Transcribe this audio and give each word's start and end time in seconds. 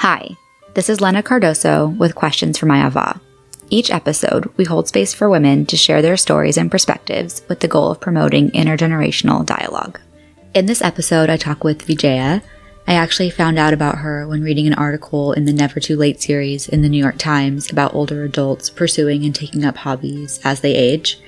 Hi, 0.00 0.34
this 0.72 0.88
is 0.88 1.02
Lena 1.02 1.22
Cardoso 1.22 1.94
with 1.98 2.14
Questions 2.14 2.56
for 2.56 2.64
My 2.64 2.86
Ava. 2.86 3.20
Each 3.68 3.90
episode, 3.90 4.50
we 4.56 4.64
hold 4.64 4.88
space 4.88 5.12
for 5.12 5.28
women 5.28 5.66
to 5.66 5.76
share 5.76 6.00
their 6.00 6.16
stories 6.16 6.56
and 6.56 6.70
perspectives 6.70 7.42
with 7.50 7.60
the 7.60 7.68
goal 7.68 7.90
of 7.90 8.00
promoting 8.00 8.50
intergenerational 8.52 9.44
dialogue. 9.44 10.00
In 10.54 10.64
this 10.64 10.80
episode, 10.80 11.28
I 11.28 11.36
talk 11.36 11.64
with 11.64 11.82
Vijaya. 11.82 12.42
I 12.88 12.94
actually 12.94 13.28
found 13.28 13.58
out 13.58 13.74
about 13.74 13.98
her 13.98 14.26
when 14.26 14.42
reading 14.42 14.66
an 14.66 14.72
article 14.72 15.34
in 15.34 15.44
the 15.44 15.52
Never 15.52 15.80
Too 15.80 15.98
Late 15.98 16.22
series 16.22 16.66
in 16.66 16.80
the 16.80 16.88
New 16.88 16.96
York 16.96 17.18
Times 17.18 17.70
about 17.70 17.92
older 17.92 18.24
adults 18.24 18.70
pursuing 18.70 19.26
and 19.26 19.34
taking 19.34 19.66
up 19.66 19.76
hobbies 19.76 20.40
as 20.44 20.62
they 20.62 20.74
age. 20.74 21.20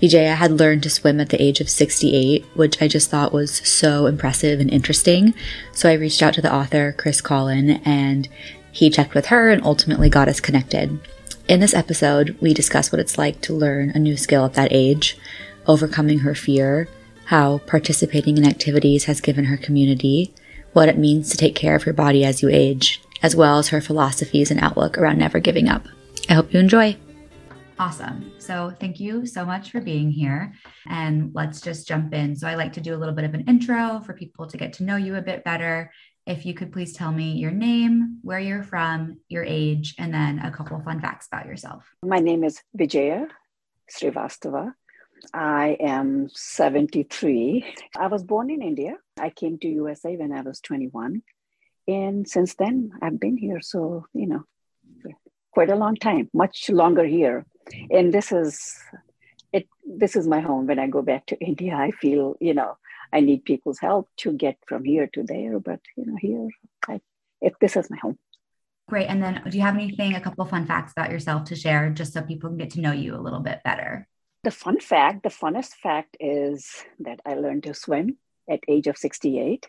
Vijaya 0.00 0.36
had 0.36 0.52
learned 0.52 0.82
to 0.84 0.90
swim 0.90 1.20
at 1.20 1.30
the 1.30 1.42
age 1.42 1.60
of 1.60 1.68
68, 1.68 2.44
which 2.54 2.80
I 2.80 2.88
just 2.88 3.10
thought 3.10 3.32
was 3.32 3.56
so 3.68 4.06
impressive 4.06 4.60
and 4.60 4.70
interesting. 4.70 5.34
So 5.72 5.88
I 5.88 5.94
reached 5.94 6.22
out 6.22 6.34
to 6.34 6.42
the 6.42 6.54
author, 6.54 6.94
Chris 6.96 7.20
Colin, 7.20 7.70
and 7.84 8.28
he 8.70 8.90
checked 8.90 9.14
with 9.14 9.26
her 9.26 9.50
and 9.50 9.62
ultimately 9.64 10.08
got 10.08 10.28
us 10.28 10.40
connected. 10.40 11.00
In 11.48 11.60
this 11.60 11.74
episode, 11.74 12.36
we 12.40 12.54
discuss 12.54 12.92
what 12.92 13.00
it's 13.00 13.18
like 13.18 13.40
to 13.40 13.54
learn 13.54 13.90
a 13.90 13.98
new 13.98 14.16
skill 14.16 14.44
at 14.44 14.54
that 14.54 14.72
age, 14.72 15.18
overcoming 15.66 16.20
her 16.20 16.34
fear, 16.34 16.88
how 17.24 17.58
participating 17.58 18.38
in 18.38 18.46
activities 18.46 19.04
has 19.04 19.20
given 19.20 19.46
her 19.46 19.56
community, 19.56 20.32
what 20.74 20.88
it 20.88 20.98
means 20.98 21.30
to 21.30 21.36
take 21.36 21.54
care 21.54 21.74
of 21.74 21.86
your 21.86 21.94
body 21.94 22.24
as 22.24 22.42
you 22.42 22.48
age, 22.48 23.02
as 23.22 23.34
well 23.34 23.58
as 23.58 23.68
her 23.68 23.80
philosophies 23.80 24.50
and 24.50 24.60
outlook 24.60 24.96
around 24.96 25.18
never 25.18 25.40
giving 25.40 25.68
up. 25.68 25.86
I 26.28 26.34
hope 26.34 26.52
you 26.52 26.60
enjoy. 26.60 26.96
Awesome. 27.80 28.32
So, 28.38 28.74
thank 28.80 28.98
you 28.98 29.24
so 29.24 29.44
much 29.44 29.70
for 29.70 29.80
being 29.80 30.10
here. 30.10 30.52
And 30.88 31.30
let's 31.32 31.60
just 31.60 31.86
jump 31.86 32.12
in. 32.12 32.34
So, 32.34 32.48
I 32.48 32.56
like 32.56 32.72
to 32.72 32.80
do 32.80 32.94
a 32.94 32.98
little 32.98 33.14
bit 33.14 33.24
of 33.24 33.34
an 33.34 33.44
intro 33.46 34.00
for 34.04 34.14
people 34.14 34.48
to 34.48 34.56
get 34.56 34.72
to 34.74 34.84
know 34.84 34.96
you 34.96 35.14
a 35.14 35.22
bit 35.22 35.44
better. 35.44 35.92
If 36.26 36.44
you 36.44 36.54
could 36.54 36.72
please 36.72 36.92
tell 36.92 37.12
me 37.12 37.32
your 37.32 37.52
name, 37.52 38.18
where 38.22 38.40
you're 38.40 38.64
from, 38.64 39.18
your 39.28 39.44
age, 39.44 39.94
and 39.96 40.12
then 40.12 40.40
a 40.40 40.50
couple 40.50 40.80
fun 40.80 41.00
facts 41.00 41.28
about 41.28 41.46
yourself. 41.46 41.84
My 42.04 42.18
name 42.18 42.42
is 42.42 42.60
Vijaya 42.74 43.28
Srivastava. 43.90 44.72
I 45.32 45.76
am 45.80 46.28
73. 46.34 47.64
I 47.96 48.06
was 48.08 48.24
born 48.24 48.50
in 48.50 48.60
India. 48.60 48.96
I 49.18 49.30
came 49.30 49.58
to 49.60 49.68
USA 49.68 50.16
when 50.16 50.32
I 50.32 50.42
was 50.42 50.60
21. 50.60 51.22
And 51.86 52.28
since 52.28 52.54
then, 52.56 52.90
I've 53.00 53.20
been 53.20 53.36
here. 53.36 53.60
So, 53.60 54.06
you 54.12 54.26
know, 54.26 54.44
quite 55.52 55.70
a 55.70 55.76
long 55.76 55.96
time, 55.96 56.28
much 56.32 56.70
longer 56.70 57.04
here. 57.04 57.46
And 57.90 58.12
this 58.12 58.32
is 58.32 58.76
it 59.52 59.68
this 59.86 60.16
is 60.16 60.26
my 60.26 60.40
home. 60.40 60.66
When 60.66 60.78
I 60.78 60.86
go 60.86 61.02
back 61.02 61.26
to 61.26 61.38
India, 61.40 61.74
I 61.74 61.90
feel, 61.90 62.36
you 62.40 62.54
know, 62.54 62.76
I 63.12 63.20
need 63.20 63.44
people's 63.44 63.78
help 63.78 64.08
to 64.18 64.32
get 64.32 64.58
from 64.66 64.84
here 64.84 65.08
to 65.14 65.22
there. 65.22 65.58
But 65.58 65.80
you 65.96 66.06
know, 66.06 66.16
here 66.20 66.48
I 66.88 67.00
if 67.40 67.58
this 67.60 67.76
is 67.76 67.90
my 67.90 67.98
home. 67.98 68.18
Great. 68.88 69.08
And 69.08 69.22
then 69.22 69.42
do 69.48 69.56
you 69.56 69.62
have 69.62 69.74
anything, 69.74 70.14
a 70.14 70.20
couple 70.20 70.44
fun 70.46 70.66
facts 70.66 70.92
about 70.92 71.10
yourself 71.10 71.44
to 71.44 71.56
share 71.56 71.90
just 71.90 72.14
so 72.14 72.22
people 72.22 72.48
can 72.48 72.56
get 72.56 72.70
to 72.70 72.80
know 72.80 72.92
you 72.92 73.14
a 73.14 73.20
little 73.20 73.40
bit 73.40 73.60
better? 73.62 74.08
The 74.44 74.50
fun 74.50 74.80
fact, 74.80 75.24
the 75.24 75.28
funnest 75.28 75.72
fact 75.82 76.16
is 76.18 76.84
that 77.00 77.20
I 77.26 77.34
learned 77.34 77.64
to 77.64 77.74
swim 77.74 78.16
at 78.48 78.60
age 78.66 78.86
of 78.86 78.96
68. 78.96 79.68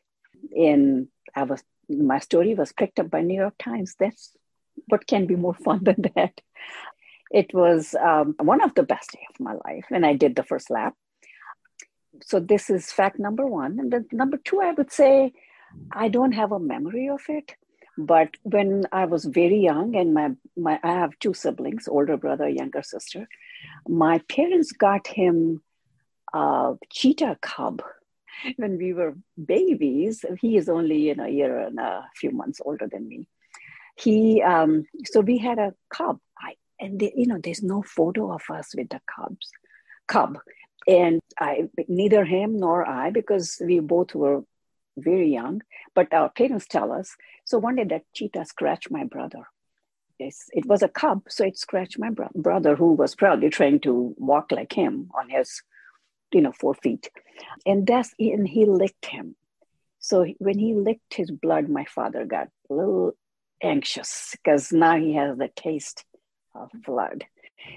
And 0.55 1.09
I 1.35 1.43
was 1.43 1.61
my 1.89 2.19
story 2.19 2.53
was 2.53 2.71
picked 2.71 2.99
up 2.99 3.09
by 3.09 3.21
New 3.21 3.35
York 3.35 3.55
Times. 3.57 3.95
That's 3.99 4.31
what 4.87 5.07
can 5.07 5.25
be 5.25 5.35
more 5.35 5.53
fun 5.53 5.83
than 5.83 6.05
that. 6.15 6.39
It 7.31 7.53
was 7.53 7.95
um, 7.95 8.35
one 8.39 8.61
of 8.61 8.73
the 8.75 8.83
best 8.83 9.11
days 9.11 9.23
of 9.33 9.39
my 9.39 9.53
life, 9.53 9.85
and 9.91 10.05
I 10.05 10.13
did 10.13 10.35
the 10.35 10.43
first 10.43 10.69
lap. 10.69 10.95
So 12.23 12.39
this 12.39 12.69
is 12.69 12.91
fact 12.91 13.19
number 13.19 13.45
one, 13.45 13.79
and 13.79 13.91
then 13.91 14.07
number 14.11 14.37
two, 14.37 14.61
I 14.61 14.71
would 14.71 14.91
say 14.91 15.33
I 15.91 16.09
don't 16.09 16.31
have 16.31 16.51
a 16.51 16.59
memory 16.59 17.09
of 17.09 17.21
it, 17.29 17.55
but 17.97 18.35
when 18.43 18.85
I 18.91 19.05
was 19.05 19.25
very 19.25 19.59
young, 19.59 19.95
and 19.95 20.13
my 20.13 20.31
my 20.57 20.79
I 20.83 20.93
have 20.93 21.19
two 21.19 21.33
siblings, 21.33 21.87
older 21.87 22.17
brother, 22.17 22.49
younger 22.49 22.83
sister 22.83 23.27
my 23.87 24.19
parents 24.29 24.71
got 24.71 25.07
him 25.07 25.61
a 26.33 26.75
cheetah 26.91 27.37
cub 27.41 27.81
when 28.57 28.77
we 28.77 28.93
were 28.93 29.15
babies. 29.43 30.23
He 30.39 30.57
is 30.57 30.69
only 30.69 31.07
you 31.07 31.15
know, 31.15 31.25
a 31.25 31.29
year 31.29 31.59
and 31.59 31.79
a 31.79 32.05
few 32.15 32.31
months 32.31 32.61
older 32.63 32.87
than 32.91 33.07
me. 33.07 33.27
He 33.95 34.41
um, 34.41 34.85
so 35.05 35.19
we 35.21 35.37
had 35.37 35.59
a 35.59 35.73
cub. 35.93 36.19
I, 36.37 36.53
and 36.79 36.99
they, 36.99 37.13
you 37.15 37.27
know, 37.27 37.39
there's 37.41 37.63
no 37.63 37.81
photo 37.81 38.31
of 38.33 38.43
us 38.49 38.73
with 38.75 38.89
the 38.89 39.01
cubs, 39.15 39.49
cub, 40.07 40.37
and 40.87 41.19
I 41.39 41.69
neither 41.87 42.25
him 42.25 42.57
nor 42.57 42.87
I 42.87 43.11
because 43.11 43.57
we 43.63 43.79
both 43.79 44.15
were 44.15 44.43
very 44.97 45.31
young. 45.31 45.61
But 45.95 46.13
our 46.13 46.29
parents 46.29 46.67
tell 46.67 46.91
us. 46.91 47.15
So 47.45 47.57
one 47.57 47.75
day 47.75 47.85
that 47.85 48.03
cheetah 48.13 48.45
scratched 48.45 48.91
my 48.91 49.03
brother 49.03 49.45
it 50.19 50.65
was 50.65 50.83
a 50.83 50.89
cub, 50.89 51.23
so 51.29 51.45
it 51.45 51.57
scratched 51.57 51.97
my 51.99 52.09
bro- 52.09 52.29
brother, 52.35 52.75
who 52.75 52.93
was 52.93 53.15
probably 53.15 53.49
trying 53.49 53.79
to 53.81 54.13
walk 54.17 54.51
like 54.51 54.73
him 54.73 55.09
on 55.17 55.29
his, 55.29 55.61
you 56.33 56.41
know, 56.41 56.51
four 56.51 56.73
feet, 56.75 57.09
and 57.65 57.87
that's 57.87 58.13
and 58.19 58.47
he 58.47 58.65
licked 58.65 59.05
him. 59.05 59.35
So 59.99 60.25
when 60.39 60.59
he 60.59 60.73
licked 60.73 61.13
his 61.13 61.31
blood, 61.31 61.69
my 61.69 61.85
father 61.85 62.25
got 62.25 62.49
a 62.69 62.73
little 62.73 63.13
anxious 63.61 64.35
because 64.43 64.71
now 64.71 64.97
he 64.97 65.15
has 65.15 65.37
the 65.37 65.49
taste 65.55 66.05
of 66.59 66.69
blood. 66.85 67.25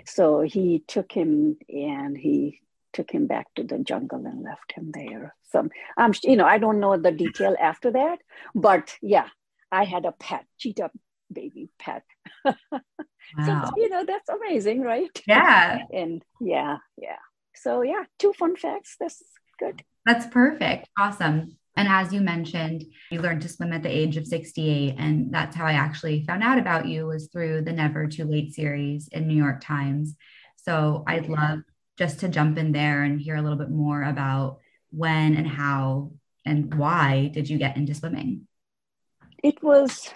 So 0.07 0.41
he 0.43 0.85
took 0.87 1.13
him 1.13 1.57
and 1.69 2.17
he 2.17 2.61
took 2.93 3.11
him 3.11 3.27
back 3.27 3.47
to 3.57 3.65
the 3.65 3.79
jungle 3.79 4.25
and 4.27 4.43
left 4.43 4.73
him 4.73 4.91
there. 4.93 5.35
Some, 5.51 5.71
I'm, 5.97 6.13
you 6.23 6.37
know, 6.37 6.45
I 6.45 6.59
don't 6.59 6.81
know 6.81 6.97
the 6.97 7.11
detail 7.11 7.57
after 7.61 7.91
that, 7.93 8.19
but 8.55 8.97
yeah, 9.01 9.29
I 9.71 9.85
had 9.85 10.05
a 10.05 10.13
pet 10.13 10.45
cheetah 10.59 10.91
baby 11.33 11.71
pet. 11.79 12.05
wow. 12.45 12.55
So, 13.45 13.71
you 13.77 13.89
know, 13.89 14.05
that's 14.05 14.29
amazing, 14.29 14.83
right? 14.83 15.23
Yeah. 15.27 15.79
and 15.93 16.23
yeah, 16.41 16.79
yeah. 16.97 17.19
So, 17.55 17.83
yeah, 17.83 18.05
two 18.19 18.33
fun 18.33 18.57
facts. 18.57 18.97
That's 19.01 19.23
good. 19.59 19.83
That's 20.05 20.27
perfect. 20.27 20.89
Awesome. 20.99 21.57
And 21.77 21.89
as 21.89 22.13
you 22.13 22.21
mentioned, 22.21 22.85
you 23.11 23.21
learned 23.21 23.43
to 23.43 23.49
swim 23.49 23.73
at 23.73 23.83
the 23.83 23.89
age 23.89 24.17
of 24.17 24.27
68. 24.27 24.97
And 24.99 25.33
that's 25.33 25.57
how 25.57 25.65
I 25.65 25.73
actually 25.73 26.25
found 26.25 26.43
out 26.43 26.59
about 26.59 26.87
you 26.87 27.07
was 27.07 27.29
through 27.29 27.63
the 27.63 27.73
Never 27.73 28.07
Too 28.07 28.25
Late 28.25 28.55
series 28.55 29.09
in 29.09 29.27
New 29.27 29.37
York 29.37 29.63
Times. 29.63 30.15
So 30.57 31.03
I'd 31.07 31.29
love 31.29 31.61
just 31.99 32.21
to 32.21 32.29
jump 32.29 32.59
in 32.59 32.73
there 32.73 33.03
and 33.03 33.21
hear 33.21 33.37
a 33.37 33.43
little 33.43 33.59
bit 33.59 33.71
more 33.71 34.03
about 34.03 34.59
when 34.91 35.37
and 35.37 35.47
how 35.47 36.13
and 36.45 36.75
why 36.75 37.31
did 37.33 37.49
you 37.49 37.59
get 37.59 37.77
into 37.77 37.95
swimming? 37.95 38.47
It 39.43 39.63
was 39.63 40.11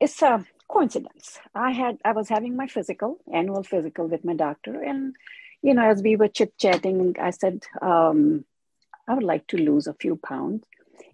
it's 0.00 0.20
a 0.22 0.44
coincidence. 0.68 1.38
I 1.54 1.72
had 1.72 1.98
I 2.04 2.12
was 2.12 2.28
having 2.28 2.56
my 2.56 2.66
physical, 2.66 3.18
annual 3.32 3.62
physical 3.62 4.06
with 4.08 4.24
my 4.24 4.34
doctor, 4.34 4.82
and 4.82 5.14
you 5.62 5.74
know, 5.74 5.88
as 5.88 6.02
we 6.02 6.16
were 6.16 6.28
chit 6.28 6.56
chatting, 6.58 7.16
I 7.20 7.30
said, 7.30 7.64
um, 7.80 8.44
I 9.08 9.14
would 9.14 9.22
like 9.24 9.46
to 9.48 9.56
lose 9.56 9.86
a 9.86 9.94
few 9.94 10.16
pounds. 10.16 10.64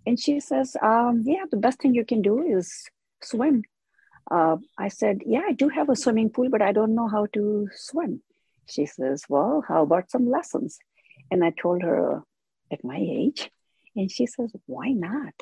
And 0.07 0.19
she 0.19 0.41
says, 0.41 0.77
um, 0.81 1.23
Yeah, 1.25 1.45
the 1.51 1.57
best 1.57 1.81
thing 1.81 1.95
you 1.95 2.05
can 2.05 2.23
do 2.23 2.43
is 2.43 2.89
swim. 3.23 3.63
Uh, 4.31 4.57
I 4.79 4.89
said, 4.89 5.23
Yeah, 5.27 5.43
I 5.47 5.53
do 5.53 5.69
have 5.69 5.89
a 5.89 5.97
swimming 5.97 6.31
pool, 6.31 6.49
but 6.51 6.63
I 6.63 6.73
don't 6.73 6.95
know 6.95 7.09
how 7.09 7.27
to 7.35 7.69
swim. 7.75 8.23
She 8.69 8.87
says, 8.87 9.25
Well, 9.29 9.65
how 9.67 9.83
about 9.83 10.11
some 10.11 10.29
lessons? 10.29 10.79
And 11.31 11.45
I 11.45 11.51
told 11.51 11.83
her 11.83 12.23
at 12.71 12.85
my 12.85 12.99
age, 12.99 13.51
and 13.95 14.11
she 14.11 14.27
says, 14.27 14.53
Why 14.67 14.89
not? 14.89 15.35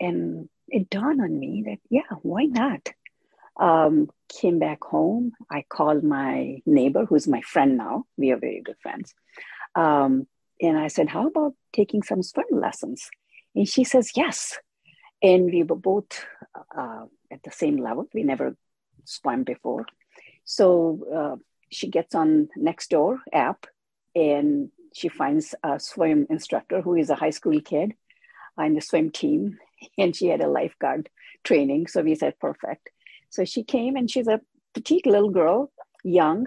And 0.00 0.48
it 0.68 0.90
dawned 0.90 1.20
on 1.20 1.38
me 1.38 1.64
that, 1.66 1.78
yeah, 1.90 2.16
why 2.22 2.44
not? 2.44 2.88
Um, 3.58 4.08
came 4.28 4.60
back 4.60 4.84
home. 4.84 5.32
I 5.50 5.64
called 5.68 6.04
my 6.04 6.62
neighbor, 6.64 7.04
who's 7.04 7.26
my 7.26 7.40
friend 7.40 7.76
now. 7.76 8.04
We 8.16 8.30
are 8.30 8.36
very 8.36 8.62
good 8.64 8.76
friends. 8.80 9.12
Um, 9.74 10.28
and 10.60 10.78
I 10.78 10.88
said, 10.88 11.08
How 11.08 11.28
about 11.28 11.54
taking 11.72 12.02
some 12.02 12.22
swim 12.22 12.46
lessons? 12.50 13.10
And 13.54 13.68
she 13.68 13.84
says, 13.84 14.12
Yes. 14.16 14.58
And 15.22 15.46
we 15.46 15.62
were 15.64 15.76
both 15.76 16.24
uh, 16.76 17.06
at 17.30 17.42
the 17.42 17.50
same 17.50 17.76
level. 17.76 18.08
We 18.14 18.22
never 18.22 18.56
swam 19.04 19.42
before. 19.42 19.86
So 20.44 21.00
uh, 21.14 21.36
she 21.70 21.88
gets 21.88 22.14
on 22.14 22.48
Nextdoor 22.58 23.18
app 23.32 23.66
and 24.14 24.70
she 24.94 25.08
finds 25.08 25.54
a 25.62 25.78
swim 25.78 26.26
instructor 26.30 26.80
who 26.80 26.94
is 26.94 27.10
a 27.10 27.14
high 27.14 27.30
school 27.30 27.60
kid 27.60 27.94
on 28.56 28.74
the 28.74 28.80
swim 28.80 29.10
team 29.10 29.58
and 29.98 30.14
she 30.14 30.28
had 30.28 30.40
a 30.40 30.48
lifeguard 30.48 31.08
training. 31.44 31.86
So 31.86 32.02
we 32.02 32.14
said, 32.14 32.38
perfect. 32.38 32.90
So 33.30 33.44
she 33.44 33.62
came 33.62 33.96
and 33.96 34.10
she's 34.10 34.28
a 34.28 34.40
petite 34.74 35.06
little 35.06 35.30
girl, 35.30 35.70
young. 36.04 36.46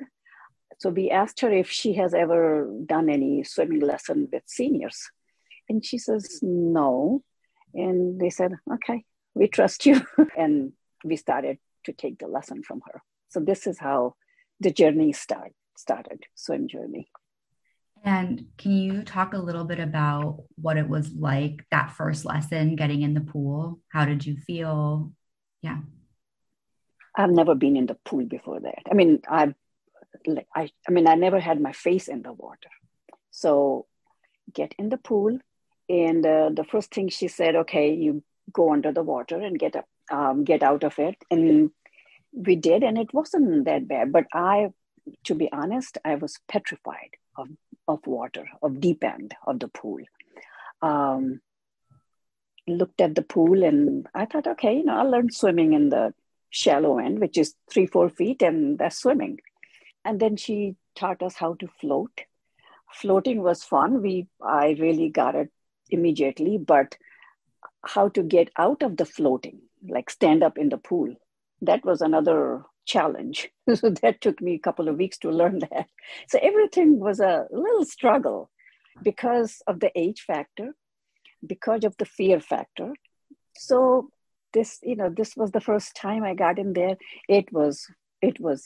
So 0.81 0.89
we 0.89 1.12
asked 1.12 1.42
her 1.42 1.51
if 1.51 1.69
she 1.69 1.94
has 1.94 2.16
ever 2.16 2.68
done 2.88 3.07
any 3.07 3.44
swimming 3.44 3.81
lesson 3.81 4.28
with 4.33 4.42
seniors. 4.48 5.12
And 5.69 5.86
she 5.86 6.00
says, 6.00 6.39
no. 6.42 7.22
And 7.75 8.19
they 8.19 8.31
said, 8.31 8.54
okay, 8.74 9.06
we 9.36 9.48
trust 9.48 9.86
you. 9.86 10.01
and 10.36 10.74
we 11.04 11.18
started 11.18 11.60
to 11.83 11.94
take 11.94 12.18
the 12.18 12.28
lesson 12.28 12.63
from 12.63 12.81
her. 12.88 13.04
So 13.30 13.39
this 13.39 13.68
is 13.68 13.78
how 13.78 14.16
the 14.60 14.72
journey 14.72 15.13
start, 15.13 15.51
started, 15.78 16.24
swim 16.33 16.68
journey. 16.68 17.12
And 18.04 18.45
can 18.57 18.72
you 18.72 19.04
talk 19.04 19.36
a 19.36 19.38
little 19.38 19.66
bit 19.66 19.80
about 19.80 20.45
what 20.56 20.77
it 20.77 20.89
was 20.89 21.12
like 21.13 21.63
that 21.69 21.92
first 21.92 22.25
lesson 22.25 22.75
getting 22.75 23.04
in 23.04 23.13
the 23.13 23.22
pool? 23.22 23.80
How 23.89 24.06
did 24.06 24.25
you 24.25 24.36
feel? 24.36 25.12
Yeah. 25.62 25.77
I've 27.16 27.30
never 27.30 27.54
been 27.54 27.77
in 27.77 27.86
the 27.86 27.98
pool 28.04 28.25
before 28.25 28.62
that. 28.62 28.80
I 28.89 28.95
mean, 28.95 29.22
I've 29.30 29.54
like 30.25 30.48
I, 30.56 30.69
I 30.88 30.92
mean, 30.92 31.08
I 31.08 31.16
never 31.16 31.40
had 31.40 31.60
my 31.60 31.72
face 31.72 32.08
in 32.08 32.22
the 32.22 32.34
water. 32.34 32.69
So 33.31 33.86
get 34.54 34.75
in 34.78 34.90
the 34.90 34.98
pool, 34.98 35.40
and 35.90 36.25
uh, 36.25 36.50
the 36.54 36.63
first 36.63 36.94
thing 36.94 37.10
she 37.10 37.28
said, 37.28 37.56
"Okay, 37.56 37.94
you 37.94 38.24
go 38.52 38.74
under 38.74 38.92
the 38.92 39.04
water 39.04 39.40
and 39.40 39.58
get 39.58 39.75
up, 39.75 39.88
um, 40.12 40.44
get 40.44 40.63
out 40.63 40.84
of 40.84 41.00
it." 41.00 41.16
And 41.30 41.72
we 42.34 42.56
did, 42.56 42.84
and 42.84 42.98
it 42.98 43.13
wasn't 43.13 43.66
that 43.66 43.88
bad. 43.88 44.12
But 44.12 44.25
I, 44.34 44.69
to 45.25 45.36
be 45.36 45.52
honest, 45.52 45.98
I 46.04 46.16
was 46.16 46.40
petrified 46.48 47.16
of 47.38 47.48
of 47.88 48.06
water, 48.06 48.48
of 48.62 48.80
deep 48.80 49.04
end 49.04 49.36
of 49.46 49.60
the 49.60 49.68
pool. 49.68 50.00
Um, 50.81 51.42
looked 52.68 53.02
at 53.02 53.16
the 53.16 53.22
pool, 53.22 53.63
and 53.63 54.08
I 54.13 54.25
thought, 54.25 54.48
okay, 54.48 54.78
you 54.78 54.86
know, 54.86 54.98
I'll 54.98 55.10
learn 55.10 55.31
swimming 55.31 55.74
in 55.74 55.90
the 55.90 56.13
shallow 56.50 57.00
end, 57.00 57.19
which 57.19 57.38
is 57.38 57.56
three, 57.69 57.86
four 57.86 58.10
feet, 58.10 58.42
and 58.42 58.78
that's 58.78 58.98
swimming. 58.98 59.40
And 60.03 60.19
then 60.19 60.36
she 60.36 60.75
taught 60.95 61.21
us 61.21 61.36
how 61.36 61.53
to 61.56 61.68
float. 61.68 62.21
Floating 62.92 63.42
was 63.42 63.63
fun. 63.63 64.01
We 64.01 64.27
I 64.42 64.75
really 64.80 65.09
got 65.09 65.36
it 65.36 65.50
immediately, 65.89 66.57
but 66.57 66.98
how 67.86 68.09
to 68.09 68.24
get 68.24 68.50
out 68.57 68.83
of 68.83 68.98
the 68.98 69.06
floating, 69.06 69.59
like 69.88 70.09
stand 70.09 70.44
up 70.44 70.57
in 70.57 70.69
the 70.69 70.77
pool, 70.77 71.15
that 71.62 71.83
was 71.86 72.01
another 72.01 72.63
challenge. 72.86 73.50
so 73.75 73.89
that 74.01 74.21
took 74.21 74.42
me 74.42 74.56
a 74.56 74.59
couple 74.59 74.88
of 74.88 74.98
weeks 74.98 75.18
to 75.19 75.30
learn 75.30 75.59
that. 75.59 75.88
So 76.27 76.39
everything 76.42 77.00
was 77.00 77.19
a 77.19 77.45
little 77.51 77.86
struggle 77.86 78.50
because 79.03 79.62
of 79.68 79.80
the 79.80 79.92
age 79.95 80.21
factor, 80.21 80.75
because 81.45 81.83
of 81.83 81.95
the 81.98 82.06
fear 82.06 82.39
factor. 82.39 82.94
So 83.57 84.09
this, 84.53 84.80
you 84.83 84.95
know, 84.95 85.09
this 85.09 85.36
was 85.36 85.51
the 85.51 85.62
first 85.62 85.95
time 85.95 86.24
I 86.24 86.33
got 86.33 86.59
in 86.59 86.74
there. 86.74 86.98
It 87.27 87.51
was, 87.51 87.88
it 88.21 88.39
was 88.39 88.65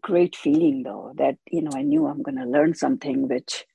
great 0.00 0.36
feeling 0.36 0.82
though 0.82 1.12
that 1.16 1.36
you 1.50 1.62
know 1.62 1.72
I 1.74 1.82
knew 1.82 2.06
I'm 2.06 2.22
going 2.22 2.38
to 2.38 2.44
learn 2.44 2.74
something 2.74 3.28
which 3.28 3.66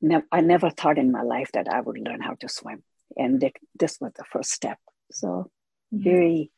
ne- 0.00 0.22
I 0.30 0.40
never 0.40 0.70
thought 0.70 0.98
in 0.98 1.10
my 1.10 1.22
life 1.22 1.50
that 1.52 1.68
I 1.68 1.80
would 1.80 1.98
learn 1.98 2.20
how 2.20 2.34
to 2.34 2.48
swim, 2.48 2.82
and 3.16 3.40
that 3.40 3.52
this 3.78 3.98
was 4.00 4.12
the 4.16 4.24
first 4.24 4.50
step. 4.50 4.78
So 5.10 5.50
mm-hmm. 5.92 6.04
very, 6.04 6.50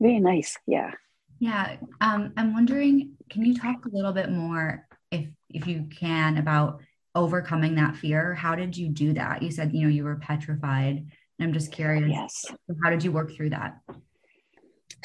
very 0.00 0.20
nice. 0.20 0.56
Yeah. 0.66 0.92
Yeah. 1.38 1.76
Um, 2.00 2.32
I'm 2.36 2.54
wondering, 2.54 3.12
can 3.28 3.44
you 3.44 3.54
talk 3.54 3.84
a 3.84 3.94
little 3.94 4.12
bit 4.12 4.30
more, 4.30 4.86
if 5.10 5.26
if 5.50 5.66
you 5.66 5.86
can, 5.90 6.38
about 6.38 6.80
overcoming 7.14 7.74
that 7.76 7.96
fear? 7.96 8.34
How 8.34 8.54
did 8.54 8.76
you 8.76 8.88
do 8.88 9.12
that? 9.14 9.42
You 9.42 9.50
said 9.50 9.72
you 9.72 9.82
know 9.82 9.88
you 9.88 10.04
were 10.04 10.16
petrified. 10.16 11.06
And 11.38 11.48
I'm 11.48 11.52
just 11.52 11.70
curious. 11.70 12.10
Yes. 12.10 12.46
How 12.82 12.90
did 12.90 13.04
you 13.04 13.12
work 13.12 13.30
through 13.30 13.50
that? 13.50 13.78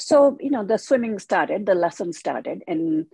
So 0.02 0.38
you 0.40 0.50
know 0.50 0.66
the 0.66 0.78
swimming 0.78 1.20
started 1.20 1.66
the 1.66 1.76
lesson 1.76 2.14
started 2.14 2.64
and 2.68 3.06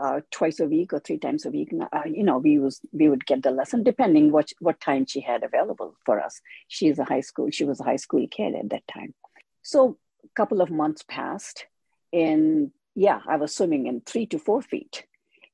uh, 0.00 0.20
twice 0.30 0.58
a 0.60 0.66
week 0.66 0.92
or 0.92 1.00
three 1.00 1.18
times 1.18 1.44
a 1.44 1.50
week. 1.50 1.70
Uh, 1.92 2.00
you 2.06 2.22
know 2.22 2.38
we 2.38 2.58
was 2.58 2.80
we 2.92 3.08
would 3.08 3.26
get 3.26 3.42
the 3.42 3.50
lesson 3.50 3.82
depending 3.82 4.32
what 4.32 4.50
what 4.60 4.80
time 4.80 5.04
she 5.06 5.20
had 5.20 5.42
available 5.42 5.94
for 6.04 6.20
us. 6.20 6.40
She's 6.68 6.98
a 6.98 7.04
high 7.04 7.20
school 7.20 7.50
she 7.50 7.64
was 7.64 7.80
a 7.80 7.84
high 7.84 7.96
school 7.96 8.26
kid 8.30 8.54
at 8.54 8.70
that 8.70 8.86
time. 8.88 9.14
So 9.62 9.98
a 10.24 10.28
couple 10.34 10.60
of 10.60 10.70
months 10.70 11.04
passed 11.06 11.66
and 12.12 12.70
yeah 12.94 13.20
i 13.26 13.36
was 13.36 13.54
swimming 13.54 13.86
in 13.86 14.00
three 14.00 14.26
to 14.26 14.38
four 14.38 14.62
feet. 14.62 15.04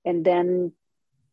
And 0.05 0.25
then 0.25 0.73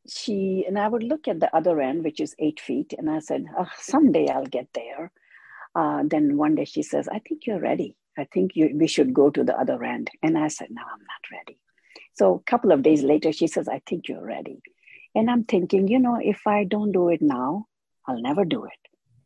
she 0.07 0.65
and 0.67 0.77
i 0.77 0.87
would 0.87 1.03
look 1.03 1.27
at 1.27 1.39
the 1.39 1.55
other 1.55 1.79
end 1.81 2.03
which 2.03 2.19
is 2.19 2.35
eight 2.37 2.59
feet 2.59 2.93
and 2.95 3.09
i 3.09 3.17
said 3.19 3.45
oh, 3.57 3.67
someday 3.77 4.27
i'll 4.29 4.45
get 4.45 4.67
there. 4.73 5.11
Uh, 5.75 6.03
then 6.05 6.37
one 6.37 6.55
day 6.55 6.65
she 6.65 6.81
says 6.81 7.07
i 7.07 7.19
think 7.19 7.45
you're 7.45 7.59
ready 7.59 7.95
I 8.17 8.25
think 8.25 8.55
you, 8.55 8.71
we 8.75 8.87
should 8.87 9.13
go 9.13 9.29
to 9.29 9.43
the 9.43 9.57
other 9.57 9.83
end. 9.83 10.09
And 10.23 10.37
I 10.37 10.47
said, 10.47 10.67
No, 10.71 10.81
I'm 10.81 10.99
not 10.99 11.37
ready. 11.37 11.59
So 12.13 12.35
a 12.35 12.49
couple 12.49 12.71
of 12.71 12.81
days 12.81 13.03
later, 13.03 13.31
she 13.33 13.47
says, 13.47 13.67
I 13.67 13.81
think 13.85 14.07
you're 14.07 14.25
ready. 14.25 14.61
And 15.13 15.29
I'm 15.29 15.43
thinking, 15.43 15.87
you 15.87 15.99
know, 15.99 16.17
if 16.21 16.45
I 16.47 16.63
don't 16.63 16.91
do 16.91 17.09
it 17.09 17.21
now, 17.21 17.67
I'll 18.07 18.21
never 18.21 18.45
do 18.45 18.65
it. 18.65 18.79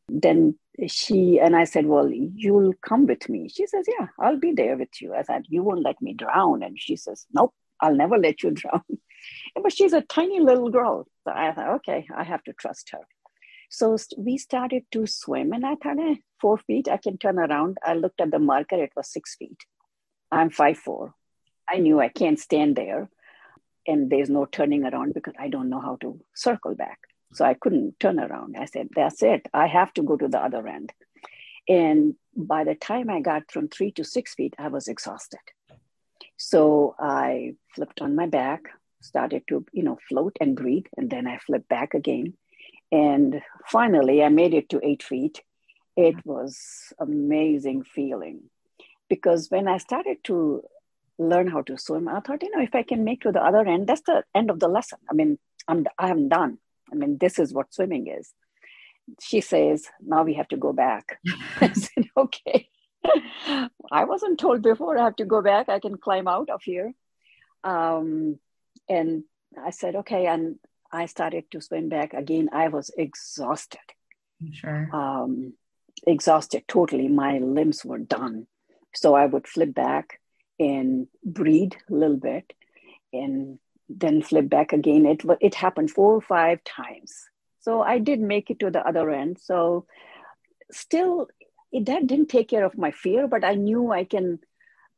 Then 0.08 0.58
she 0.88 1.40
and 1.40 1.56
I 1.56 1.66
said, 1.66 1.86
Well, 1.86 2.10
you'll 2.12 2.74
come 2.82 3.06
with 3.06 3.30
me. 3.30 3.50
She 3.50 3.68
says, 3.68 3.86
Yeah, 3.88 4.08
I'll 4.20 4.40
be 4.40 4.54
there 4.54 4.78
with 4.78 5.02
you. 5.02 5.14
I 5.14 5.24
said, 5.24 5.44
You 5.50 5.64
won't 5.64 5.84
let 5.84 6.02
me 6.02 6.14
drown. 6.14 6.64
And 6.64 6.80
she 6.80 6.96
says, 6.96 7.26
Nope, 7.34 7.54
I'll 7.82 7.96
never 7.96 8.18
let 8.18 8.44
you 8.44 8.52
drown. 8.62 8.84
but 9.62 9.74
she's 9.74 9.94
a 9.94 10.02
tiny 10.02 10.40
little 10.40 10.70
girl. 10.70 11.08
So 11.26 11.34
I 11.36 11.52
thought, 11.54 11.76
Okay, 11.78 12.08
I 12.16 12.24
have 12.24 12.44
to 12.44 12.54
trust 12.54 12.90
her. 12.92 13.02
So 13.70 13.98
we 14.18 14.38
started 14.38 14.84
to 14.92 15.06
swim, 15.06 15.54
and 15.54 15.66
I 15.66 15.76
thought, 15.76 16.00
eh, 16.00 16.16
four 16.42 16.58
feet, 16.58 16.88
I 16.88 16.98
can 16.98 17.18
turn 17.18 17.38
around. 17.38 17.78
I 17.84 17.94
looked 17.94 18.20
at 18.20 18.32
the 18.32 18.40
marker, 18.40 18.84
it 18.84 18.92
was 18.96 19.12
six 19.12 19.36
feet. 19.36 19.64
I'm 20.32 20.50
five 20.50 20.78
four. 20.78 21.14
I 21.70 21.78
knew 21.78 22.00
I 22.00 22.10
can't 22.10 22.40
stand 22.40 22.76
there, 22.76 23.10
and 23.88 24.10
there's 24.10 24.30
no 24.30 24.46
turning 24.46 24.84
around 24.86 25.14
because 25.14 25.36
I 25.40 25.50
don't 25.50 25.70
know 25.70 25.82
how 25.82 25.98
to 26.02 26.20
circle 26.36 26.76
back. 26.76 27.00
So 27.34 27.46
I 27.46 27.54
couldn't 27.54 28.00
turn 28.00 28.20
around. 28.20 28.56
I 28.58 28.66
said, 28.66 28.90
That's 28.96 29.22
it. 29.22 29.48
I 29.54 29.68
have 29.68 29.94
to 29.94 30.04
go 30.04 30.18
to 30.18 30.28
the 30.28 30.40
other 30.40 30.68
end. 30.68 30.92
And 31.68 32.16
by 32.36 32.64
the 32.64 32.74
time 32.74 33.10
I 33.10 33.22
got 33.22 33.52
from 33.52 33.68
three 33.68 33.92
to 33.94 34.04
six 34.04 34.34
feet, 34.34 34.56
I 34.58 34.70
was 34.70 34.88
exhausted. 34.88 35.40
So 36.38 36.96
I 37.00 37.56
flipped 37.76 38.02
on 38.02 38.16
my 38.16 38.26
back, 38.26 38.62
started 39.02 39.44
to, 39.50 39.66
you 39.72 39.84
know, 39.84 40.00
float 40.08 40.38
and 40.42 40.56
breathe, 40.56 40.88
and 40.98 41.10
then 41.10 41.28
I 41.28 41.38
flipped 41.38 41.70
back 41.70 41.94
again. 41.94 42.34
And 42.92 43.42
finally, 43.68 44.24
I 44.24 44.30
made 44.30 44.54
it 44.54 44.70
to 44.70 44.80
eight 44.84 45.04
feet. 45.04 45.42
It 45.96 46.26
was 46.26 46.94
amazing 47.00 47.84
feeling 47.84 48.50
because 49.10 49.50
when 49.50 49.68
I 49.68 49.78
started 49.78 50.18
to 50.26 50.64
learn 51.18 51.48
how 51.48 51.62
to 51.64 51.78
swim, 51.78 52.08
I 52.08 52.22
thought, 52.22 52.42
you 52.42 52.50
know, 52.56 52.64
if 52.64 52.74
I 52.74 52.84
can 52.84 53.04
make 53.04 53.22
to 53.22 53.32
the 53.32 53.44
other 53.44 53.68
end, 53.68 53.88
that's 53.88 54.02
the 54.02 54.24
end 54.34 54.50
of 54.50 54.60
the 54.60 54.68
lesson. 54.68 55.00
I 55.10 55.14
mean, 55.14 55.38
I'm 55.68 55.86
I 55.98 56.10
am 56.10 56.30
done. 56.30 56.58
I 56.92 56.96
mean, 56.96 57.18
this 57.18 57.38
is 57.38 57.54
what 57.54 57.74
swimming 57.74 58.08
is. 58.08 58.34
She 59.22 59.42
says, 59.42 59.88
now 60.02 60.24
we 60.24 60.36
have 60.36 60.48
to 60.50 60.58
go 60.58 60.74
back. 60.74 61.20
I 61.62 61.74
said, 61.74 62.06
okay. 62.16 62.70
I 63.92 64.04
wasn't 64.06 64.40
told 64.40 64.62
before 64.62 64.98
I 64.98 65.04
have 65.04 65.16
to 65.18 65.26
go 65.26 65.42
back. 65.42 65.70
I 65.70 65.80
can 65.80 65.98
climb 65.98 66.28
out 66.28 66.50
of 66.50 66.62
here. 66.64 66.94
Um, 67.64 68.40
and 68.88 69.24
I 69.62 69.72
said, 69.72 69.96
okay. 69.98 70.28
And 70.28 70.60
I 70.92 71.06
started 71.06 71.52
to 71.52 71.62
swim 71.62 71.90
back 71.90 72.14
again, 72.14 72.50
I 72.52 72.68
was 72.70 72.92
exhausted. 72.98 73.80
Sure. 74.52 74.90
Um, 74.94 75.54
exhausted 76.06 76.64
totally. 76.68 77.08
My 77.08 77.40
limbs 77.40 77.84
were 77.86 78.00
done. 78.00 78.48
So 78.96 79.14
I 79.14 79.26
would 79.26 79.48
flip 79.48 79.74
back 79.74 80.20
and 80.60 81.08
breathe 81.24 81.74
a 81.90 81.94
little 81.94 82.18
bit 82.18 82.52
and 83.14 83.60
then 83.88 84.22
flip 84.22 84.50
back 84.50 84.74
again. 84.74 85.06
It, 85.06 85.22
it 85.42 85.56
happened 85.56 85.92
four 85.92 86.14
or 86.14 86.22
five 86.22 86.64
times. 86.64 87.14
So 87.60 87.82
I 87.82 88.00
did 88.00 88.20
make 88.20 88.50
it 88.50 88.60
to 88.60 88.72
the 88.72 88.86
other 88.86 89.10
end. 89.12 89.38
So 89.42 89.86
still, 90.72 91.28
it, 91.72 91.86
that 91.86 92.08
didn't 92.08 92.30
take 92.30 92.50
care 92.50 92.66
of 92.66 92.78
my 92.78 92.92
fear, 92.92 93.28
but 93.28 93.44
I 93.44 93.56
knew 93.56 93.92
I 93.92 94.06
can, 94.06 94.40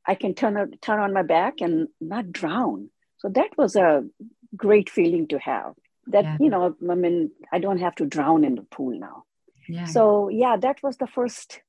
I 0.06 0.16
can 0.16 0.34
turn, 0.36 0.77
turn 0.82 1.00
on 1.00 1.13
my 1.13 1.24
back 1.24 1.62
and 1.62 1.88
not 2.00 2.32
drown. 2.32 2.89
So 3.18 3.30
that 3.30 3.58
was 3.58 3.75
a 3.75 4.04
great 4.55 4.89
feeling 4.89 5.27
to 5.27 5.39
have 5.39 5.74
that 6.08 6.24
yeah. 6.24 6.38
you 6.39 6.50
know 6.50 6.75
i 6.89 6.96
mean 6.96 7.31
i 7.51 7.60
don't 7.60 7.79
have 7.79 7.96
to 7.96 8.05
drown 8.05 8.43
in 8.43 8.55
the 8.55 8.63
pool 8.63 8.98
now. 8.98 9.24
Yeah. 9.67 9.86
so 9.86 10.29
yeah 10.29 10.58
that 10.58 10.81
was 10.84 10.98
the 10.98 11.08
first 11.08 11.62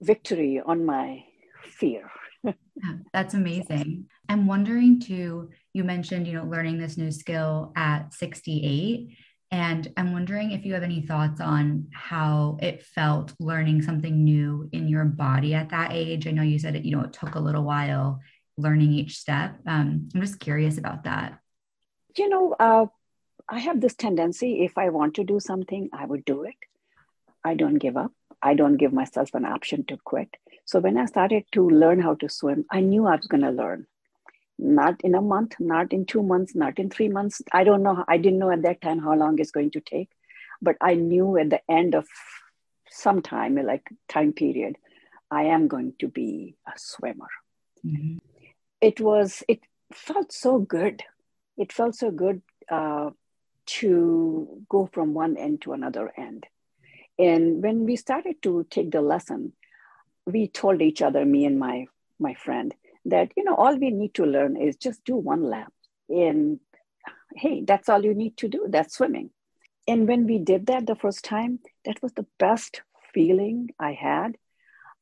victory 0.00 0.60
on 0.64 0.84
my 0.84 1.24
fear. 1.64 2.10
Yeah, 2.82 2.94
that's 3.12 3.34
amazing. 3.34 4.06
I'm 4.30 4.46
wondering 4.46 5.00
too 5.00 5.50
you 5.74 5.84
mentioned 5.84 6.26
you 6.26 6.32
know 6.32 6.44
learning 6.44 6.78
this 6.78 6.96
new 6.96 7.10
skill 7.10 7.72
at 7.76 8.14
68 8.14 9.14
and 9.50 9.92
i'm 9.98 10.14
wondering 10.14 10.52
if 10.52 10.64
you 10.64 10.72
have 10.72 10.82
any 10.82 11.02
thoughts 11.02 11.42
on 11.42 11.88
how 11.92 12.56
it 12.62 12.82
felt 12.82 13.34
learning 13.38 13.82
something 13.82 14.24
new 14.24 14.70
in 14.72 14.88
your 14.88 15.04
body 15.04 15.52
at 15.52 15.68
that 15.70 15.92
age. 15.92 16.26
I 16.26 16.30
know 16.30 16.42
you 16.42 16.58
said 16.58 16.74
it 16.74 16.86
you 16.86 16.96
know 16.96 17.04
it 17.04 17.12
took 17.12 17.34
a 17.34 17.40
little 17.40 17.64
while 17.64 18.20
learning 18.56 18.92
each 18.92 19.18
step. 19.18 19.58
Um, 19.66 20.08
i'm 20.14 20.20
just 20.22 20.40
curious 20.40 20.78
about 20.78 21.04
that 21.04 21.39
you 22.20 22.28
know 22.28 22.54
uh, 22.68 22.86
I 23.48 23.58
have 23.58 23.80
this 23.80 23.94
tendency 23.94 24.64
if 24.64 24.78
I 24.78 24.90
want 24.90 25.14
to 25.14 25.24
do 25.24 25.40
something, 25.40 25.90
I 25.92 26.06
would 26.06 26.24
do 26.24 26.44
it. 26.44 26.54
I 27.44 27.54
don't 27.54 27.78
give 27.84 27.96
up. 27.96 28.12
I 28.42 28.54
don't 28.54 28.76
give 28.76 28.92
myself 28.92 29.34
an 29.34 29.44
option 29.44 29.84
to 29.86 29.98
quit. 30.04 30.36
So 30.64 30.78
when 30.80 30.96
I 30.96 31.06
started 31.06 31.44
to 31.52 31.68
learn 31.68 32.00
how 32.00 32.14
to 32.16 32.28
swim, 32.28 32.64
I 32.70 32.80
knew 32.80 33.06
I 33.06 33.16
was 33.16 33.26
going 33.26 33.42
to 33.42 33.50
learn. 33.50 33.86
Not 34.58 35.00
in 35.02 35.14
a 35.14 35.20
month, 35.20 35.56
not 35.58 35.92
in 35.92 36.04
two 36.04 36.22
months, 36.22 36.54
not 36.54 36.78
in 36.78 36.90
three 36.90 37.08
months. 37.08 37.42
I 37.52 37.64
don't 37.64 37.82
know. 37.82 38.04
I 38.06 38.18
didn't 38.18 38.38
know 38.38 38.50
at 38.50 38.62
that 38.62 38.80
time 38.80 39.00
how 39.00 39.14
long 39.14 39.38
it's 39.38 39.50
going 39.50 39.70
to 39.72 39.80
take, 39.80 40.10
but 40.62 40.76
I 40.80 40.94
knew 40.94 41.36
at 41.38 41.50
the 41.50 41.60
end 41.68 41.94
of 41.94 42.06
some 42.90 43.22
time, 43.22 43.56
like 43.56 43.88
time 44.08 44.32
period, 44.32 44.76
I 45.30 45.44
am 45.44 45.68
going 45.68 45.94
to 46.00 46.08
be 46.08 46.56
a 46.66 46.72
swimmer. 46.76 47.30
Mm-hmm. 47.84 48.18
It 48.80 49.00
was. 49.00 49.42
It 49.48 49.60
felt 49.92 50.32
so 50.32 50.58
good. 50.58 51.02
It 51.60 51.72
felt 51.72 51.94
so 51.94 52.10
good 52.10 52.40
uh, 52.70 53.10
to 53.66 54.64
go 54.68 54.88
from 54.92 55.12
one 55.12 55.36
end 55.36 55.60
to 55.62 55.74
another 55.74 56.10
end. 56.16 56.46
And 57.18 57.62
when 57.62 57.84
we 57.84 57.96
started 57.96 58.40
to 58.42 58.66
take 58.70 58.90
the 58.90 59.02
lesson, 59.02 59.52
we 60.24 60.48
told 60.48 60.80
each 60.80 61.02
other, 61.02 61.24
me 61.24 61.44
and 61.44 61.58
my 61.58 61.86
my 62.18 62.32
friend, 62.34 62.74
that 63.04 63.32
you 63.36 63.44
know 63.44 63.54
all 63.54 63.76
we 63.76 63.90
need 63.90 64.14
to 64.14 64.24
learn 64.24 64.56
is 64.56 64.76
just 64.76 65.04
do 65.04 65.16
one 65.16 65.44
lap. 65.44 65.72
And 66.08 66.60
hey, 67.36 67.62
that's 67.62 67.90
all 67.90 68.02
you 68.02 68.14
need 68.14 68.38
to 68.38 68.48
do. 68.48 68.66
That's 68.68 68.96
swimming. 68.96 69.30
And 69.86 70.08
when 70.08 70.26
we 70.26 70.38
did 70.38 70.66
that 70.66 70.86
the 70.86 70.96
first 70.96 71.24
time, 71.24 71.58
that 71.84 72.02
was 72.02 72.12
the 72.14 72.26
best 72.38 72.80
feeling 73.12 73.68
I 73.78 73.92
had. 73.92 74.38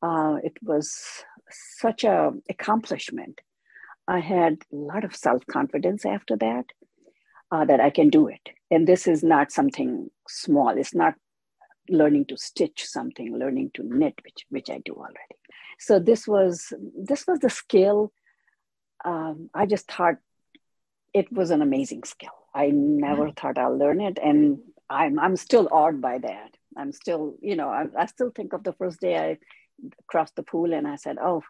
Uh, 0.03 0.39
it 0.43 0.57
was 0.63 1.25
such 1.51 2.05
a 2.05 2.33
accomplishment. 2.49 3.41
I 4.09 4.21
had 4.21 4.55
a 4.73 4.77
lot 4.77 5.05
of 5.05 5.15
self 5.15 5.47
confidence 5.47 6.07
after 6.07 6.37
that 6.37 6.65
uh, 7.53 7.65
that 7.67 7.81
I 7.81 7.91
can 7.91 8.09
do 8.09 8.27
it. 8.29 8.41
And 8.71 8.87
this 8.89 9.07
is 9.07 9.23
not 9.23 9.53
something 9.53 10.11
small. 10.27 10.71
It's 10.71 10.95
not 10.95 11.15
learning 11.91 12.27
to 12.27 12.37
stitch 12.37 12.85
something, 12.87 13.37
learning 13.37 13.71
to 13.75 13.83
knit, 13.85 14.15
which 14.25 14.47
which 14.49 14.71
I 14.71 14.79
do 14.85 14.95
already. 14.95 15.37
So 15.79 15.99
this 15.99 16.27
was 16.27 16.73
this 16.97 17.27
was 17.27 17.39
the 17.41 17.51
skill. 17.51 18.13
Um, 19.05 19.51
I 19.55 19.67
just 19.67 19.91
thought 19.91 20.17
it 21.15 21.31
was 21.33 21.51
an 21.51 21.63
amazing 21.63 22.05
skill. 22.05 22.37
I 22.55 22.71
never 22.71 23.31
thought 23.31 23.59
I'll 23.59 23.77
learn 23.77 24.01
it, 24.01 24.19
and 24.23 24.59
I'm 24.89 25.19
I'm 25.19 25.37
still 25.37 25.69
awed 25.71 26.01
by 26.01 26.19
that. 26.19 26.57
I'm 26.77 26.93
still, 26.93 27.35
you 27.41 27.57
know, 27.57 27.69
I, 27.69 27.87
I 27.97 28.07
still 28.07 28.31
think 28.31 28.53
of 28.53 28.65
the 28.65 28.73
first 28.73 29.01
day 29.01 29.19
I 29.19 29.39
crossed 30.07 30.37
the 30.37 30.43
pool, 30.43 30.73
and 30.73 30.87
I 30.87 30.97
said, 30.97 31.17
"Oh, 31.21 31.43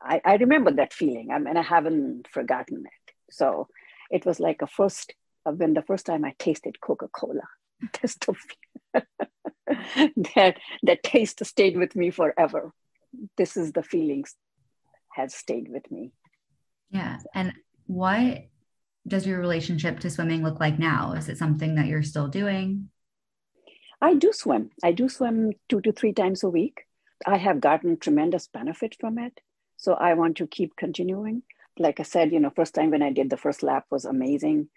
I, 0.00 0.20
I 0.24 0.36
remember 0.36 0.70
that 0.72 0.92
feeling." 0.92 1.30
Um, 1.30 1.46
I 1.46 1.50
mean, 1.50 1.56
I 1.56 1.62
haven't 1.62 2.28
forgotten 2.28 2.84
it. 2.86 3.14
So 3.30 3.68
it 4.10 4.24
was 4.24 4.40
like 4.40 4.62
a 4.62 4.66
first 4.66 5.14
uh, 5.46 5.52
when 5.52 5.74
the 5.74 5.82
first 5.82 6.06
time 6.06 6.24
I 6.24 6.34
tasted 6.38 6.80
Coca 6.80 7.08
Cola. 7.08 7.48
That 10.34 10.56
that 10.82 11.02
taste 11.02 11.44
stayed 11.44 11.76
with 11.76 11.94
me 11.94 12.10
forever. 12.10 12.72
This 13.36 13.56
is 13.56 13.72
the 13.72 13.82
feelings 13.82 14.34
has 15.14 15.34
stayed 15.34 15.68
with 15.68 15.90
me. 15.90 16.12
Yeah, 16.90 17.18
and 17.34 17.52
what 17.86 18.46
does 19.06 19.26
your 19.26 19.40
relationship 19.40 20.00
to 20.00 20.10
swimming 20.10 20.42
look 20.42 20.60
like 20.60 20.78
now? 20.78 21.12
Is 21.12 21.28
it 21.28 21.38
something 21.38 21.74
that 21.74 21.86
you're 21.86 22.02
still 22.02 22.28
doing? 22.28 22.90
I 24.00 24.14
do 24.14 24.32
swim. 24.32 24.70
I 24.82 24.92
do 24.92 25.08
swim 25.08 25.52
two 25.68 25.80
to 25.80 25.92
three 25.92 26.12
times 26.12 26.42
a 26.42 26.48
week. 26.48 26.84
I 27.26 27.36
have 27.36 27.60
gotten 27.60 27.98
tremendous 27.98 28.46
benefit 28.46 28.96
from 29.00 29.18
it. 29.18 29.40
So 29.78 29.94
I 29.94 30.14
want 30.14 30.36
to 30.38 30.46
keep 30.46 30.76
continuing. 30.76 31.42
Like 31.78 32.00
I 32.00 32.02
said, 32.02 32.32
you 32.32 32.40
know, 32.40 32.50
first 32.50 32.74
time 32.74 32.90
when 32.90 33.02
I 33.02 33.10
did 33.10 33.30
the 33.30 33.36
first 33.36 33.62
lap 33.62 33.86
was 33.90 34.04
amazing. 34.04 34.68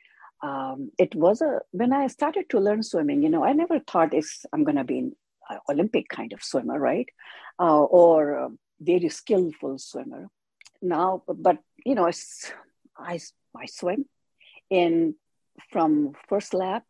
Um, 0.41 0.91
it 0.97 1.13
was 1.13 1.41
a 1.41 1.59
when 1.71 1.91
I 1.91 2.07
started 2.07 2.49
to 2.49 2.59
learn 2.59 2.83
swimming. 2.83 3.21
You 3.21 3.29
know, 3.29 3.43
I 3.43 3.53
never 3.53 3.79
thought 3.79 4.13
it's 4.13 4.45
I'm 4.53 4.63
going 4.63 4.77
to 4.77 4.83
be 4.83 4.99
an 4.99 5.15
Olympic 5.69 6.07
kind 6.07 6.31
of 6.33 6.43
swimmer, 6.43 6.79
right, 6.79 7.09
uh, 7.59 7.83
or 7.83 8.51
very 8.79 9.09
skillful 9.09 9.77
swimmer. 9.77 10.29
Now, 10.81 11.23
but 11.27 11.57
you 11.85 11.95
know, 11.95 12.07
I 12.07 13.19
I 13.55 13.65
swim 13.65 14.05
in 14.69 15.15
from 15.69 16.13
first 16.27 16.53
lap 16.53 16.83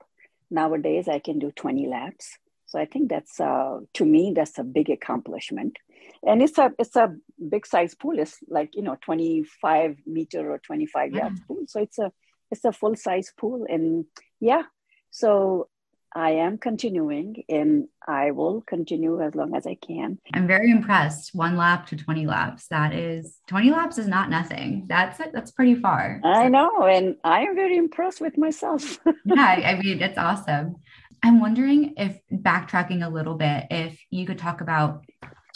nowadays 0.50 1.08
i 1.08 1.20
can 1.20 1.40
do 1.40 1.52
20 1.52 1.88
laps 1.88 2.38
so 2.72 2.80
i 2.80 2.86
think 2.86 3.10
that's 3.10 3.40
uh, 3.40 3.80
to 3.94 4.06
me 4.06 4.32
that's 4.36 4.58
a 4.58 4.64
big 4.64 4.90
accomplishment 4.90 5.78
and 6.24 6.42
it's 6.42 6.58
a 6.58 6.72
it's 6.80 6.96
a 6.96 7.14
big 7.50 7.68
size 7.68 7.94
pool 7.94 8.18
it's 8.18 8.38
like 8.48 8.76
you 8.76 8.82
know 8.82 8.98
25 9.02 9.98
meter 10.06 10.52
or 10.52 10.60
25 10.60 11.12
yeah. 11.12 11.20
yards 11.20 11.42
pool 11.48 11.64
so 11.68 11.82
it's 11.82 12.00
a 12.00 12.12
it's 12.50 12.64
a 12.64 12.72
full 12.72 12.96
size 12.96 13.32
pool 13.38 13.66
and 13.70 14.06
yeah 14.40 14.64
so 15.10 15.68
I 16.14 16.32
am 16.32 16.58
continuing 16.58 17.44
and 17.48 17.88
I 18.06 18.32
will 18.32 18.62
continue 18.62 19.22
as 19.22 19.34
long 19.34 19.56
as 19.56 19.66
I 19.66 19.76
can. 19.76 20.20
I'm 20.34 20.46
very 20.46 20.70
impressed. 20.70 21.34
One 21.34 21.56
lap 21.56 21.88
to 21.88 21.96
20 21.96 22.26
laps. 22.28 22.68
That 22.68 22.94
is 22.94 23.38
20 23.48 23.72
laps 23.72 23.98
is 23.98 24.08
not 24.08 24.30
nothing. 24.30 24.86
That's 24.88 25.22
it. 25.22 25.32
that's 25.34 25.52
pretty 25.52 25.76
far. 25.76 26.20
I 26.24 26.50
know. 26.50 26.84
And 26.84 27.16
I 27.24 27.44
am 27.44 27.56
very 27.56 27.78
impressed 27.78 28.20
with 28.20 28.38
myself. 28.38 29.00
yeah, 29.26 29.62
I 29.66 29.80
mean, 29.82 30.02
it's 30.02 30.18
awesome. 30.18 30.76
I'm 31.24 31.40
wondering 31.40 31.94
if 31.98 32.20
backtracking 32.32 33.06
a 33.06 33.10
little 33.10 33.36
bit, 33.36 33.68
if 33.70 34.00
you 34.10 34.26
could 34.26 34.40
talk 34.40 34.62
about 34.62 35.06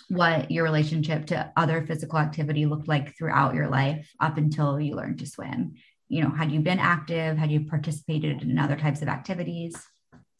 what 0.09 0.51
your 0.51 0.63
relationship 0.63 1.25
to 1.27 1.51
other 1.57 1.85
physical 1.85 2.19
activity 2.19 2.65
looked 2.65 2.87
like 2.87 3.17
throughout 3.17 3.55
your 3.55 3.67
life 3.67 4.07
up 4.19 4.37
until 4.37 4.79
you 4.79 4.95
learned 4.95 5.19
to 5.19 5.25
swim. 5.25 5.73
You 6.07 6.21
know, 6.23 6.29
had 6.29 6.51
you 6.51 6.59
been 6.59 6.77
active? 6.77 7.37
Had 7.37 7.51
you 7.51 7.61
participated 7.61 8.43
in 8.43 8.59
other 8.59 8.75
types 8.75 9.01
of 9.01 9.07
activities? 9.07 9.75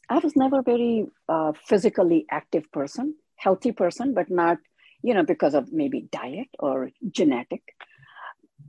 I 0.08 0.20
was 0.20 0.36
never 0.36 0.60
a 0.60 0.64
very 0.64 1.08
uh, 1.28 1.54
physically 1.66 2.28
active 2.30 2.72
person, 2.72 3.16
healthy 3.38 3.72
person, 3.72 4.14
but 4.14 4.30
not, 4.30 4.60
you 5.02 5.16
know, 5.16 5.24
because 5.24 5.56
of 5.56 5.74
maybe 5.74 6.08
diet 6.12 6.50
or 6.60 6.92
genetic. 7.10 7.64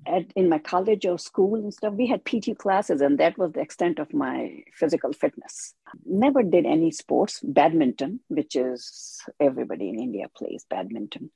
At, 0.06 0.32
in 0.36 0.48
my 0.48 0.58
college 0.58 1.04
or 1.04 1.18
school 1.18 1.56
and 1.56 1.74
stuff, 1.74 1.94
we 1.94 2.06
had 2.06 2.24
PT 2.24 2.56
classes, 2.56 3.00
and 3.00 3.18
that 3.18 3.36
was 3.36 3.52
the 3.52 3.60
extent 3.60 3.98
of 3.98 4.14
my 4.14 4.62
physical 4.74 5.12
fitness. 5.12 5.74
Never 6.04 6.42
did 6.42 6.64
any 6.64 6.90
sports, 6.92 7.40
badminton, 7.42 8.20
which 8.28 8.54
is 8.54 9.20
everybody 9.40 9.88
in 9.88 9.98
India 9.98 10.26
plays 10.36 10.64
badminton. 10.70 11.30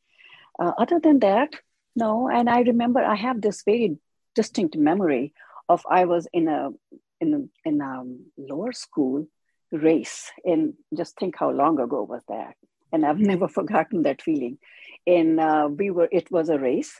Uh, 0.58 0.72
other 0.78 1.00
than 1.00 1.18
that, 1.20 1.54
no. 1.96 2.28
And 2.28 2.48
I 2.48 2.60
remember 2.60 3.00
I 3.00 3.16
have 3.16 3.40
this 3.40 3.62
very 3.64 3.98
distinct 4.34 4.76
memory 4.76 5.32
of 5.68 5.84
I 5.90 6.04
was 6.04 6.28
in 6.32 6.48
a 6.48 6.70
in 7.20 7.34
a, 7.34 7.68
in 7.68 7.80
a 7.80 8.04
lower 8.38 8.72
school 8.72 9.26
race 9.72 10.30
and 10.44 10.74
just 10.96 11.16
think 11.16 11.36
how 11.38 11.50
long 11.50 11.78
ago 11.78 12.02
was 12.02 12.22
that 12.28 12.54
and 12.92 13.06
i've 13.06 13.18
never 13.32 13.48
forgotten 13.48 14.02
that 14.02 14.22
feeling 14.22 14.58
and 15.06 15.38
uh, 15.38 15.68
we 15.70 15.90
were 15.90 16.08
it 16.10 16.30
was 16.30 16.48
a 16.48 16.58
race 16.58 16.98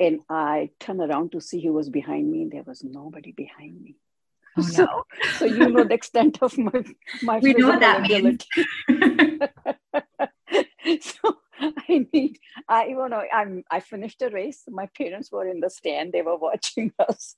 and 0.00 0.20
i 0.28 0.70
turned 0.78 1.00
around 1.00 1.32
to 1.32 1.40
see 1.40 1.60
who 1.62 1.72
was 1.72 1.88
behind 1.90 2.30
me 2.30 2.42
and 2.42 2.52
there 2.52 2.62
was 2.62 2.84
nobody 2.84 3.32
behind 3.32 3.80
me 3.82 3.96
oh, 4.56 4.62
so, 4.62 4.84
no. 4.84 5.04
so 5.38 5.44
you 5.44 5.68
know 5.68 5.84
the 5.84 5.94
extent 5.94 6.38
of 6.42 6.56
my 6.58 6.84
my 7.22 7.38
we 7.38 7.54
know 7.54 7.68
what 7.68 7.80
that 7.80 8.04
ability. 8.04 8.46
means. 8.88 9.42
so 11.00 11.38
I 11.88 12.06
need, 12.12 12.38
I, 12.68 12.86
you 12.86 13.08
know, 13.08 13.22
I'm, 13.32 13.64
I 13.70 13.80
finished 13.80 14.20
the 14.20 14.30
race. 14.30 14.62
My 14.68 14.86
parents 14.96 15.30
were 15.32 15.48
in 15.48 15.60
the 15.60 15.70
stand. 15.70 16.12
They 16.12 16.22
were 16.22 16.36
watching 16.36 16.92
us. 16.98 17.34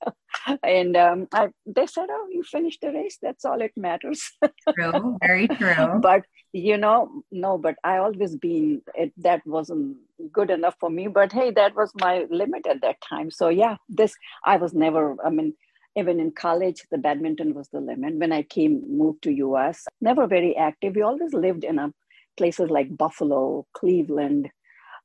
and 0.63 0.97
um, 0.97 1.29
I, 1.33 1.49
they 1.67 1.87
said, 1.87 2.07
oh, 2.11 2.29
you 2.31 2.43
finished 2.43 2.81
the 2.81 2.93
race. 2.93 3.19
That's 3.21 3.45
all 3.45 3.61
it 3.61 3.73
matters. 3.77 4.31
true. 4.77 5.19
Very 5.23 5.49
true. 5.49 6.01
But, 6.01 6.25
you 6.53 6.77
know, 6.77 7.23
no, 7.31 7.59
but 7.59 7.77
I 7.85 7.99
always 7.99 8.37
been, 8.37 8.83
it, 8.95 9.13
that 9.19 9.47
wasn't 9.47 9.97
good 10.33 10.51
enough 10.51 10.77
for 10.79 10.91
me. 10.91 11.09
But 11.09 11.33
hey, 11.33 11.51
that 11.53 11.75
was 11.75 11.93
my 12.01 12.27
limit 12.31 12.67
at 12.67 12.83
that 12.83 13.01
time. 13.01 13.31
So 13.31 13.49
yeah, 13.49 13.77
this, 13.89 14.15
I 14.45 14.57
was 14.57 14.75
never, 14.75 15.17
I 15.25 15.31
mean, 15.31 15.55
even 15.97 16.21
in 16.21 16.31
college, 16.31 16.85
the 16.91 16.99
badminton 16.99 17.55
was 17.55 17.69
the 17.69 17.81
limit. 17.81 18.15
When 18.15 18.33
I 18.33 18.43
came, 18.43 18.83
moved 18.87 19.23
to 19.23 19.33
US, 19.33 19.87
never 20.01 20.27
very 20.27 20.57
active. 20.57 20.95
We 20.95 21.03
always 21.03 21.35
lived 21.35 21.65
in 21.65 21.79
a 21.79 21.93
places 22.41 22.71
like 22.71 22.97
Buffalo, 23.05 23.67
Cleveland, 23.75 24.49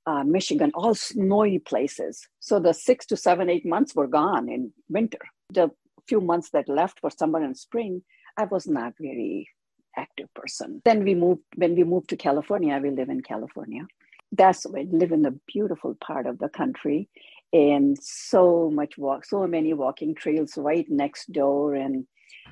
uh, 0.06 0.24
Michigan, 0.24 0.72
all 0.74 0.96
snowy 0.96 1.60
places. 1.60 2.14
So 2.40 2.62
the 2.62 2.74
six 2.74 3.06
to 3.08 3.18
seven, 3.18 3.50
eight 3.50 3.66
months 3.66 3.94
were 3.94 4.08
gone 4.08 4.48
in 4.56 4.72
winter. 4.88 5.24
The 5.50 5.70
few 6.08 6.22
months 6.22 6.50
that 6.52 6.70
left 6.70 7.02
for 7.02 7.10
summer 7.10 7.42
and 7.44 7.58
spring, 7.58 8.04
I 8.38 8.46
was 8.46 8.68
not 8.68 8.94
very 9.02 9.50
active 9.98 10.30
person. 10.34 10.82
Then 10.86 11.04
we 11.04 11.14
moved, 11.14 11.42
when 11.62 11.76
we 11.76 11.84
moved 11.84 12.10
to 12.12 12.24
California, 12.28 12.80
we 12.82 12.92
live 12.92 13.10
in 13.10 13.22
California. 13.22 13.84
That's 14.32 14.66
we 14.66 14.88
live 15.02 15.12
in 15.12 15.24
the 15.24 15.38
beautiful 15.54 15.94
part 16.08 16.26
of 16.28 16.40
the 16.40 16.50
country 16.62 17.10
and 17.52 17.98
so 18.02 18.70
much 18.80 18.94
walk, 18.98 19.26
so 19.26 19.46
many 19.46 19.74
walking 19.74 20.16
trails 20.16 20.54
right 20.58 20.88
next 20.90 21.32
door 21.34 21.76
and 21.76 22.08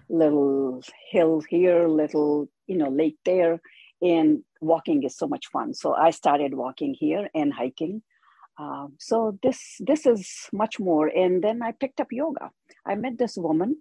little 0.09 0.81
hill 1.11 1.41
here, 1.47 1.87
little, 1.87 2.49
you 2.67 2.77
know, 2.77 2.89
lake 2.89 3.19
there 3.23 3.61
and 4.03 4.43
walking 4.63 5.03
is 5.03 5.15
so 5.17 5.27
much 5.27 5.47
fun. 5.47 5.73
So 5.73 5.93
i 5.93 6.09
started 6.11 6.53
walking 6.53 6.93
here 6.93 7.29
and 7.33 7.53
hiking. 7.53 8.01
Uh, 8.57 8.87
so 8.99 9.37
this 9.41 9.77
this 9.79 10.05
is 10.05 10.49
much 10.51 10.79
more. 10.79 11.07
And 11.07 11.43
then 11.43 11.61
i 11.61 11.71
picked 11.71 11.99
up 11.99 12.11
yoga. 12.11 12.51
I 12.85 12.95
met 12.95 13.17
this 13.17 13.37
woman 13.37 13.77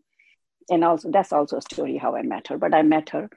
and 0.70 0.84
also 0.84 1.10
that's 1.10 1.32
also 1.32 1.56
a 1.56 1.62
story 1.62 1.96
how 1.98 2.14
i 2.14 2.22
met 2.22 2.46
her 2.46 2.56
but 2.56 2.72
i 2.72 2.82
met 2.82 3.10
her 3.10 3.28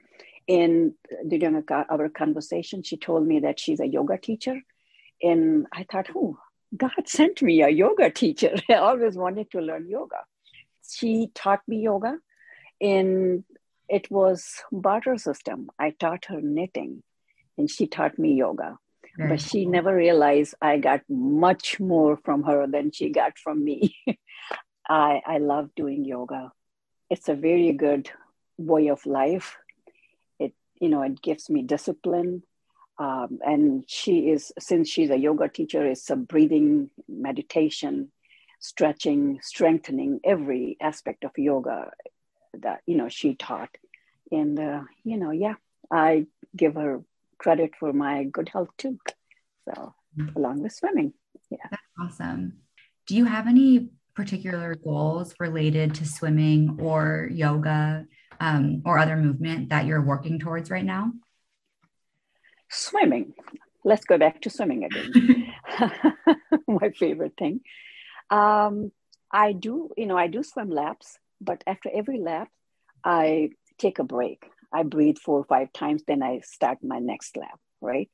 in 0.46 0.94
during 1.26 1.62
our 1.70 2.08
conversation. 2.08 2.82
She 2.82 2.96
told 2.96 3.26
me 3.26 3.40
that 3.40 3.58
she's 3.58 3.80
a 3.80 3.86
yoga 3.86 4.16
teacher. 4.16 4.60
And 5.22 5.66
i 5.72 5.84
thought 5.90 6.08
oh 6.14 6.38
god 6.76 7.06
sent 7.06 7.42
me 7.42 7.62
a 7.62 7.68
yoga 7.68 8.10
teacher. 8.10 8.54
I 8.70 8.74
always 8.74 9.16
wanted 9.16 9.50
to 9.52 9.60
learn 9.60 9.88
yoga. 9.88 10.20
She 10.88 11.30
taught 11.34 11.62
me 11.66 11.78
yoga 11.80 12.18
and 12.80 13.44
it 13.88 14.10
was 14.10 14.62
barter 14.72 15.16
system. 15.16 15.70
I 15.78 15.90
taught 15.90 16.26
her 16.26 16.40
knitting 16.40 17.02
and 17.58 17.70
she 17.70 17.86
taught 17.86 18.18
me 18.18 18.34
yoga. 18.34 18.78
Very 19.16 19.30
but 19.30 19.40
she 19.40 19.64
cool. 19.64 19.72
never 19.72 19.94
realized 19.94 20.54
I 20.60 20.78
got 20.78 21.00
much 21.08 21.80
more 21.80 22.16
from 22.18 22.42
her 22.44 22.66
than 22.66 22.90
she 22.92 23.10
got 23.10 23.38
from 23.38 23.64
me. 23.64 23.96
I, 24.88 25.22
I 25.26 25.38
love 25.38 25.70
doing 25.74 26.04
yoga. 26.04 26.52
It's 27.08 27.28
a 27.28 27.34
very 27.34 27.72
good 27.72 28.10
way 28.58 28.88
of 28.88 29.04
life. 29.06 29.56
It, 30.38 30.52
you 30.80 30.88
know, 30.88 31.02
it 31.02 31.22
gives 31.22 31.48
me 31.48 31.62
discipline. 31.62 32.42
Um, 32.98 33.38
and 33.44 33.84
she 33.86 34.30
is, 34.30 34.52
since 34.58 34.88
she's 34.88 35.10
a 35.10 35.18
yoga 35.18 35.48
teacher, 35.48 35.84
it's 35.86 36.08
a 36.10 36.16
breathing, 36.16 36.90
meditation, 37.08 38.12
stretching, 38.60 39.38
strengthening, 39.42 40.20
every 40.24 40.76
aspect 40.80 41.24
of 41.24 41.32
yoga 41.36 41.90
that, 42.54 42.80
you 42.86 42.96
know, 42.96 43.08
she 43.08 43.34
taught. 43.34 43.70
And, 44.30 44.58
uh, 44.58 44.82
you 45.04 45.18
know, 45.18 45.30
yeah, 45.30 45.54
I 45.90 46.26
give 46.54 46.74
her 46.74 47.02
credit 47.38 47.72
for 47.78 47.92
my 47.92 48.24
good 48.24 48.48
health 48.48 48.70
too. 48.78 48.98
So, 49.68 49.94
mm-hmm. 50.18 50.36
along 50.36 50.62
with 50.62 50.72
swimming. 50.72 51.12
Yeah. 51.50 51.58
That's 51.70 51.82
awesome. 52.00 52.58
Do 53.06 53.16
you 53.16 53.24
have 53.24 53.46
any 53.46 53.90
particular 54.14 54.74
goals 54.74 55.34
related 55.38 55.94
to 55.96 56.06
swimming 56.06 56.78
or 56.80 57.28
yoga 57.30 58.06
um, 58.40 58.82
or 58.84 58.98
other 58.98 59.16
movement 59.16 59.68
that 59.68 59.86
you're 59.86 60.02
working 60.02 60.38
towards 60.38 60.70
right 60.70 60.84
now? 60.84 61.12
Swimming. 62.70 63.34
Let's 63.84 64.04
go 64.04 64.18
back 64.18 64.40
to 64.42 64.50
swimming 64.50 64.84
again. 64.84 65.52
My 66.66 66.90
favorite 66.90 67.34
thing. 67.38 67.60
Um, 68.30 68.90
I 69.30 69.52
do, 69.52 69.90
you 69.96 70.06
know, 70.06 70.16
I 70.16 70.26
do 70.26 70.42
swim 70.42 70.70
laps, 70.70 71.18
but 71.40 71.62
after 71.66 71.90
every 71.92 72.18
lap, 72.18 72.48
I 73.04 73.50
take 73.78 73.98
a 73.98 74.04
break. 74.04 74.44
I 74.72 74.82
breathe 74.82 75.18
four 75.18 75.40
or 75.40 75.44
five 75.44 75.72
times, 75.72 76.02
then 76.06 76.22
I 76.22 76.40
start 76.40 76.78
my 76.82 76.98
next 76.98 77.36
lap, 77.36 77.58
right? 77.80 78.10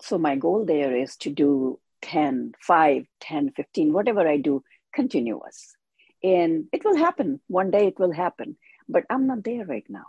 So 0.00 0.18
my 0.18 0.36
goal 0.36 0.64
there 0.64 0.96
is 0.96 1.16
to 1.18 1.30
do 1.30 1.78
10, 2.02 2.52
5, 2.60 3.06
10, 3.20 3.50
15, 3.56 3.92
whatever 3.92 4.26
I 4.28 4.36
do, 4.36 4.62
continuous. 4.94 5.76
And 6.22 6.66
it 6.72 6.84
will 6.84 6.96
happen. 6.96 7.40
One 7.48 7.70
day 7.70 7.86
it 7.86 7.98
will 7.98 8.12
happen, 8.12 8.56
but 8.88 9.04
I'm 9.10 9.26
not 9.26 9.44
there 9.44 9.64
right 9.64 9.86
now. 9.88 10.06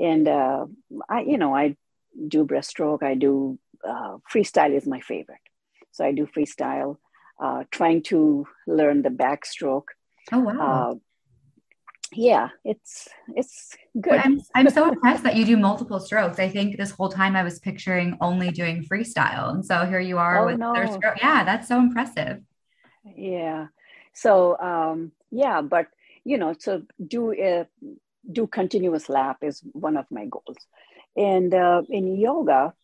And 0.00 0.26
uh, 0.26 0.66
I, 1.08 1.22
you 1.22 1.38
know, 1.38 1.54
I 1.54 1.76
do 2.28 2.44
breaststroke. 2.44 3.02
I 3.02 3.14
do 3.14 3.58
uh, 3.84 4.18
freestyle 4.32 4.74
is 4.74 4.86
my 4.86 5.00
favorite. 5.00 5.38
So 5.90 6.04
I 6.04 6.12
do 6.12 6.26
freestyle, 6.26 6.96
uh, 7.42 7.64
trying 7.70 8.02
to 8.04 8.46
learn 8.66 9.02
the 9.02 9.10
backstroke. 9.10 9.88
Oh 10.30 10.40
wow! 10.40 11.00
Uh, 12.12 12.16
yeah, 12.16 12.48
it's 12.64 13.08
it's 13.34 13.76
good. 14.00 14.14
I'm, 14.14 14.40
I'm 14.54 14.70
so 14.70 14.88
impressed 14.88 15.22
that 15.24 15.36
you 15.36 15.44
do 15.44 15.56
multiple 15.56 16.00
strokes. 16.00 16.38
I 16.38 16.48
think 16.48 16.76
this 16.76 16.90
whole 16.90 17.08
time 17.08 17.36
I 17.36 17.42
was 17.42 17.58
picturing 17.58 18.16
only 18.20 18.50
doing 18.50 18.84
freestyle, 18.84 19.50
and 19.50 19.64
so 19.64 19.84
here 19.86 20.00
you 20.00 20.18
are 20.18 20.42
oh, 20.42 20.46
with 20.46 20.58
no. 20.58 20.72
their 20.72 20.86
stroke. 20.92 21.18
Yeah, 21.20 21.44
that's 21.44 21.68
so 21.68 21.78
impressive. 21.78 22.40
Yeah. 23.16 23.68
So 24.12 24.58
um, 24.58 25.12
yeah, 25.30 25.62
but 25.62 25.88
you 26.24 26.38
know, 26.38 26.54
so 26.58 26.82
do 27.04 27.32
a 27.32 27.66
do 28.30 28.46
continuous 28.46 29.08
lap 29.08 29.38
is 29.42 29.60
one 29.72 29.96
of 29.96 30.06
my 30.10 30.26
goals, 30.26 30.58
and 31.16 31.52
uh, 31.54 31.82
in 31.88 32.16
yoga, 32.16 32.74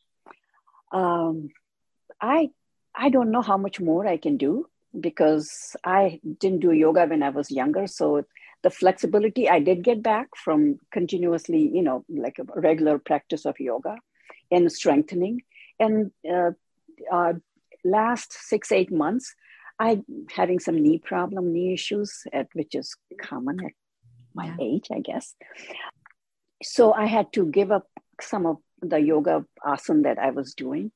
um, 0.92 1.50
I 2.20 2.50
I 2.94 3.10
don't 3.10 3.30
know 3.30 3.42
how 3.42 3.56
much 3.56 3.80
more 3.80 4.06
I 4.06 4.16
can 4.16 4.36
do 4.36 4.68
because 4.98 5.76
I 5.84 6.20
didn't 6.40 6.60
do 6.60 6.72
yoga 6.72 7.06
when 7.06 7.22
I 7.22 7.28
was 7.28 7.50
younger, 7.50 7.86
so 7.86 8.24
the 8.62 8.70
flexibility 8.70 9.48
I 9.48 9.60
did 9.60 9.84
get 9.84 10.02
back 10.02 10.28
from 10.36 10.78
continuously, 10.90 11.70
you 11.72 11.82
know, 11.82 12.04
like 12.08 12.38
a 12.38 12.60
regular 12.60 12.98
practice 12.98 13.44
of 13.44 13.60
yoga 13.60 13.96
and 14.50 14.70
strengthening. 14.70 15.42
And 15.78 16.10
uh, 16.28 16.52
uh, 17.12 17.34
last 17.84 18.32
six, 18.32 18.72
eight 18.72 18.90
months, 18.90 19.34
I 19.78 20.02
having 20.34 20.58
some 20.58 20.82
knee 20.82 20.98
problem, 20.98 21.52
knee 21.52 21.72
issues, 21.72 22.24
at, 22.32 22.48
which 22.52 22.74
is 22.74 22.96
common 23.20 23.64
at 23.64 23.72
my 24.34 24.46
yeah. 24.46 24.56
age, 24.60 24.88
I 24.92 25.00
guess. 25.00 25.34
So 26.62 26.92
I 26.92 27.06
had 27.06 27.32
to 27.34 27.46
give 27.46 27.70
up 27.70 27.86
some 28.20 28.46
of 28.46 28.56
the 28.82 28.98
yoga 28.98 29.44
asana 29.64 30.02
that 30.04 30.18
I 30.18 30.30
was 30.30 30.54
doing. 30.54 30.90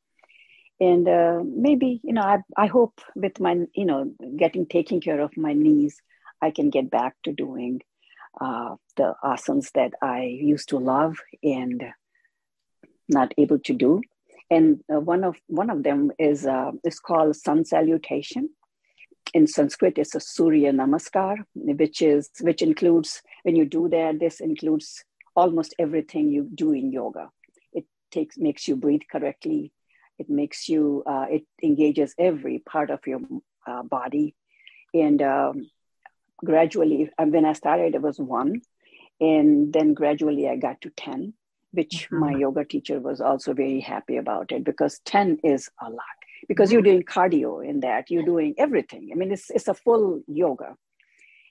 And 0.80 1.06
uh, 1.08 1.42
maybe, 1.44 2.00
you 2.02 2.12
know, 2.12 2.22
I, 2.22 2.38
I 2.56 2.66
hope 2.66 3.00
with 3.14 3.38
my, 3.38 3.56
you 3.72 3.84
know, 3.84 4.12
getting 4.36 4.66
taking 4.66 5.00
care 5.00 5.20
of 5.20 5.36
my 5.36 5.52
knees, 5.52 6.02
I 6.42 6.50
can 6.50 6.70
get 6.70 6.90
back 6.90 7.14
to 7.24 7.32
doing 7.32 7.80
uh, 8.40 8.76
the 8.96 9.14
asanas 9.22 9.70
that 9.72 9.92
I 10.02 10.22
used 10.24 10.68
to 10.70 10.78
love 10.78 11.16
and 11.42 11.84
not 13.08 13.32
able 13.38 13.58
to 13.60 13.72
do. 13.72 14.00
And 14.50 14.80
uh, 14.92 15.00
one 15.00 15.24
of 15.24 15.36
one 15.46 15.70
of 15.70 15.82
them 15.82 16.10
is 16.18 16.46
uh, 16.46 16.72
is 16.84 16.98
called 16.98 17.36
sun 17.36 17.64
salutation. 17.64 18.50
In 19.32 19.46
Sanskrit, 19.46 19.96
it's 19.96 20.14
a 20.14 20.20
Surya 20.20 20.72
Namaskar, 20.72 21.36
which 21.54 22.02
is 22.02 22.28
which 22.40 22.60
includes 22.60 23.22
when 23.44 23.56
you 23.56 23.64
do 23.64 23.88
that. 23.88 24.18
This 24.20 24.40
includes 24.40 25.04
almost 25.34 25.74
everything 25.78 26.28
you 26.28 26.48
do 26.54 26.72
in 26.72 26.92
yoga. 26.92 27.30
It 27.72 27.86
takes 28.10 28.36
makes 28.36 28.68
you 28.68 28.76
breathe 28.76 29.02
correctly. 29.10 29.72
It 30.18 30.28
makes 30.28 30.68
you. 30.68 31.02
Uh, 31.06 31.26
it 31.30 31.44
engages 31.62 32.14
every 32.18 32.58
part 32.58 32.90
of 32.90 33.00
your 33.06 33.20
uh, 33.66 33.82
body, 33.84 34.34
and 34.92 35.22
um, 35.22 35.70
gradually, 36.44 37.10
when 37.18 37.44
I 37.44 37.52
started, 37.52 37.94
it 37.94 38.02
was 38.02 38.18
one. 38.18 38.62
And 39.20 39.72
then 39.72 39.94
gradually 39.94 40.48
I 40.48 40.56
got 40.56 40.80
to 40.82 40.90
10, 40.90 41.34
which 41.72 42.08
mm-hmm. 42.10 42.18
my 42.18 42.32
yoga 42.32 42.64
teacher 42.64 42.98
was 43.00 43.20
also 43.20 43.52
very 43.52 43.80
happy 43.80 44.16
about 44.16 44.52
it 44.52 44.64
because 44.64 45.00
10 45.04 45.38
is 45.44 45.70
a 45.80 45.90
lot. 45.90 46.00
Because 46.48 46.72
you're 46.72 46.82
doing 46.82 47.04
cardio 47.04 47.64
in 47.64 47.80
that, 47.80 48.10
you're 48.10 48.24
doing 48.24 48.54
everything. 48.58 49.10
I 49.12 49.14
mean, 49.14 49.30
it's, 49.30 49.48
it's 49.50 49.68
a 49.68 49.74
full 49.74 50.22
yoga. 50.26 50.76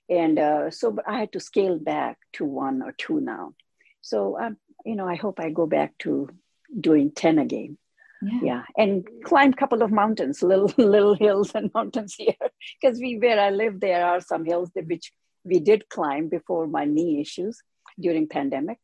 And 0.10 0.38
uh, 0.38 0.70
so 0.70 0.98
I 1.08 1.20
had 1.20 1.32
to 1.32 1.40
scale 1.40 1.80
back 1.80 2.18
to 2.34 2.44
one 2.44 2.82
or 2.82 2.92
two 2.92 3.22
now. 3.22 3.54
So, 4.02 4.38
um, 4.38 4.58
you 4.84 4.96
know, 4.96 5.08
I 5.08 5.16
hope 5.16 5.40
I 5.40 5.50
go 5.50 5.66
back 5.66 5.98
to 6.00 6.30
doing 6.78 7.12
10 7.12 7.40
again 7.40 7.78
yeah. 8.22 8.40
yeah. 8.44 8.64
and 8.78 9.08
climb 9.24 9.52
a 9.52 9.56
couple 9.56 9.82
of 9.82 9.92
mountains 9.92 10.42
little 10.52 10.72
little 10.78 11.16
hills 11.16 11.52
and 11.56 11.72
mountains 11.74 12.16
here 12.16 12.36
because 12.80 13.00
we 13.00 13.18
where 13.18 13.40
i 13.40 13.50
live 13.50 13.80
there 13.80 14.06
are 14.06 14.22
some 14.22 14.46
hills 14.46 14.70
that 14.76 14.88
which 14.88 15.12
we 15.44 15.60
did 15.60 15.90
climb 15.90 16.30
before 16.30 16.68
my 16.68 16.86
knee 16.86 17.20
issues 17.20 17.62
during 18.00 18.28
pandemic 18.28 18.80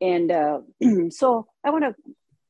and 0.00 0.30
uh, 0.30 0.60
so 1.10 1.46
i 1.64 1.70
want 1.70 1.84
to 1.84 1.94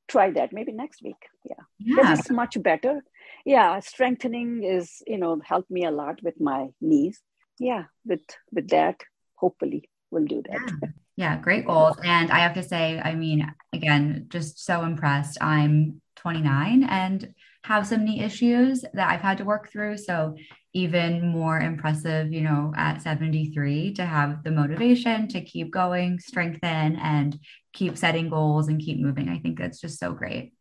try 0.09 0.31
that 0.31 0.53
maybe 0.53 0.73
next 0.73 1.03
week 1.03 1.17
yeah, 1.45 1.55
yeah. 1.79 2.13
it's 2.13 2.31
much 2.31 2.61
better 2.63 3.03
yeah 3.45 3.81
strengthening 3.81 4.63
is 4.63 5.03
you 5.07 5.19
know 5.19 5.41
helped 5.45 5.71
me 5.71 5.85
a 5.85 5.91
lot 5.91 6.23
with 6.23 6.41
my 6.41 6.69
knees 6.81 7.21
yeah 7.59 7.85
with 8.05 8.21
with 8.53 8.69
that 8.69 9.01
hopefully 9.35 9.89
we'll 10.11 10.25
do 10.25 10.43
that 10.49 10.61
yeah. 10.83 10.89
yeah 11.17 11.37
great 11.39 11.67
goals 11.67 11.97
and 12.05 12.31
i 12.31 12.39
have 12.39 12.55
to 12.55 12.63
say 12.63 13.01
i 13.03 13.15
mean 13.15 13.53
again 13.73 14.27
just 14.29 14.65
so 14.65 14.83
impressed 14.83 15.39
i'm 15.41 16.01
29 16.27 16.83
and 16.83 17.33
have 17.63 17.87
some 17.87 18.05
knee 18.05 18.21
issues 18.21 18.85
that 18.95 19.09
I've 19.09 19.21
had 19.21 19.39
to 19.39 19.45
work 19.45 19.71
through. 19.71 19.97
So 19.97 20.35
even 20.73 21.29
more 21.29 21.61
impressive, 21.61 22.33
you 22.33 22.41
know, 22.41 22.73
at 22.77 23.01
73 23.01 23.95
to 23.95 24.05
have 24.05 24.43
the 24.43 24.51
motivation 24.51 25.29
to 25.29 25.41
keep 25.41 25.71
going, 25.71 26.19
strengthen, 26.19 26.97
and 26.97 27.39
keep 27.73 27.97
setting 27.97 28.29
goals 28.29 28.67
and 28.67 28.81
keep 28.81 28.99
moving. 28.99 29.29
I 29.29 29.39
think 29.39 29.57
that's 29.57 29.81
just 29.81 30.01
so 30.01 30.15
great. 30.15 30.53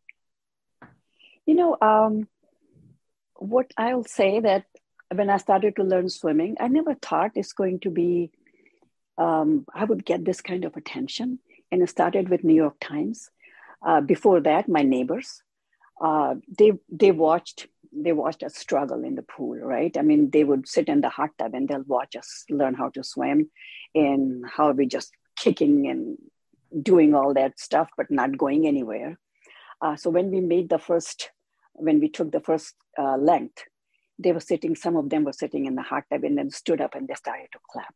You 1.46 1.56
know, 1.56 1.76
um, 1.82 2.28
what 3.34 3.72
I'll 3.76 4.04
say 4.04 4.38
that 4.38 4.66
when 5.12 5.30
I 5.30 5.38
started 5.38 5.74
to 5.76 5.82
learn 5.82 6.08
swimming, 6.08 6.54
I 6.60 6.68
never 6.68 6.94
thought 6.94 7.32
it's 7.34 7.52
going 7.52 7.80
to 7.80 7.90
be, 7.90 8.30
um, 9.18 9.66
I 9.74 9.82
would 9.82 10.04
get 10.04 10.24
this 10.24 10.40
kind 10.40 10.64
of 10.64 10.76
attention. 10.76 11.40
And 11.72 11.82
it 11.82 11.90
started 11.90 12.28
with 12.28 12.44
New 12.44 12.54
York 12.54 12.76
Times. 12.80 13.30
Uh, 13.84 14.00
before 14.00 14.40
that, 14.40 14.68
my 14.68 14.82
neighbors, 14.82 15.42
uh, 16.00 16.34
they 16.58 16.72
they 16.90 17.10
watched 17.10 17.68
they 17.92 18.12
watched 18.12 18.42
us 18.42 18.56
struggle 18.56 19.04
in 19.04 19.14
the 19.14 19.22
pool, 19.22 19.56
right? 19.56 19.96
I 19.96 20.02
mean, 20.02 20.30
they 20.30 20.44
would 20.44 20.68
sit 20.68 20.88
in 20.88 21.00
the 21.00 21.08
hot 21.08 21.30
tub 21.38 21.54
and 21.54 21.66
they'll 21.66 21.82
watch 21.86 22.14
us 22.14 22.44
learn 22.50 22.74
how 22.74 22.90
to 22.90 23.02
swim 23.02 23.50
and 23.94 24.44
how 24.46 24.72
we 24.72 24.86
just 24.86 25.12
kicking 25.36 25.88
and 25.88 26.18
doing 26.82 27.14
all 27.14 27.32
that 27.34 27.58
stuff, 27.58 27.88
but 27.96 28.10
not 28.10 28.36
going 28.36 28.66
anywhere. 28.66 29.18
Uh, 29.80 29.96
so 29.96 30.10
when 30.10 30.30
we 30.30 30.40
made 30.40 30.68
the 30.68 30.78
first, 30.78 31.30
when 31.72 32.00
we 32.00 32.08
took 32.08 32.32
the 32.32 32.40
first 32.40 32.74
uh, 32.98 33.16
length, 33.16 33.62
they 34.18 34.32
were 34.32 34.40
sitting, 34.40 34.74
some 34.74 34.96
of 34.96 35.10
them 35.10 35.24
were 35.24 35.32
sitting 35.32 35.66
in 35.66 35.74
the 35.74 35.82
hot 35.82 36.04
tub 36.10 36.24
and 36.24 36.36
then 36.36 36.50
stood 36.50 36.80
up 36.80 36.94
and 36.94 37.06
they 37.08 37.14
started 37.14 37.48
to 37.52 37.58
clap. 37.70 37.94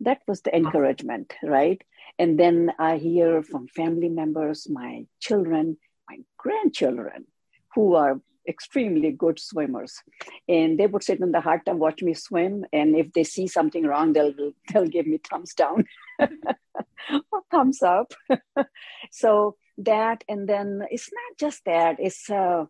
That 0.00 0.20
was 0.26 0.42
the 0.42 0.54
encouragement, 0.54 1.32
right? 1.42 1.80
And 2.18 2.38
then 2.38 2.72
I 2.78 2.96
hear 2.96 3.42
from 3.42 3.68
family 3.68 4.08
members, 4.08 4.68
my 4.68 5.06
children, 5.20 5.78
my 6.08 6.18
grandchildren 6.38 7.26
who 7.74 7.94
are 7.94 8.20
extremely 8.48 9.10
good 9.10 9.38
swimmers. 9.38 10.02
And 10.48 10.78
they 10.78 10.86
would 10.86 11.02
sit 11.02 11.20
in 11.20 11.32
the 11.32 11.40
hut 11.40 11.62
and 11.66 11.78
watch 11.78 12.02
me 12.02 12.14
swim. 12.14 12.64
And 12.72 12.96
if 12.96 13.12
they 13.12 13.24
see 13.24 13.46
something 13.46 13.84
wrong 13.84 14.12
they'll 14.12 14.34
they'll 14.72 14.86
give 14.86 15.06
me 15.06 15.18
thumbs 15.18 15.54
down 15.54 15.84
or 16.20 17.42
thumbs 17.50 17.82
up. 17.82 18.12
So 19.10 19.56
that 19.78 20.24
and 20.28 20.48
then 20.48 20.82
it's 20.90 21.10
not 21.12 21.38
just 21.38 21.64
that. 21.64 21.96
It's 21.98 22.30
uh, 22.30 22.66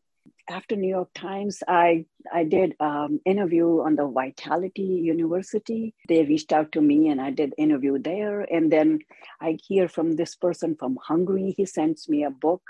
after 0.49 0.77
new 0.77 0.89
york 0.89 1.09
times 1.15 1.63
i 1.69 2.05
i 2.33 2.45
did 2.45 2.75
um, 2.81 3.21
interview 3.25 3.81
on 3.81 3.97
the 3.97 4.07
vitality 4.07 4.83
university. 4.83 5.95
They 6.09 6.25
reached 6.25 6.53
out 6.53 6.73
to 6.73 6.81
me 6.81 7.09
and 7.09 7.21
i 7.21 7.31
did 7.31 7.55
interview 7.59 7.99
there. 7.99 8.41
And 8.41 8.71
then 8.71 9.01
i 9.41 9.59
hear 9.67 9.89
from 9.89 10.17
this 10.17 10.35
person 10.35 10.77
from 10.79 10.99
hungary. 11.03 11.55
He 11.57 11.67
sends 11.67 12.09
me 12.09 12.25
a 12.25 12.31
book 12.31 12.63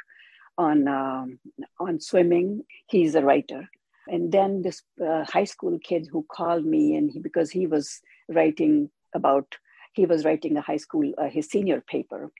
on 0.59 0.89
um, 0.89 1.39
on 1.81 2.01
swimming. 2.01 2.65
He's 2.89 3.15
a 3.15 3.23
writer. 3.23 3.69
And 4.07 4.31
then 4.31 4.63
this 4.63 4.83
uh, 5.05 5.25
high 5.25 5.45
school 5.45 5.79
kid 5.83 6.09
who 6.11 6.27
called 6.31 6.65
me, 6.65 6.95
and 6.95 7.11
he, 7.11 7.21
because 7.21 7.51
he 7.51 7.67
was 7.67 8.01
writing 8.29 8.91
about, 9.15 9.57
he 9.95 10.05
was 10.05 10.25
writing 10.25 10.57
a 10.57 10.61
high 10.61 10.77
school, 10.77 11.11
uh, 11.17 11.29
his 11.29 11.49
senior 11.49 11.81
paper 11.81 12.31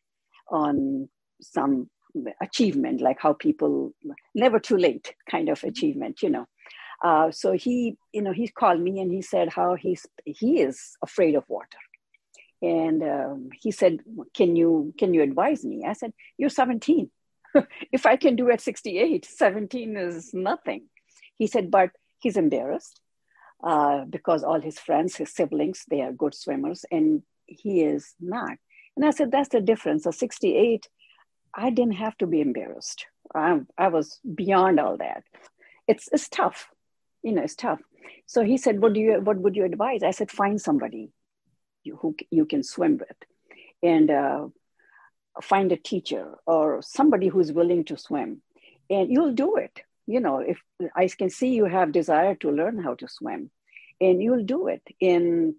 on 0.51 1.09
some 1.41 1.89
achievement, 2.41 3.01
like 3.01 3.19
how 3.19 3.33
people 3.33 3.95
never 4.35 4.61
too 4.61 4.77
late 4.77 5.15
kind 5.31 5.49
of 5.49 5.63
achievement, 5.65 6.23
you 6.23 6.31
know. 6.31 6.47
Uh, 7.03 7.31
so 7.31 7.53
he, 7.53 7.97
you 8.13 8.23
know, 8.23 8.33
he 8.33 8.49
called 8.49 8.81
me 8.81 9.01
and 9.01 9.11
he 9.11 9.21
said 9.21 9.49
how 9.49 9.75
he's 9.75 10.07
he 10.25 10.61
is 10.61 10.97
afraid 11.03 11.35
of 11.35 11.45
water, 11.49 11.79
and 12.63 13.03
um, 13.03 13.49
he 13.61 13.71
said, 13.71 13.99
"Can 14.35 14.57
you 14.57 14.95
can 14.99 15.13
you 15.13 15.23
advise 15.23 15.65
me?" 15.65 15.85
I 15.87 15.93
said, 15.95 16.13
"You're 16.39 16.51
17. 16.51 17.11
if 17.93 18.07
I 18.07 18.17
can 18.17 18.37
do 18.37 18.51
at 18.51 18.61
68, 18.61 19.25
17 19.25 19.97
is 19.97 20.33
nothing." 20.35 20.85
He 21.39 21.47
said, 21.47 21.71
"But 21.71 21.91
he's 22.19 22.37
embarrassed 22.37 23.01
uh, 23.63 24.05
because 24.05 24.45
all 24.45 24.61
his 24.61 24.79
friends, 24.79 25.17
his 25.17 25.35
siblings, 25.35 25.85
they 25.89 26.01
are 26.03 26.13
good 26.13 26.35
swimmers, 26.35 26.85
and 26.91 27.23
he 27.47 27.83
is 27.83 28.15
not." 28.21 28.57
And 28.97 29.05
I 29.05 29.11
said, 29.11 29.31
"That's 29.31 29.51
the 29.51 29.61
difference. 29.61 30.07
A 30.07 30.13
68, 30.13 30.89
I 31.55 31.71
didn't 31.71 31.95
have 31.95 32.17
to 32.19 32.27
be 32.27 32.41
embarrassed. 32.41 33.07
I, 33.35 33.61
I 33.79 33.89
was 33.89 34.21
beyond 34.35 34.79
all 34.81 34.97
that. 34.99 35.25
It's 35.87 36.09
it's 36.13 36.29
tough 36.29 36.69
you 37.25 37.33
know 37.33 37.43
it's 37.43 37.57
tough 37.57 37.81
so 38.27 38.45
he 38.45 38.57
said 38.57 38.81
what 38.81 38.93
do 38.93 39.01
you 39.01 39.21
what 39.21 39.39
would 39.39 39.57
you 39.57 39.65
advise 39.65 40.03
i 40.05 40.13
said 40.13 40.31
find 40.31 40.61
somebody 40.61 41.11
you, 41.83 41.97
who 41.97 42.15
you 42.31 42.45
can 42.45 42.63
swim 42.63 42.99
with 42.99 43.17
and 43.83 44.11
uh, 44.11 44.47
find 45.43 45.73
a 45.73 45.77
teacher 45.77 46.35
or 46.47 46.81
somebody 46.83 47.29
who's 47.29 47.53
willing 47.53 47.85
to 47.85 47.97
swim 47.97 48.43
and 48.91 49.11
you'll 49.11 49.35
do 49.35 49.57
it. 49.57 49.81
You 50.07 50.21
know 50.21 50.41
if 50.41 50.61
i 50.95 51.09
can 51.09 51.31
see 51.31 51.55
you 51.55 51.65
have 51.65 51.91
desire 51.91 52.35
to 52.37 52.51
learn 52.51 52.83
how 52.83 52.95
to 52.97 53.09
swim 53.09 53.51
and 54.01 54.23
you'll 54.23 54.45
do 54.45 54.69
it. 54.69 54.83
And 55.01 55.55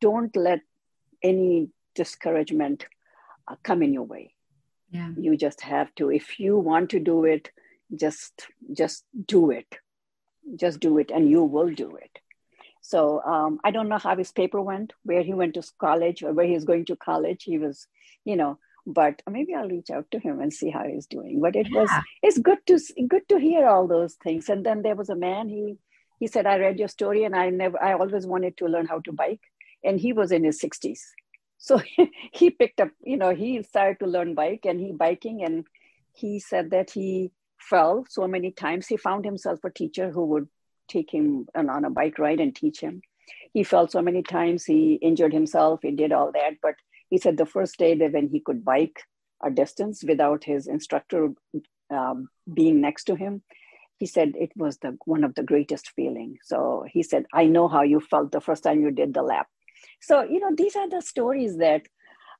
don't 0.00 0.34
let 0.36 0.60
any 1.22 1.70
discouragement 1.94 2.86
uh, 3.48 3.56
come 3.62 3.82
in 3.82 3.92
your 3.92 4.04
way. 4.04 4.34
Yeah. 4.90 5.10
You 5.16 5.36
just 5.36 5.60
have 5.62 5.94
to 5.96 6.10
if 6.10 6.38
you 6.38 6.56
want 6.56 6.90
to 6.90 7.00
do 7.00 7.24
it 7.24 7.50
just 7.94 8.48
just 8.72 9.04
do 9.26 9.50
it. 9.50 9.66
Just 10.56 10.80
do 10.80 10.98
it 10.98 11.10
and 11.10 11.28
you 11.28 11.42
will 11.42 11.70
do 11.70 11.96
it. 11.96 12.18
So 12.80 13.22
um, 13.22 13.60
I 13.64 13.70
don't 13.70 13.88
know 13.88 13.98
how 13.98 14.14
his 14.16 14.30
paper 14.30 14.60
went, 14.60 14.92
where 15.04 15.22
he 15.22 15.32
went 15.32 15.54
to 15.54 15.62
college 15.80 16.22
or 16.22 16.32
where 16.34 16.46
he's 16.46 16.64
going 16.64 16.84
to 16.86 16.96
college. 16.96 17.44
He 17.44 17.56
was, 17.56 17.86
you 18.24 18.36
know, 18.36 18.58
but 18.86 19.22
maybe 19.28 19.54
I'll 19.54 19.68
reach 19.68 19.90
out 19.90 20.10
to 20.10 20.18
him 20.18 20.40
and 20.40 20.52
see 20.52 20.70
how 20.70 20.84
he's 20.84 21.06
doing. 21.06 21.40
But 21.40 21.56
it 21.56 21.68
yeah. 21.70 21.80
was 21.80 21.90
it's 22.22 22.38
good 22.38 22.58
to 22.66 22.78
good 23.08 23.28
to 23.28 23.38
hear 23.38 23.66
all 23.66 23.86
those 23.86 24.14
things. 24.14 24.48
And 24.48 24.64
then 24.64 24.82
there 24.82 24.94
was 24.94 25.08
a 25.08 25.16
man 25.16 25.48
he 25.48 25.78
he 26.18 26.26
said 26.26 26.46
I 26.46 26.58
read 26.58 26.78
your 26.78 26.88
story 26.88 27.24
and 27.24 27.34
I 27.34 27.50
never 27.50 27.82
I 27.82 27.94
always 27.94 28.26
wanted 28.26 28.56
to 28.58 28.66
learn 28.66 28.86
how 28.86 29.00
to 29.00 29.12
bike, 29.12 29.40
and 29.82 29.98
he 29.98 30.12
was 30.12 30.32
in 30.32 30.44
his 30.44 30.60
sixties. 30.60 31.04
So 31.58 31.80
he 32.32 32.50
picked 32.50 32.80
up, 32.80 32.90
you 33.02 33.16
know, 33.16 33.34
he 33.34 33.62
started 33.62 33.98
to 34.00 34.06
learn 34.06 34.34
bike 34.34 34.64
and 34.64 34.78
he 34.78 34.92
biking 34.92 35.42
and 35.44 35.64
he 36.12 36.38
said 36.38 36.70
that 36.70 36.90
he 36.90 37.32
fell 37.58 38.04
so 38.08 38.28
many 38.28 38.50
times. 38.50 38.86
He 38.86 38.96
found 38.96 39.24
himself 39.24 39.64
a 39.64 39.70
teacher 39.70 40.10
who 40.10 40.26
would 40.26 40.48
take 40.88 41.10
him 41.10 41.46
on 41.54 41.84
a 41.84 41.90
bike 41.90 42.18
ride 42.18 42.40
and 42.40 42.54
teach 42.54 42.80
him. 42.80 43.00
He 43.54 43.64
fell 43.64 43.88
so 43.88 44.02
many 44.02 44.22
times, 44.22 44.64
he 44.64 44.94
injured 44.94 45.32
himself, 45.32 45.80
he 45.82 45.92
did 45.92 46.12
all 46.12 46.32
that. 46.32 46.54
But 46.60 46.74
he 47.14 47.18
said 47.18 47.36
the 47.36 47.46
first 47.46 47.78
day 47.78 47.94
that 47.94 48.10
when 48.10 48.26
he 48.26 48.40
could 48.40 48.64
bike 48.64 48.98
a 49.40 49.48
distance 49.48 50.02
without 50.02 50.42
his 50.42 50.66
instructor 50.66 51.28
um, 51.88 52.28
being 52.52 52.80
next 52.80 53.04
to 53.04 53.14
him, 53.14 53.40
he 54.00 54.06
said 54.06 54.32
it 54.34 54.50
was 54.56 54.78
the 54.78 54.98
one 55.04 55.22
of 55.22 55.36
the 55.36 55.44
greatest 55.44 55.92
feeling. 55.94 56.38
So 56.42 56.84
he 56.94 57.04
said, 57.04 57.26
I 57.32 57.44
know 57.46 57.68
how 57.68 57.82
you 57.82 58.00
felt 58.00 58.32
the 58.32 58.40
first 58.40 58.64
time 58.64 58.80
you 58.80 58.90
did 58.90 59.14
the 59.14 59.22
lap. 59.22 59.46
So, 60.00 60.24
you 60.24 60.40
know, 60.40 60.52
these 60.56 60.74
are 60.74 60.90
the 60.90 61.02
stories 61.02 61.58
that 61.58 61.82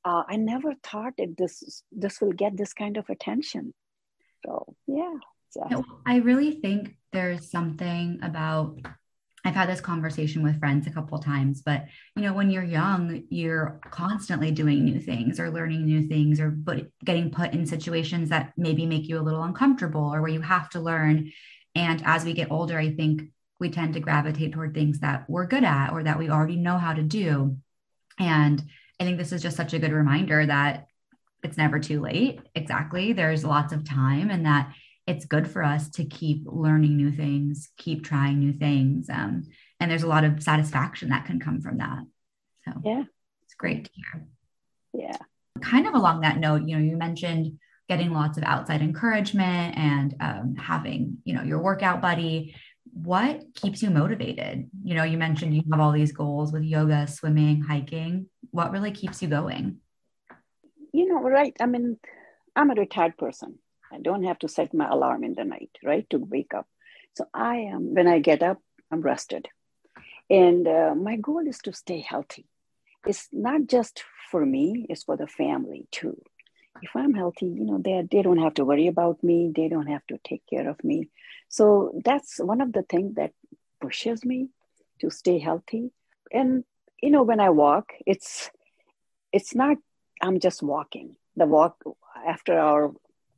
uh, 0.04 0.24
I 0.28 0.34
never 0.34 0.74
thought 0.82 1.14
that 1.18 1.36
this 1.36 1.84
this 1.92 2.20
will 2.20 2.32
get 2.32 2.56
this 2.56 2.72
kind 2.72 2.96
of 2.96 3.08
attention. 3.08 3.74
So 4.44 4.74
yeah. 4.88 5.14
So. 5.50 5.84
I 6.04 6.16
really 6.16 6.50
think 6.50 6.96
there's 7.12 7.48
something 7.48 8.18
about 8.22 8.80
I've 9.44 9.54
had 9.54 9.68
this 9.68 9.80
conversation 9.80 10.42
with 10.42 10.58
friends 10.58 10.86
a 10.86 10.90
couple 10.90 11.18
times, 11.18 11.60
but 11.60 11.84
you 12.16 12.22
know, 12.22 12.32
when 12.32 12.50
you're 12.50 12.62
young, 12.62 13.24
you're 13.28 13.78
constantly 13.90 14.50
doing 14.50 14.84
new 14.84 14.98
things 14.98 15.38
or 15.38 15.50
learning 15.50 15.84
new 15.84 16.08
things 16.08 16.40
or 16.40 16.50
but 16.50 16.86
getting 17.04 17.30
put 17.30 17.52
in 17.52 17.66
situations 17.66 18.30
that 18.30 18.54
maybe 18.56 18.86
make 18.86 19.06
you 19.06 19.18
a 19.18 19.22
little 19.22 19.42
uncomfortable 19.42 20.14
or 20.14 20.22
where 20.22 20.30
you 20.30 20.40
have 20.40 20.70
to 20.70 20.80
learn. 20.80 21.30
And 21.74 22.02
as 22.06 22.24
we 22.24 22.32
get 22.32 22.50
older, 22.50 22.78
I 22.78 22.94
think 22.94 23.24
we 23.60 23.68
tend 23.68 23.94
to 23.94 24.00
gravitate 24.00 24.52
toward 24.52 24.72
things 24.74 25.00
that 25.00 25.28
we're 25.28 25.46
good 25.46 25.64
at 25.64 25.92
or 25.92 26.02
that 26.02 26.18
we 26.18 26.30
already 26.30 26.56
know 26.56 26.78
how 26.78 26.94
to 26.94 27.02
do. 27.02 27.58
And 28.18 28.62
I 28.98 29.04
think 29.04 29.18
this 29.18 29.32
is 29.32 29.42
just 29.42 29.56
such 29.56 29.74
a 29.74 29.78
good 29.78 29.92
reminder 29.92 30.46
that 30.46 30.86
it's 31.42 31.58
never 31.58 31.78
too 31.78 32.00
late. 32.00 32.40
Exactly. 32.54 33.12
There's 33.12 33.44
lots 33.44 33.72
of 33.72 33.84
time 33.84 34.30
and 34.30 34.46
that 34.46 34.72
it's 35.06 35.24
good 35.24 35.48
for 35.48 35.62
us 35.62 35.90
to 35.90 36.04
keep 36.04 36.44
learning 36.46 36.96
new 36.96 37.12
things, 37.12 37.70
keep 37.76 38.04
trying 38.04 38.38
new 38.38 38.52
things. 38.52 39.08
Um, 39.10 39.44
and 39.80 39.90
there's 39.90 40.02
a 40.02 40.08
lot 40.08 40.24
of 40.24 40.42
satisfaction 40.42 41.10
that 41.10 41.26
can 41.26 41.40
come 41.40 41.60
from 41.60 41.78
that. 41.78 42.00
So 42.64 42.72
yeah, 42.84 43.04
it's 43.44 43.54
great 43.54 43.84
to 43.84 43.90
hear. 43.94 44.26
Yeah. 44.94 45.16
Kind 45.60 45.86
of 45.86 45.94
along 45.94 46.22
that 46.22 46.38
note, 46.38 46.66
you 46.66 46.76
know, 46.76 46.82
you 46.82 46.96
mentioned 46.96 47.58
getting 47.88 48.12
lots 48.12 48.38
of 48.38 48.44
outside 48.44 48.80
encouragement 48.80 49.76
and 49.76 50.14
um, 50.20 50.54
having, 50.56 51.18
you 51.24 51.34
know, 51.34 51.42
your 51.42 51.60
workout 51.60 52.00
buddy. 52.00 52.54
What 52.92 53.42
keeps 53.54 53.82
you 53.82 53.90
motivated? 53.90 54.70
You 54.84 54.94
know, 54.94 55.04
you 55.04 55.18
mentioned 55.18 55.54
you 55.54 55.62
have 55.70 55.80
all 55.80 55.92
these 55.92 56.12
goals 56.12 56.52
with 56.52 56.62
yoga, 56.62 57.06
swimming, 57.06 57.60
hiking. 57.60 58.26
What 58.52 58.72
really 58.72 58.92
keeps 58.92 59.20
you 59.20 59.28
going? 59.28 59.80
you 60.94 61.08
know, 61.08 61.20
right. 61.20 61.54
I 61.60 61.66
mean, 61.66 61.98
I'm 62.54 62.70
a 62.70 62.74
retired 62.74 63.18
person. 63.18 63.58
I 63.94 63.98
don't 64.00 64.24
have 64.24 64.38
to 64.40 64.48
set 64.48 64.74
my 64.74 64.88
alarm 64.88 65.24
in 65.24 65.34
the 65.34 65.44
night, 65.44 65.70
right, 65.82 66.08
to 66.10 66.18
wake 66.18 66.52
up. 66.54 66.66
So 67.16 67.26
I 67.32 67.56
am, 67.56 67.94
when 67.94 68.08
I 68.08 68.18
get 68.18 68.42
up, 68.42 68.58
I'm 68.90 69.00
rested. 69.00 69.48
And 70.28 70.66
uh, 70.66 70.94
my 70.96 71.16
goal 71.16 71.46
is 71.46 71.58
to 71.58 71.72
stay 71.72 72.00
healthy. 72.00 72.46
It's 73.06 73.28
not 73.32 73.66
just 73.66 74.02
for 74.30 74.44
me, 74.44 74.86
it's 74.88 75.04
for 75.04 75.16
the 75.16 75.26
family 75.26 75.86
too. 75.90 76.20
If 76.82 76.90
I'm 76.96 77.14
healthy, 77.14 77.46
you 77.46 77.64
know, 77.64 77.78
they, 77.78 78.06
they 78.10 78.22
don't 78.22 78.38
have 78.38 78.54
to 78.54 78.64
worry 78.64 78.88
about 78.88 79.22
me, 79.22 79.52
they 79.54 79.68
don't 79.68 79.86
have 79.86 80.04
to 80.08 80.18
take 80.24 80.42
care 80.48 80.68
of 80.68 80.82
me. 80.82 81.08
So 81.48 81.92
that's 82.04 82.38
one 82.38 82.60
of 82.60 82.72
the 82.72 82.82
things 82.82 83.14
that 83.14 83.32
pushes 83.80 84.24
me 84.24 84.48
to 85.00 85.10
stay 85.10 85.38
healthy. 85.38 85.92
And, 86.32 86.64
you 87.00 87.10
know, 87.10 87.22
when 87.22 87.38
I 87.38 87.50
walk, 87.50 87.92
it's, 88.06 88.50
it's 89.32 89.54
not 89.54 89.76
I'm 90.20 90.40
just 90.40 90.62
walking. 90.62 91.16
The 91.36 91.46
walk 91.46 91.82
after 92.26 92.58
our 92.58 92.92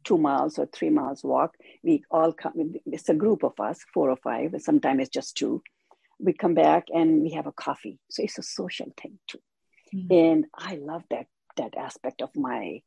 two 0.06 0.16
miles 0.16 0.58
or 0.58 0.66
three 0.66 0.88
miles 0.88 1.22
walk, 1.22 1.56
we 1.82 2.02
all 2.10 2.32
come. 2.32 2.74
It's 2.86 3.08
a 3.10 3.14
group 3.14 3.42
of 3.42 3.58
us, 3.60 3.84
four 3.92 4.08
or 4.08 4.16
five. 4.16 4.54
Sometimes 4.58 5.02
it's 5.02 5.10
just 5.10 5.36
two. 5.36 5.62
We 6.18 6.32
come 6.32 6.54
back 6.54 6.86
and 6.94 7.20
we 7.20 7.32
have 7.32 7.46
a 7.46 7.52
coffee. 7.52 7.98
So 8.08 8.22
it's 8.22 8.38
a 8.38 8.42
social 8.42 8.86
thing 9.00 9.18
too. 9.26 9.40
Mm-hmm. 9.94 10.14
And 10.14 10.44
I 10.56 10.76
love 10.76 11.02
that 11.10 11.26
that 11.56 11.76
aspect 11.76 12.22
of 12.22 12.30
my 12.36 12.82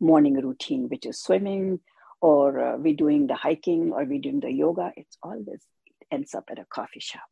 morning 0.00 0.34
routine, 0.34 0.88
which 0.88 1.06
is 1.06 1.20
swimming, 1.20 1.80
or 2.20 2.58
uh, 2.58 2.76
we 2.76 2.94
doing 2.94 3.26
the 3.26 3.34
hiking, 3.34 3.92
or 3.92 4.04
we're 4.04 4.20
doing 4.20 4.40
the 4.40 4.50
yoga. 4.50 4.92
It's 4.96 5.18
always 5.22 5.60
it 6.00 6.06
ends 6.10 6.34
up 6.34 6.44
at 6.50 6.58
a 6.58 6.64
coffee 6.64 7.00
shop 7.00 7.28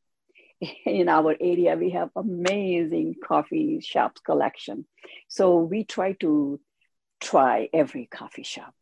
in 0.86 1.08
our 1.08 1.34
area 1.40 1.74
we 1.76 1.90
have 1.90 2.10
amazing 2.16 3.14
coffee 3.24 3.80
shops 3.80 4.20
collection 4.20 4.84
so 5.28 5.56
we 5.56 5.84
try 5.84 6.12
to 6.12 6.60
try 7.20 7.68
every 7.72 8.06
coffee 8.06 8.42
shop 8.42 8.74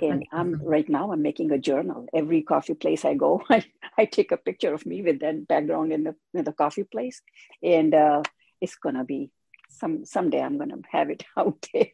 and 0.00 0.24
i'm 0.32 0.60
right 0.62 0.88
now 0.88 1.12
i'm 1.12 1.22
making 1.22 1.50
a 1.52 1.58
journal 1.58 2.06
every 2.14 2.42
coffee 2.42 2.74
place 2.74 3.04
i 3.04 3.14
go 3.14 3.42
i, 3.50 3.64
I 3.96 4.04
take 4.04 4.32
a 4.32 4.36
picture 4.36 4.74
of 4.74 4.86
me 4.86 5.02
with 5.02 5.20
that 5.20 5.48
background 5.48 5.92
in 5.92 6.04
the, 6.04 6.14
in 6.34 6.44
the 6.44 6.52
coffee 6.52 6.84
place 6.84 7.20
and 7.62 7.94
uh, 7.94 8.22
it's 8.60 8.76
gonna 8.76 9.04
be 9.04 9.30
some 9.70 10.04
someday 10.04 10.40
i'm 10.40 10.58
gonna 10.58 10.76
have 10.90 11.10
it 11.10 11.24
out 11.36 11.64
there 11.72 11.88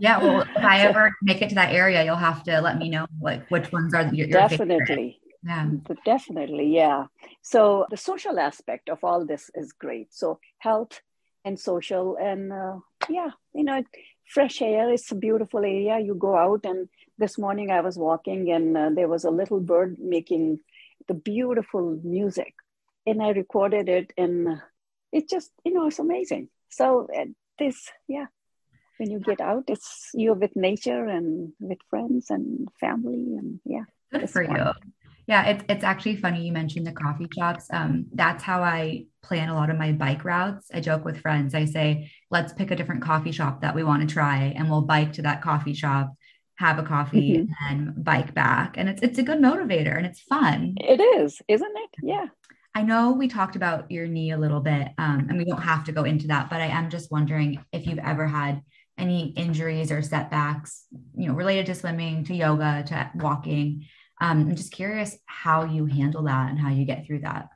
yeah 0.00 0.18
well 0.18 0.42
if 0.42 0.64
i 0.64 0.80
ever 0.80 1.12
make 1.22 1.42
it 1.42 1.48
to 1.50 1.54
that 1.54 1.72
area 1.72 2.04
you'll 2.04 2.16
have 2.16 2.42
to 2.42 2.60
let 2.60 2.78
me 2.78 2.88
know 2.88 3.06
like 3.20 3.48
which 3.50 3.70
ones 3.72 3.94
are 3.94 4.02
your, 4.14 4.28
your 4.28 4.40
definitely 4.40 4.86
favorite. 4.86 5.16
Yeah. 5.44 5.70
Definitely. 6.04 6.68
Yeah. 6.74 7.06
So 7.42 7.86
the 7.90 7.96
social 7.96 8.38
aspect 8.38 8.88
of 8.88 9.02
all 9.02 9.26
this 9.26 9.50
is 9.54 9.72
great. 9.72 10.14
So 10.14 10.38
health 10.58 11.00
and 11.44 11.58
social 11.58 12.16
and 12.16 12.52
uh, 12.52 12.76
yeah, 13.08 13.30
you 13.54 13.64
know, 13.64 13.82
fresh 14.26 14.62
air. 14.62 14.90
It's 14.92 15.10
a 15.10 15.16
beautiful 15.16 15.60
area. 15.60 15.98
You 15.98 16.14
go 16.14 16.36
out 16.36 16.64
and 16.64 16.88
this 17.22 17.38
morning 17.38 17.70
I 17.70 17.80
was 17.80 17.96
walking 17.96 18.50
and 18.50 18.76
uh, 18.76 18.90
there 18.98 19.08
was 19.14 19.24
a 19.24 19.30
little 19.40 19.60
bird 19.60 19.96
making 20.16 20.58
the 21.08 21.14
beautiful 21.14 21.84
music 22.02 22.52
and 23.06 23.22
I 23.22 23.30
recorded 23.30 23.88
it 23.88 24.12
and 24.18 24.60
it 25.12 25.30
just, 25.34 25.50
you 25.64 25.72
know, 25.72 25.86
it's 25.86 26.00
amazing. 26.00 26.48
So 26.68 27.06
uh, 27.16 27.26
this, 27.58 27.78
yeah. 28.08 28.26
when 29.02 29.10
you 29.10 29.18
get 29.18 29.40
out, 29.40 29.64
it's 29.66 30.10
you're 30.14 30.34
with 30.34 30.54
nature 30.54 31.04
and 31.06 31.52
with 31.58 31.78
friends 31.90 32.30
and 32.30 32.68
family, 32.78 33.34
and 33.36 33.60
yeah. 33.64 33.84
Good 34.12 34.30
for 34.30 34.44
fun. 34.44 34.56
you. 34.56 34.72
Yeah, 35.26 35.44
it's 35.46 35.64
it's 35.68 35.84
actually 35.84 36.16
funny 36.16 36.46
you 36.46 36.52
mentioned 36.52 36.86
the 36.86 36.92
coffee 36.92 37.28
shops. 37.36 37.66
Um, 37.72 38.06
that's 38.12 38.42
how 38.44 38.62
I 38.62 39.06
plan 39.22 39.48
a 39.48 39.54
lot 39.54 39.70
of 39.70 39.76
my 39.76 39.92
bike 39.92 40.24
routes. 40.24 40.68
I 40.72 40.80
joke 40.80 41.04
with 41.04 41.20
friends. 41.20 41.54
I 41.54 41.64
say, 41.64 42.10
let's 42.30 42.52
pick 42.52 42.70
a 42.70 42.76
different 42.76 43.02
coffee 43.02 43.32
shop 43.32 43.62
that 43.62 43.74
we 43.74 43.84
want 43.84 44.08
to 44.08 44.12
try, 44.12 44.52
and 44.56 44.70
we'll 44.70 44.82
bike 44.82 45.12
to 45.14 45.22
that 45.22 45.42
coffee 45.42 45.74
shop, 45.74 46.12
have 46.56 46.78
a 46.78 46.82
coffee, 46.82 47.38
mm-hmm. 47.38 47.52
and 47.68 48.04
bike 48.04 48.34
back. 48.34 48.76
And 48.76 48.88
it's 48.88 49.02
it's 49.02 49.18
a 49.18 49.22
good 49.22 49.38
motivator 49.38 49.96
and 49.96 50.06
it's 50.06 50.20
fun. 50.20 50.74
It 50.78 51.00
is, 51.00 51.40
isn't 51.48 51.76
it? 51.76 51.90
Yeah. 52.02 52.26
I 52.74 52.82
know 52.82 53.12
we 53.12 53.28
talked 53.28 53.56
about 53.56 53.90
your 53.90 54.06
knee 54.06 54.30
a 54.30 54.38
little 54.38 54.60
bit, 54.60 54.88
um, 54.96 55.26
and 55.28 55.36
we 55.36 55.44
don't 55.44 55.60
have 55.60 55.84
to 55.84 55.92
go 55.92 56.04
into 56.04 56.28
that, 56.28 56.48
but 56.48 56.62
I 56.62 56.66
am 56.66 56.88
just 56.88 57.12
wondering 57.12 57.62
if 57.70 57.86
you've 57.86 57.98
ever 57.98 58.26
had 58.26 58.62
any 58.96 59.28
injuries 59.30 59.90
or 59.92 60.00
setbacks, 60.00 60.86
you 61.16 61.28
know, 61.28 61.34
related 61.34 61.66
to 61.66 61.74
swimming, 61.74 62.24
to 62.24 62.34
yoga, 62.34 62.82
to 62.86 63.10
walking. 63.16 63.86
Um, 64.20 64.40
I'm 64.40 64.56
just 64.56 64.72
curious 64.72 65.18
how 65.26 65.64
you 65.64 65.86
handle 65.86 66.24
that 66.24 66.50
and 66.50 66.58
how 66.58 66.70
you 66.70 66.84
get 66.86 67.06
through 67.06 67.20
that. 67.20 67.48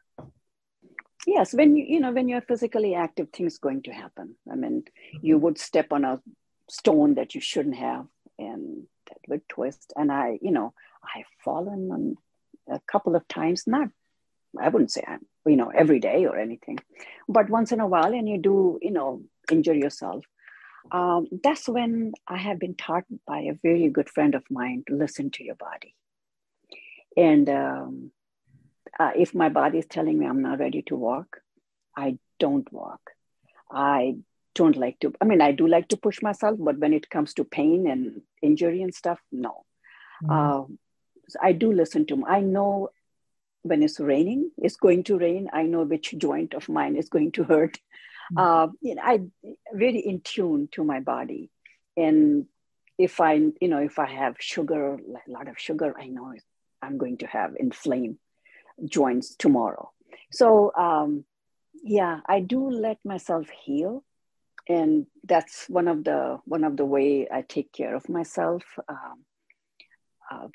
Yes, 1.26 1.54
when 1.54 1.76
you 1.76 1.84
you 1.88 2.00
know 2.00 2.12
when 2.12 2.28
you're 2.28 2.40
physically 2.42 2.94
active, 2.94 3.28
things 3.30 3.58
going 3.58 3.82
to 3.84 3.92
happen. 3.92 4.36
I 4.50 4.54
mean, 4.54 4.84
you 5.22 5.38
would 5.38 5.58
step 5.58 5.92
on 5.92 6.04
a 6.04 6.20
stone 6.68 7.14
that 7.14 7.34
you 7.34 7.40
shouldn't 7.40 7.76
have, 7.76 8.06
and 8.38 8.86
that 9.08 9.18
would 9.28 9.48
twist. 9.48 9.92
And 9.96 10.10
I, 10.12 10.38
you 10.40 10.50
know, 10.50 10.74
I've 11.02 11.26
fallen 11.44 12.16
a 12.68 12.80
couple 12.90 13.16
of 13.16 13.26
times, 13.28 13.64
not 13.66 13.88
I 14.58 14.68
wouldn't 14.68 14.90
say 14.90 15.04
I'm, 15.06 15.24
you 15.46 15.56
know, 15.56 15.68
every 15.68 16.00
day 16.00 16.26
or 16.26 16.36
anything, 16.36 16.78
but 17.28 17.50
once 17.50 17.72
in 17.72 17.80
a 17.80 17.86
while, 17.86 18.12
and 18.12 18.28
you 18.28 18.38
do, 18.38 18.78
you 18.82 18.90
know, 18.90 19.22
injure 19.50 19.74
yourself. 19.74 20.24
Um, 20.90 21.26
that's 21.42 21.68
when 21.68 22.12
I 22.28 22.36
have 22.36 22.58
been 22.58 22.74
taught 22.74 23.04
by 23.26 23.40
a 23.40 23.58
very 23.62 23.88
good 23.88 24.08
friend 24.08 24.34
of 24.34 24.44
mine 24.50 24.84
to 24.88 24.94
listen 24.94 25.30
to 25.32 25.44
your 25.44 25.56
body. 25.56 25.94
And 27.16 27.48
um, 27.48 28.10
uh, 28.98 29.12
if 29.16 29.34
my 29.34 29.48
body 29.48 29.78
is 29.78 29.86
telling 29.86 30.18
me 30.18 30.26
I'm 30.26 30.42
not 30.42 30.58
ready 30.58 30.82
to 30.82 30.96
walk, 30.96 31.38
I 31.96 32.18
don't 32.38 32.70
walk. 32.72 33.00
I 33.70 34.16
don't 34.56 34.76
like 34.76 34.98
to, 35.00 35.12
I 35.20 35.24
mean, 35.24 35.40
I 35.40 35.52
do 35.52 35.66
like 35.68 35.88
to 35.88 35.96
push 35.96 36.20
myself, 36.22 36.56
but 36.58 36.78
when 36.78 36.92
it 36.92 37.10
comes 37.14 37.34
to 37.34 37.44
pain 37.44 37.86
and 37.86 38.22
injury 38.42 38.82
and 38.82 38.94
stuff, 38.94 39.20
no. 39.30 39.64
Mm-hmm. 40.24 40.30
Uh, 40.32 40.64
I 41.48 41.52
do 41.52 41.72
listen 41.72 42.06
to, 42.06 42.24
I 42.26 42.40
know 42.40 42.90
when 43.62 43.82
it's 43.82 44.00
raining, 44.00 44.50
it's 44.58 44.76
going 44.76 45.02
to 45.04 45.18
rain. 45.18 45.50
I 45.52 45.62
know 45.62 45.82
which 45.82 46.14
joint 46.16 46.54
of 46.54 46.68
mine 46.68 46.96
is 46.96 47.08
going 47.08 47.32
to 47.32 47.44
hurt. 47.44 47.78
Mm-hmm. 48.32 48.38
Uh, 48.38 48.66
you 48.80 48.94
know, 48.94 49.02
I 49.04 49.22
really 49.72 50.00
in 50.00 50.20
tune 50.20 50.68
to 50.72 50.84
my 50.84 51.00
body, 51.00 51.50
and 51.96 52.46
if 52.98 53.20
I, 53.20 53.34
you 53.34 53.68
know, 53.68 53.78
if 53.78 53.98
I 53.98 54.06
have 54.06 54.36
sugar, 54.38 54.94
a 54.94 55.30
lot 55.30 55.48
of 55.48 55.58
sugar, 55.58 55.94
I 55.98 56.06
know 56.06 56.32
I'm 56.82 56.98
going 56.98 57.18
to 57.18 57.26
have 57.26 57.54
inflamed 57.58 58.18
joints 58.84 59.34
tomorrow. 59.36 59.90
So 60.32 60.72
um, 60.74 61.24
yeah, 61.82 62.20
I 62.26 62.40
do 62.40 62.70
let 62.70 62.98
myself 63.04 63.48
heal, 63.64 64.04
and 64.68 65.06
that's 65.24 65.66
one 65.68 65.88
of 65.88 66.04
the 66.04 66.38
one 66.44 66.64
of 66.64 66.76
the 66.76 66.84
way 66.84 67.28
I 67.32 67.42
take 67.42 67.72
care 67.72 67.94
of 67.94 68.08
myself. 68.08 68.64
Um, 68.88 69.24
uh, 70.30 70.48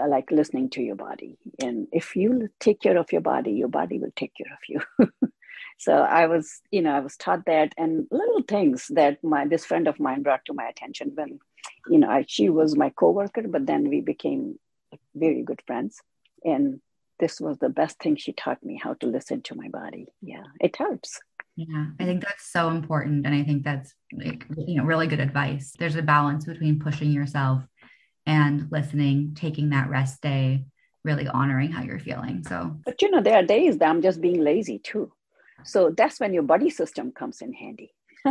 I 0.00 0.06
like 0.06 0.30
listening 0.30 0.70
to 0.70 0.82
your 0.82 0.96
body. 0.96 1.38
And 1.62 1.86
if 1.92 2.16
you 2.16 2.48
take 2.58 2.80
care 2.80 2.96
of 2.96 3.12
your 3.12 3.20
body, 3.20 3.52
your 3.52 3.68
body 3.68 3.98
will 3.98 4.12
take 4.16 4.32
care 4.34 4.52
of 4.52 4.58
you. 4.68 5.30
so 5.78 5.92
I 5.92 6.26
was, 6.26 6.60
you 6.70 6.82
know, 6.82 6.94
I 6.94 7.00
was 7.00 7.16
taught 7.16 7.44
that 7.46 7.74
and 7.76 8.06
little 8.10 8.42
things 8.42 8.88
that 8.90 9.22
my 9.22 9.46
this 9.46 9.64
friend 9.64 9.86
of 9.86 10.00
mine 10.00 10.22
brought 10.22 10.44
to 10.46 10.54
my 10.54 10.66
attention 10.66 11.12
when, 11.14 11.38
you 11.88 11.98
know, 11.98 12.08
I, 12.08 12.24
she 12.26 12.48
was 12.48 12.76
my 12.76 12.90
coworker, 12.90 13.42
but 13.46 13.66
then 13.66 13.88
we 13.88 14.00
became 14.00 14.58
very 15.14 15.42
good 15.42 15.62
friends. 15.66 16.00
And 16.44 16.80
this 17.20 17.40
was 17.40 17.58
the 17.58 17.68
best 17.68 17.98
thing 18.00 18.16
she 18.16 18.32
taught 18.32 18.62
me 18.64 18.80
how 18.82 18.94
to 18.94 19.06
listen 19.06 19.42
to 19.42 19.54
my 19.54 19.68
body. 19.68 20.08
Yeah, 20.20 20.44
it 20.60 20.76
helps. 20.76 21.20
Yeah, 21.56 21.86
I 22.00 22.04
think 22.04 22.22
that's 22.22 22.50
so 22.50 22.70
important. 22.70 23.26
And 23.26 23.34
I 23.34 23.44
think 23.44 23.62
that's 23.62 23.94
like, 24.12 24.44
you 24.56 24.76
know, 24.76 24.84
really 24.84 25.06
good 25.06 25.20
advice. 25.20 25.72
There's 25.78 25.94
a 25.96 26.02
balance 26.02 26.44
between 26.44 26.80
pushing 26.80 27.12
yourself 27.12 27.62
and 28.26 28.66
listening, 28.72 29.34
taking 29.34 29.70
that 29.70 29.88
rest 29.88 30.20
day, 30.20 30.64
really 31.04 31.28
honoring 31.28 31.70
how 31.70 31.82
you're 31.82 32.00
feeling. 32.00 32.42
So, 32.48 32.76
but 32.84 33.00
you 33.02 33.10
know, 33.10 33.20
there 33.20 33.36
are 33.36 33.42
days 33.42 33.78
that 33.78 33.88
I'm 33.88 34.02
just 34.02 34.20
being 34.20 34.42
lazy 34.42 34.78
too. 34.78 35.12
So 35.64 35.90
that's 35.96 36.18
when 36.18 36.34
your 36.34 36.42
body 36.42 36.70
system 36.70 37.12
comes 37.12 37.40
in 37.40 37.52
handy. 37.52 37.92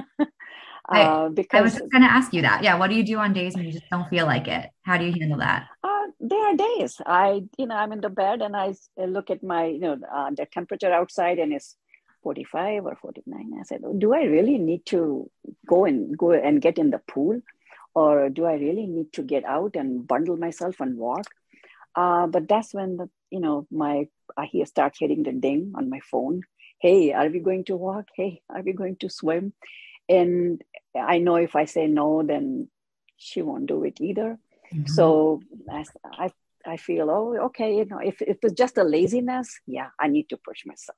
uh, 0.89 1.29
because 1.29 1.57
I 1.57 1.61
was 1.61 1.73
just 1.73 1.91
going 1.91 2.03
to 2.03 2.11
ask 2.11 2.33
you 2.33 2.41
that. 2.41 2.63
Yeah. 2.63 2.77
What 2.77 2.89
do 2.89 2.95
you 2.95 3.03
do 3.03 3.19
on 3.19 3.31
days 3.31 3.55
when 3.55 3.65
you 3.65 3.71
just 3.71 3.89
don't 3.89 4.09
feel 4.09 4.25
like 4.25 4.47
it? 4.49 4.69
How 4.81 4.97
do 4.97 5.05
you 5.05 5.13
handle 5.17 5.39
that? 5.39 5.67
Uh, 5.83 6.07
there 6.19 6.45
are 6.45 6.55
days 6.55 6.99
I, 7.05 7.43
you 7.57 7.67
know, 7.67 7.75
I'm 7.75 7.93
in 7.93 8.01
the 8.01 8.09
bed 8.09 8.41
and 8.41 8.55
I 8.55 8.73
look 8.97 9.29
at 9.29 9.43
my, 9.43 9.65
you 9.65 9.79
know, 9.79 9.97
uh, 10.13 10.31
the 10.31 10.45
temperature 10.45 10.91
outside 10.91 11.39
and 11.39 11.53
it's 11.53 11.77
45 12.23 12.85
or 12.85 12.95
49. 12.95 13.51
I 13.59 13.63
said, 13.63 13.81
do 13.97 14.13
I 14.13 14.23
really 14.23 14.57
need 14.57 14.85
to 14.87 15.29
go 15.67 15.85
and 15.85 16.17
go 16.17 16.31
and 16.31 16.61
get 16.61 16.77
in 16.77 16.89
the 16.89 16.99
pool? 16.99 17.41
or 17.95 18.29
do 18.29 18.45
i 18.45 18.53
really 18.53 18.85
need 18.87 19.11
to 19.13 19.21
get 19.21 19.43
out 19.45 19.75
and 19.75 20.07
bundle 20.07 20.37
myself 20.37 20.79
and 20.79 20.97
walk 20.97 21.25
uh, 21.95 22.25
but 22.27 22.47
that's 22.47 22.73
when 22.73 22.97
the 22.97 23.09
you 23.29 23.39
know 23.39 23.67
my 23.71 24.07
i 24.37 24.45
hear 24.45 24.65
start 24.65 24.95
hitting 24.99 25.23
the 25.23 25.31
ding 25.31 25.73
on 25.75 25.89
my 25.89 25.99
phone 25.99 26.41
hey 26.79 27.11
are 27.13 27.29
we 27.29 27.39
going 27.39 27.63
to 27.63 27.75
walk 27.75 28.07
hey 28.15 28.41
are 28.49 28.61
we 28.61 28.73
going 28.73 28.95
to 28.95 29.09
swim 29.09 29.53
and 30.09 30.61
i 30.95 31.17
know 31.17 31.35
if 31.35 31.55
i 31.55 31.65
say 31.65 31.87
no 31.87 32.23
then 32.23 32.67
she 33.17 33.41
won't 33.41 33.67
do 33.67 33.83
it 33.83 33.99
either 34.01 34.37
mm-hmm. 34.73 34.87
so 34.87 35.41
I, 35.69 35.85
I 36.03 36.31
i 36.65 36.77
feel 36.77 37.09
oh 37.09 37.45
okay 37.45 37.77
you 37.77 37.85
know 37.85 37.99
if, 37.99 38.21
if 38.21 38.37
it's 38.41 38.53
just 38.53 38.77
a 38.77 38.83
laziness 38.83 39.59
yeah 39.65 39.89
i 39.99 40.07
need 40.07 40.29
to 40.29 40.37
push 40.37 40.65
myself 40.65 40.97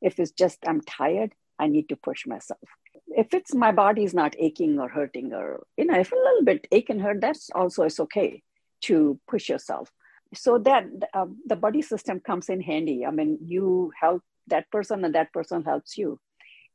if 0.00 0.18
it's 0.18 0.32
just 0.32 0.58
i'm 0.66 0.80
tired 0.80 1.32
i 1.58 1.66
need 1.66 1.88
to 1.88 1.96
push 1.96 2.26
myself. 2.26 2.60
If 3.08 3.32
it's 3.32 3.54
my 3.54 3.72
body 3.72 4.04
is 4.04 4.14
not 4.14 4.36
aching 4.38 4.78
or 4.78 4.88
hurting 4.88 5.32
or 5.32 5.64
you 5.76 5.86
know 5.86 5.98
if 5.98 6.12
a 6.12 6.14
little 6.14 6.44
bit 6.44 6.66
ache 6.70 6.90
and 6.90 7.00
hurt 7.00 7.20
that's 7.20 7.50
also 7.54 7.84
it's 7.84 8.00
okay 8.00 8.42
to 8.82 9.18
push 9.26 9.48
yourself. 9.48 9.90
So 10.34 10.58
that 10.58 10.84
uh, 11.14 11.26
the 11.46 11.56
body 11.56 11.82
system 11.82 12.20
comes 12.20 12.48
in 12.48 12.60
handy. 12.60 13.04
I 13.06 13.10
mean 13.10 13.38
you 13.42 13.92
help 14.00 14.22
that 14.48 14.70
person 14.70 15.04
and 15.04 15.14
that 15.14 15.32
person 15.32 15.64
helps 15.64 15.96
you. 15.98 16.20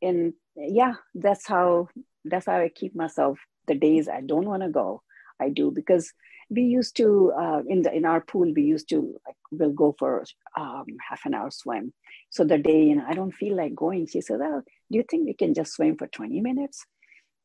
And 0.01 0.33
yeah 0.55 0.95
that's 1.15 1.47
how 1.47 1.87
that's 2.25 2.45
how 2.45 2.57
i 2.57 2.69
keep 2.69 2.95
myself 2.95 3.39
the 3.67 3.75
days 3.75 4.07
i 4.07 4.21
don't 4.21 4.45
want 4.45 4.63
to 4.63 4.69
go 4.69 5.01
i 5.39 5.49
do. 5.49 5.71
Because 5.71 6.11
we 6.53 6.63
used 6.63 6.95
to 6.97 7.31
uh, 7.37 7.61
in 7.67 7.81
the 7.81 7.93
in 7.93 8.05
our 8.05 8.21
pool 8.21 8.51
we 8.55 8.63
used 8.63 8.89
to 8.89 9.19
like 9.25 9.35
we'll 9.51 9.71
go 9.71 9.95
for 9.97 10.23
um, 10.57 10.85
half 11.07 11.25
an 11.25 11.33
hour 11.33 11.51
swim. 11.51 11.93
So 12.29 12.43
the 12.43 12.57
day 12.57 12.83
you 12.83 12.95
know 12.95 13.05
i 13.07 13.13
don't 13.13 13.33
feel 13.33 13.55
like 13.55 13.75
going. 13.75 14.07
She 14.07 14.21
said 14.21 14.39
well 14.39 14.63
do 14.91 14.97
you 14.97 15.03
think 15.09 15.25
we 15.25 15.33
can 15.33 15.53
just 15.53 15.73
swim 15.73 15.97
for 15.97 16.07
20 16.07 16.41
minutes? 16.41 16.85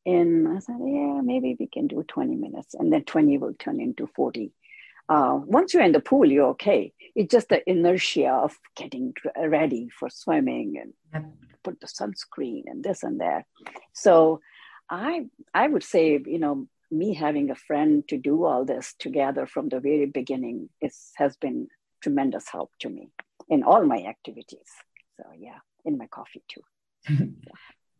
And 0.05 0.47
i 0.47 0.59
said 0.59 0.77
yeah 0.79 1.21
maybe 1.21 1.55
we 1.59 1.67
can 1.67 1.87
do 1.87 2.03
20 2.07 2.35
minutes. 2.35 2.73
And 2.73 2.91
then 2.93 3.03
20 3.03 3.37
will 3.37 3.53
turn 3.53 3.79
into 3.79 4.07
40 4.15 4.51
uh, 5.09 5.39
once 5.45 5.73
you're 5.73 5.83
in 5.83 5.91
the 5.91 5.99
pool 5.99 6.31
you're 6.31 6.49
okay. 6.49 6.93
It's 7.15 7.31
just 7.31 7.49
the 7.49 7.67
inertia 7.69 8.31
of 8.31 8.57
getting 8.75 9.13
ready 9.35 9.89
for 9.89 10.09
swimming 10.09 10.77
and 10.79 10.93
yep. 11.13 11.33
put 11.63 11.79
the 11.81 11.87
sunscreen 11.87 12.63
and 12.67 12.83
this 12.83 13.03
and 13.03 13.19
that. 13.21 13.45
So 13.93 14.41
i 14.91 15.25
i 15.53 15.67
would 15.67 15.83
say 15.83 16.19
you 16.25 16.39
know 16.39 16.67
me 16.91 17.13
having 17.13 17.51
a 17.51 17.55
friend 17.55 18.07
to 18.07 18.17
do 18.17 18.45
all 18.45 18.65
this 18.65 18.95
together 18.99 19.45
from 19.45 19.69
the 19.69 19.79
very 19.79 20.05
beginning 20.05 20.69
is 20.81 21.11
has 21.17 21.37
been 21.37 21.67
tremendous 22.01 22.49
help 22.49 22.71
to 22.79 22.89
me 22.89 23.09
in 23.49 23.63
all 23.63 23.85
my 23.85 24.03
activities. 24.03 24.69
So 25.17 25.23
yeah, 25.37 25.59
in 25.85 25.97
my 25.97 26.07
coffee 26.07 26.43
too. 26.47 26.63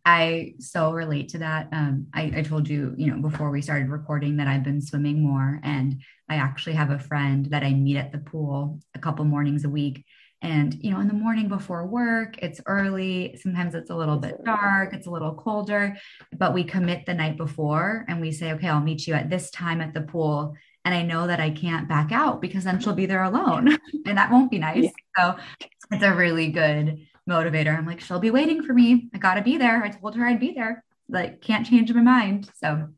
I 0.06 0.56
so 0.60 0.92
relate 0.92 1.30
to 1.30 1.40
that. 1.40 1.68
Um, 1.72 2.08
I, 2.14 2.32
I, 2.38 2.42
told 2.42 2.68
you, 2.68 2.96
you 2.98 3.12
know, 3.12 3.22
before 3.22 3.52
we 3.52 3.62
started 3.62 3.90
recording 3.90 4.38
that 4.38 4.48
I've 4.48 4.64
been 4.64 4.82
swimming 4.82 5.22
more, 5.22 5.60
and 5.62 6.02
I 6.28 6.36
actually 6.36 6.74
have 6.74 6.90
a 6.90 6.98
friend 6.98 7.46
that 7.48 7.64
I 7.64 7.74
meet 7.74 7.98
at 7.98 8.12
the 8.12 8.18
pool 8.18 8.80
a 8.96 9.00
couple 9.00 9.26
mornings 9.26 9.66
a 9.66 9.70
week, 9.70 10.06
and, 10.42 10.74
you 10.82 10.92
know, 10.92 11.00
in 11.02 11.08
the 11.08 11.14
morning 11.14 11.50
before 11.50 11.86
work, 11.86 12.38
it's 12.38 12.62
early. 12.66 13.38
Sometimes 13.42 13.76
it's 13.76 13.90
a 13.90 13.96
little 13.96 14.18
bit 14.18 14.44
dark, 14.46 14.94
it's 14.94 15.08
a 15.08 15.12
little 15.12 15.34
colder, 15.34 15.98
but 16.38 16.54
we 16.54 16.64
commit 16.64 17.06
the 17.06 17.14
night 17.14 17.36
before 17.36 18.06
and 18.08 18.22
we 18.22 18.32
say, 18.32 18.54
okay, 18.54 18.70
I'll 18.70 18.80
meet 18.80 19.06
you 19.06 19.14
at 19.16 19.30
this 19.30 19.52
time 19.52 19.82
at 19.82 19.94
the 19.94 20.02
pool. 20.02 20.56
And 20.86 20.96
I 20.96 21.04
know 21.04 21.28
that 21.28 21.42
I 21.42 21.50
can't 21.50 21.90
back 21.90 22.14
out 22.14 22.42
because 22.42 22.64
then 22.64 22.80
she'll 22.80 22.94
be 22.94 23.06
there 23.06 23.24
alone 23.24 23.78
and 24.06 24.18
that 24.18 24.32
won't 24.32 24.50
be 24.50 24.60
nice. 24.60 24.86
Yeah. 25.18 25.36
So 25.36 25.44
it's 25.92 26.04
a 26.04 26.14
really 26.14 26.48
good 26.48 27.06
motivator. 27.30 27.78
I'm 27.78 27.86
like, 27.86 28.00
she'll 28.00 28.20
be 28.20 28.32
waiting 28.32 28.64
for 28.64 28.74
me. 28.74 29.10
I 29.14 29.18
got 29.18 29.36
to 29.36 29.42
be 29.42 29.58
there. 29.58 29.84
I 29.84 29.90
told 29.90 30.16
her 30.16 30.26
I'd 30.26 30.40
be 30.40 30.54
there. 30.54 30.84
Like, 31.10 31.42
can't 31.42 31.66
change 31.66 31.94
my 31.94 32.02
mind. 32.02 32.50
So 32.56 32.90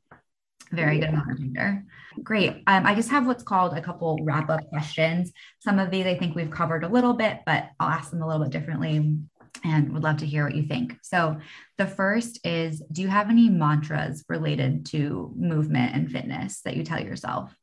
very 0.71 0.99
good 0.99 1.09
motivator. 1.09 1.83
Great. 2.23 2.63
Um, 2.67 2.85
I 2.85 2.95
just 2.95 3.09
have 3.09 3.27
what's 3.27 3.43
called 3.43 3.77
a 3.77 3.81
couple 3.81 4.19
wrap 4.23 4.49
up 4.49 4.67
questions. 4.69 5.31
Some 5.59 5.79
of 5.79 5.91
these 5.91 6.05
I 6.05 6.17
think 6.17 6.35
we've 6.35 6.51
covered 6.51 6.83
a 6.83 6.87
little 6.87 7.13
bit, 7.13 7.39
but 7.45 7.69
I'll 7.79 7.89
ask 7.89 8.11
them 8.11 8.21
a 8.21 8.27
little 8.27 8.43
bit 8.43 8.51
differently. 8.51 9.17
and 9.63 9.93
would 9.93 10.03
love 10.03 10.17
to 10.17 10.25
hear 10.25 10.45
what 10.45 10.55
you 10.55 10.63
think. 10.63 10.97
So, 11.03 11.37
the 11.77 11.85
first 11.85 12.39
is 12.45 12.81
Do 12.91 13.01
you 13.01 13.09
have 13.09 13.29
any 13.29 13.49
mantras 13.49 14.23
related 14.29 14.85
to 14.87 15.31
movement 15.35 15.93
and 15.93 16.09
fitness 16.09 16.61
that 16.61 16.75
you 16.75 16.83
tell 16.83 17.01
yourself? 17.01 17.53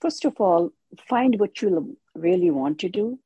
First 0.00 0.24
of 0.24 0.40
all, 0.40 0.70
find 1.08 1.38
what 1.38 1.62
you 1.62 1.96
really 2.14 2.50
want 2.50 2.80
to 2.80 2.88
do. 2.88 3.18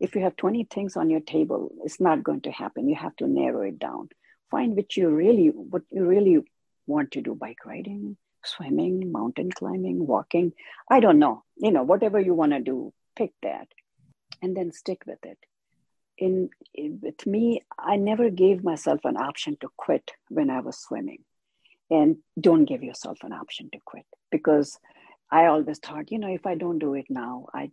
If 0.00 0.14
you 0.14 0.22
have 0.22 0.36
20 0.36 0.64
things 0.64 0.96
on 0.96 1.10
your 1.10 1.20
table, 1.20 1.70
it's 1.84 2.00
not 2.00 2.24
going 2.24 2.42
to 2.42 2.50
happen. 2.50 2.88
You 2.88 2.96
have 2.96 3.16
to 3.16 3.26
narrow 3.26 3.62
it 3.62 3.78
down. 3.78 4.08
Find 4.50 4.74
what 4.74 4.96
you 4.96 5.08
really 5.08 5.48
what 5.48 5.82
you 5.90 6.04
really 6.04 6.38
want 6.86 7.12
to 7.12 7.22
do 7.22 7.34
bike 7.34 7.64
riding, 7.64 8.16
swimming, 8.44 9.12
mountain 9.12 9.50
climbing, 9.50 10.06
walking. 10.06 10.52
I 10.90 11.00
don't 11.00 11.18
know. 11.18 11.44
You 11.56 11.72
know, 11.72 11.82
whatever 11.82 12.18
you 12.20 12.34
want 12.34 12.52
to 12.52 12.60
do, 12.60 12.92
pick 13.16 13.32
that 13.42 13.68
and 14.42 14.56
then 14.56 14.72
stick 14.72 15.02
with 15.06 15.24
it 15.24 15.38
in, 16.20 16.50
in 16.74 17.00
with 17.02 17.26
me, 17.26 17.64
I 17.78 17.96
never 17.96 18.30
gave 18.30 18.62
myself 18.62 19.00
an 19.04 19.16
option 19.16 19.56
to 19.62 19.68
quit 19.76 20.12
when 20.28 20.50
I 20.50 20.60
was 20.60 20.78
swimming. 20.78 21.24
And 21.90 22.18
don't 22.38 22.66
give 22.66 22.84
yourself 22.84 23.18
an 23.22 23.32
option 23.32 23.68
to 23.72 23.78
quit 23.84 24.04
because 24.30 24.78
I 25.30 25.46
always 25.46 25.78
thought, 25.78 26.12
you 26.12 26.18
know, 26.18 26.32
if 26.32 26.46
I 26.46 26.54
don't 26.54 26.78
do 26.78 26.94
it 26.94 27.06
now, 27.08 27.46
I 27.52 27.72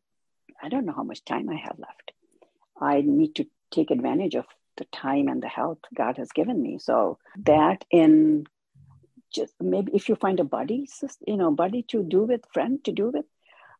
I 0.59 0.69
don't 0.69 0.85
know 0.85 0.93
how 0.93 1.03
much 1.03 1.23
time 1.23 1.49
I 1.49 1.55
have 1.55 1.77
left. 1.77 2.13
I 2.81 3.01
need 3.01 3.35
to 3.35 3.45
take 3.69 3.91
advantage 3.91 4.33
of 4.33 4.45
the 4.77 4.85
time 4.85 5.27
and 5.27 5.43
the 5.43 5.47
health 5.47 5.79
God 5.95 6.17
has 6.17 6.31
given 6.31 6.59
me. 6.59 6.79
So 6.79 7.19
that 7.43 7.85
in 7.91 8.47
just 9.33 9.53
maybe 9.61 9.91
if 9.93 10.09
you 10.09 10.15
find 10.15 10.39
a 10.39 10.43
buddy, 10.43 10.87
you 11.25 11.37
know, 11.37 11.51
buddy 11.51 11.83
to 11.89 12.03
do 12.03 12.23
with, 12.23 12.41
friend 12.53 12.83
to 12.85 12.91
do 12.91 13.09
with, 13.09 13.25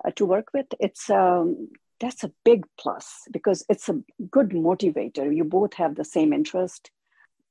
uh, 0.05 0.11
to 0.11 0.25
work 0.25 0.49
with, 0.53 0.67
it's 0.79 1.09
um, 1.09 1.69
that's 1.99 2.23
a 2.23 2.31
big 2.45 2.65
plus 2.79 3.23
because 3.31 3.65
it's 3.69 3.89
a 3.89 4.01
good 4.29 4.49
motivator. 4.49 5.35
You 5.35 5.43
both 5.43 5.73
have 5.75 5.95
the 5.95 6.05
same 6.05 6.33
interest. 6.33 6.91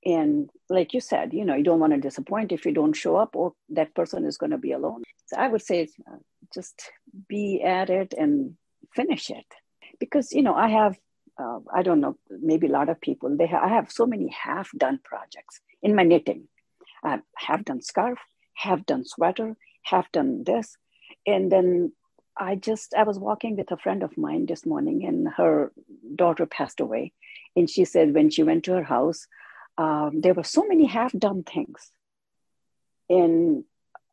And 0.04 0.50
like 0.70 0.94
you 0.94 1.00
said, 1.00 1.32
you 1.32 1.44
know, 1.44 1.56
you 1.56 1.64
don't 1.64 1.80
want 1.80 1.92
to 1.92 1.98
disappoint 1.98 2.52
if 2.52 2.64
you 2.64 2.72
don't 2.72 2.92
show 2.92 3.16
up 3.16 3.34
or 3.34 3.54
that 3.70 3.94
person 3.94 4.24
is 4.24 4.38
going 4.38 4.52
to 4.52 4.58
be 4.58 4.72
alone. 4.72 5.02
So 5.26 5.36
I 5.36 5.48
would 5.48 5.62
say 5.62 5.88
uh, 6.10 6.18
just 6.54 6.92
be 7.28 7.62
at 7.62 7.90
it 7.90 8.14
and 8.16 8.56
finish 8.94 9.30
it. 9.30 9.46
Because, 9.98 10.32
you 10.32 10.42
know, 10.42 10.54
I 10.54 10.68
have, 10.68 10.96
uh, 11.40 11.58
I 11.74 11.82
don't 11.82 12.00
know, 12.00 12.16
maybe 12.30 12.68
a 12.68 12.70
lot 12.70 12.88
of 12.88 13.00
people, 13.00 13.36
they 13.36 13.48
ha- 13.48 13.64
I 13.64 13.68
have 13.68 13.90
so 13.90 14.06
many 14.06 14.28
half 14.28 14.70
done 14.76 15.00
projects 15.02 15.60
in 15.82 15.96
my 15.96 16.04
knitting. 16.04 16.46
I 17.06 17.20
have 17.36 17.64
done 17.64 17.82
scarf, 17.82 18.18
have 18.54 18.84
done 18.84 19.04
sweater, 19.04 19.56
have 19.82 20.10
done 20.12 20.44
this. 20.44 20.76
And 21.26 21.50
then 21.50 21.92
I 22.36 22.56
just, 22.56 22.94
I 22.94 23.04
was 23.04 23.18
walking 23.18 23.56
with 23.56 23.70
a 23.70 23.76
friend 23.76 24.02
of 24.02 24.18
mine 24.18 24.46
this 24.46 24.66
morning 24.66 25.04
and 25.06 25.28
her 25.36 25.72
daughter 26.14 26.46
passed 26.46 26.80
away. 26.80 27.12
And 27.54 27.70
she 27.70 27.84
said 27.84 28.12
when 28.12 28.30
she 28.30 28.42
went 28.42 28.64
to 28.64 28.72
her 28.72 28.84
house, 28.84 29.26
um, 29.78 30.20
there 30.20 30.34
were 30.34 30.44
so 30.44 30.66
many 30.66 30.86
half 30.86 31.12
done 31.12 31.44
things. 31.44 31.90
And 33.08 33.64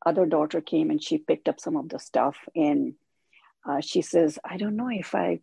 other 0.05 0.25
daughter 0.25 0.61
came 0.61 0.91
and 0.91 1.03
she 1.03 1.17
picked 1.17 1.49
up 1.49 1.59
some 1.59 1.75
of 1.75 1.89
the 1.89 1.99
stuff. 1.99 2.37
And 2.55 2.93
uh, 3.67 3.81
she 3.81 4.01
says, 4.01 4.39
I 4.43 4.57
don't 4.57 4.75
know 4.75 4.89
if 4.89 5.15
I, 5.15 5.39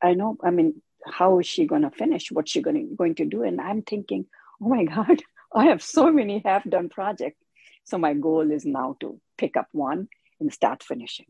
I 0.00 0.14
know, 0.14 0.36
I 0.42 0.50
mean, 0.50 0.80
how 1.06 1.38
is 1.38 1.46
she 1.46 1.66
going 1.66 1.82
to 1.82 1.90
finish? 1.90 2.32
What's 2.32 2.50
she 2.50 2.62
to, 2.62 2.88
going 2.96 3.16
to 3.16 3.24
do? 3.24 3.42
And 3.42 3.60
I'm 3.60 3.82
thinking, 3.82 4.26
oh 4.60 4.68
my 4.68 4.84
God, 4.96 5.22
I 5.54 5.66
have 5.66 5.82
so 5.82 6.12
many 6.12 6.42
half 6.44 6.68
done 6.68 6.88
projects. 6.88 7.38
So 7.84 7.98
my 7.98 8.14
goal 8.14 8.50
is 8.50 8.64
now 8.64 8.96
to 9.00 9.20
pick 9.36 9.56
up 9.56 9.68
one 9.72 10.08
and 10.40 10.52
start 10.52 10.82
finishing 10.82 11.26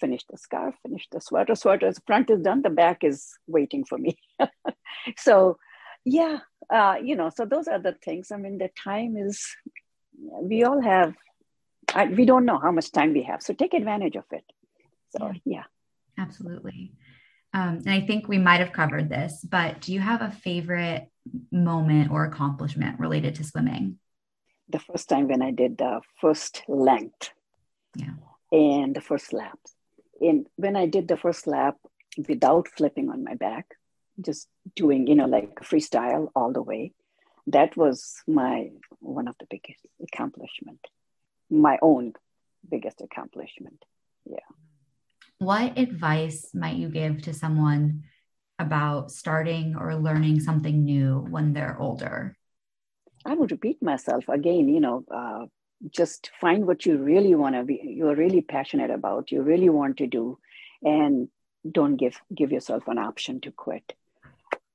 finish 0.00 0.24
the 0.30 0.36
scarf, 0.36 0.74
finish 0.82 1.08
the 1.10 1.20
sweater. 1.20 1.54
Sweater, 1.54 1.92
the 1.92 2.00
front 2.06 2.30
is 2.30 2.42
done, 2.42 2.62
the 2.62 2.70
back 2.70 3.04
is 3.04 3.32
waiting 3.46 3.84
for 3.84 3.98
me. 3.98 4.18
so, 5.18 5.58
yeah, 6.04 6.38
uh, 6.70 6.96
you 7.02 7.16
know, 7.16 7.30
so 7.30 7.44
those 7.44 7.68
are 7.68 7.78
the 7.78 7.92
things. 7.92 8.30
I 8.32 8.36
mean, 8.36 8.58
the 8.58 8.70
time 8.82 9.16
is, 9.16 9.46
we 10.18 10.64
all 10.64 10.80
have, 10.80 11.14
I, 11.94 12.06
we 12.06 12.24
don't 12.24 12.46
know 12.46 12.58
how 12.58 12.72
much 12.72 12.92
time 12.92 13.12
we 13.12 13.22
have. 13.24 13.42
So 13.42 13.54
take 13.54 13.74
advantage 13.74 14.16
of 14.16 14.24
it. 14.32 14.44
So, 15.16 15.32
yeah. 15.44 15.58
yeah. 15.58 15.64
Absolutely. 16.18 16.92
Um, 17.52 17.82
and 17.86 17.90
I 17.90 18.00
think 18.00 18.28
we 18.28 18.38
might 18.38 18.60
have 18.60 18.72
covered 18.72 19.08
this, 19.08 19.44
but 19.48 19.80
do 19.80 19.92
you 19.92 20.00
have 20.00 20.20
a 20.20 20.30
favorite 20.30 21.10
moment 21.50 22.10
or 22.10 22.24
accomplishment 22.24 22.98
related 23.00 23.34
to 23.36 23.44
swimming? 23.44 23.98
The 24.68 24.78
first 24.78 25.08
time 25.08 25.28
when 25.28 25.42
I 25.42 25.52
did 25.52 25.78
the 25.78 26.00
first 26.20 26.62
length. 26.68 27.30
Yeah. 27.94 28.14
And 28.52 28.94
the 28.94 29.00
first 29.00 29.32
laps 29.32 29.76
in 30.20 30.46
when 30.56 30.76
I 30.76 30.86
did 30.86 31.08
the 31.08 31.16
first 31.16 31.46
lap 31.46 31.76
without 32.28 32.68
flipping 32.68 33.10
on 33.10 33.24
my 33.24 33.34
back, 33.34 33.74
just 34.20 34.48
doing, 34.74 35.06
you 35.06 35.14
know, 35.14 35.26
like 35.26 35.56
freestyle 35.60 36.28
all 36.34 36.52
the 36.52 36.62
way, 36.62 36.92
that 37.48 37.76
was 37.76 38.22
my 38.26 38.70
one 39.00 39.28
of 39.28 39.36
the 39.38 39.46
biggest 39.48 39.86
accomplishment, 40.02 40.80
my 41.50 41.78
own 41.82 42.14
biggest 42.68 43.00
accomplishment. 43.00 43.84
Yeah. 44.24 44.38
What 45.38 45.78
advice 45.78 46.50
might 46.54 46.76
you 46.76 46.88
give 46.88 47.22
to 47.22 47.34
someone 47.34 48.04
about 48.58 49.10
starting 49.10 49.76
or 49.78 49.94
learning 49.96 50.40
something 50.40 50.84
new 50.84 51.26
when 51.30 51.52
they're 51.52 51.78
older? 51.78 52.36
I 53.24 53.34
would 53.34 53.50
repeat 53.50 53.82
myself 53.82 54.28
again, 54.28 54.68
you 54.68 54.80
know, 54.80 55.04
uh, 55.10 55.46
just 55.90 56.30
find 56.40 56.66
what 56.66 56.86
you 56.86 56.96
really 56.96 57.34
want 57.34 57.54
to 57.54 57.62
be 57.62 57.80
you're 57.84 58.16
really 58.16 58.40
passionate 58.40 58.90
about 58.90 59.30
you 59.30 59.42
really 59.42 59.68
want 59.68 59.96
to 59.98 60.06
do 60.06 60.38
and 60.82 61.28
don't 61.70 61.96
give 61.96 62.20
give 62.34 62.52
yourself 62.52 62.88
an 62.88 62.98
option 62.98 63.40
to 63.40 63.50
quit 63.50 63.94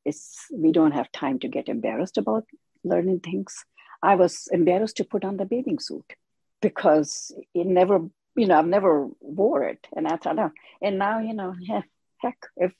it's 0.05 0.45
we 0.53 0.71
don't 0.71 0.91
have 0.91 1.11
time 1.11 1.39
to 1.39 1.47
get 1.47 1.69
embarrassed 1.69 2.17
about 2.17 2.45
learning 2.83 3.19
things 3.19 3.65
i 4.03 4.15
was 4.15 4.47
embarrassed 4.51 4.97
to 4.97 5.03
put 5.03 5.25
on 5.25 5.37
the 5.37 5.45
bathing 5.45 5.79
suit 5.79 6.13
because 6.61 7.33
it 7.53 7.65
never 7.65 7.99
you 8.35 8.45
know 8.45 8.59
i've 8.59 8.65
never 8.65 9.07
wore 9.19 9.63
it 9.63 9.87
and 9.95 10.07
i 10.07 10.17
thought 10.17 10.39
oh. 10.39 10.51
and 10.81 10.97
now 10.97 11.19
you 11.19 11.33
know 11.33 11.55
heck, 11.67 11.87
heck 12.17 12.37
if 12.57 12.73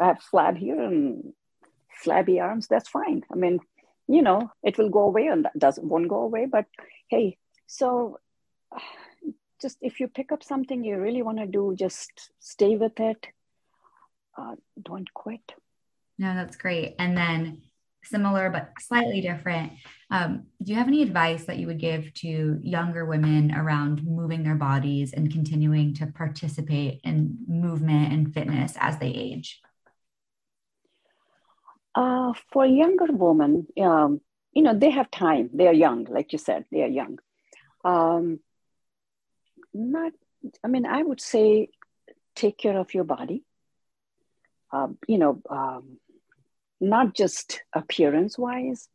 i 0.00 0.06
have 0.06 0.18
flab 0.32 0.56
here 0.56 0.80
and 0.80 1.32
flabby 2.02 2.40
arms 2.40 2.66
that's 2.68 2.88
fine. 2.88 3.22
I 3.32 3.34
mean 3.34 3.60
you 4.08 4.22
know 4.22 4.50
it 4.62 4.78
will 4.78 4.90
go 4.90 5.00
away 5.00 5.26
and 5.26 5.44
that 5.44 5.58
doesn't 5.58 5.88
won't 5.88 6.08
go 6.08 6.20
away 6.22 6.46
but 6.46 6.66
hey 7.08 7.36
so 7.66 8.18
just 9.60 9.78
if 9.80 10.00
you 10.00 10.08
pick 10.08 10.32
up 10.32 10.42
something 10.42 10.84
you 10.84 10.98
really 10.98 11.22
want 11.22 11.38
to 11.38 11.46
do 11.46 11.74
just 11.78 12.30
stay 12.38 12.76
with 12.76 13.00
it. 13.00 13.26
Uh, 14.36 14.54
don't 14.80 15.12
quit. 15.14 15.54
No 16.18 16.34
that's 16.34 16.56
great. 16.56 16.94
And 16.98 17.16
then 17.16 17.62
similar 18.04 18.50
but 18.50 18.70
slightly 18.78 19.20
different 19.20 19.72
um, 20.10 20.44
do 20.62 20.70
you 20.70 20.78
have 20.78 20.86
any 20.86 21.02
advice 21.02 21.44
that 21.46 21.58
you 21.58 21.66
would 21.66 21.80
give 21.80 22.12
to 22.14 22.60
younger 22.62 23.04
women 23.04 23.52
around 23.52 24.04
moving 24.04 24.44
their 24.44 24.54
bodies 24.54 25.12
and 25.12 25.32
continuing 25.32 25.92
to 25.92 26.06
participate 26.06 27.00
in 27.02 27.36
movement 27.48 28.12
and 28.12 28.32
fitness 28.32 28.74
as 28.78 28.98
they 28.98 29.08
age 29.08 29.60
uh, 31.96 32.34
for 32.52 32.66
younger 32.66 33.06
women, 33.06 33.66
um, 33.80 34.20
you 34.52 34.62
know, 34.62 34.78
they 34.78 34.90
have 34.90 35.10
time. 35.10 35.48
They 35.52 35.66
are 35.66 35.72
young, 35.72 36.04
like 36.04 36.32
you 36.32 36.38
said, 36.38 36.66
they 36.70 36.82
are 36.82 36.88
young. 36.88 37.18
Um, 37.84 38.40
not, 39.72 40.12
I 40.62 40.68
mean, 40.68 40.84
I 40.84 41.02
would 41.02 41.20
say 41.20 41.70
take 42.34 42.58
care 42.58 42.78
of 42.78 42.92
your 42.92 43.04
body. 43.04 43.44
Um, 44.70 44.98
you 45.08 45.16
know, 45.16 45.40
um, 45.48 45.98
not 46.80 47.14
just 47.14 47.62
appearance 47.72 48.36
wise, 48.36 48.88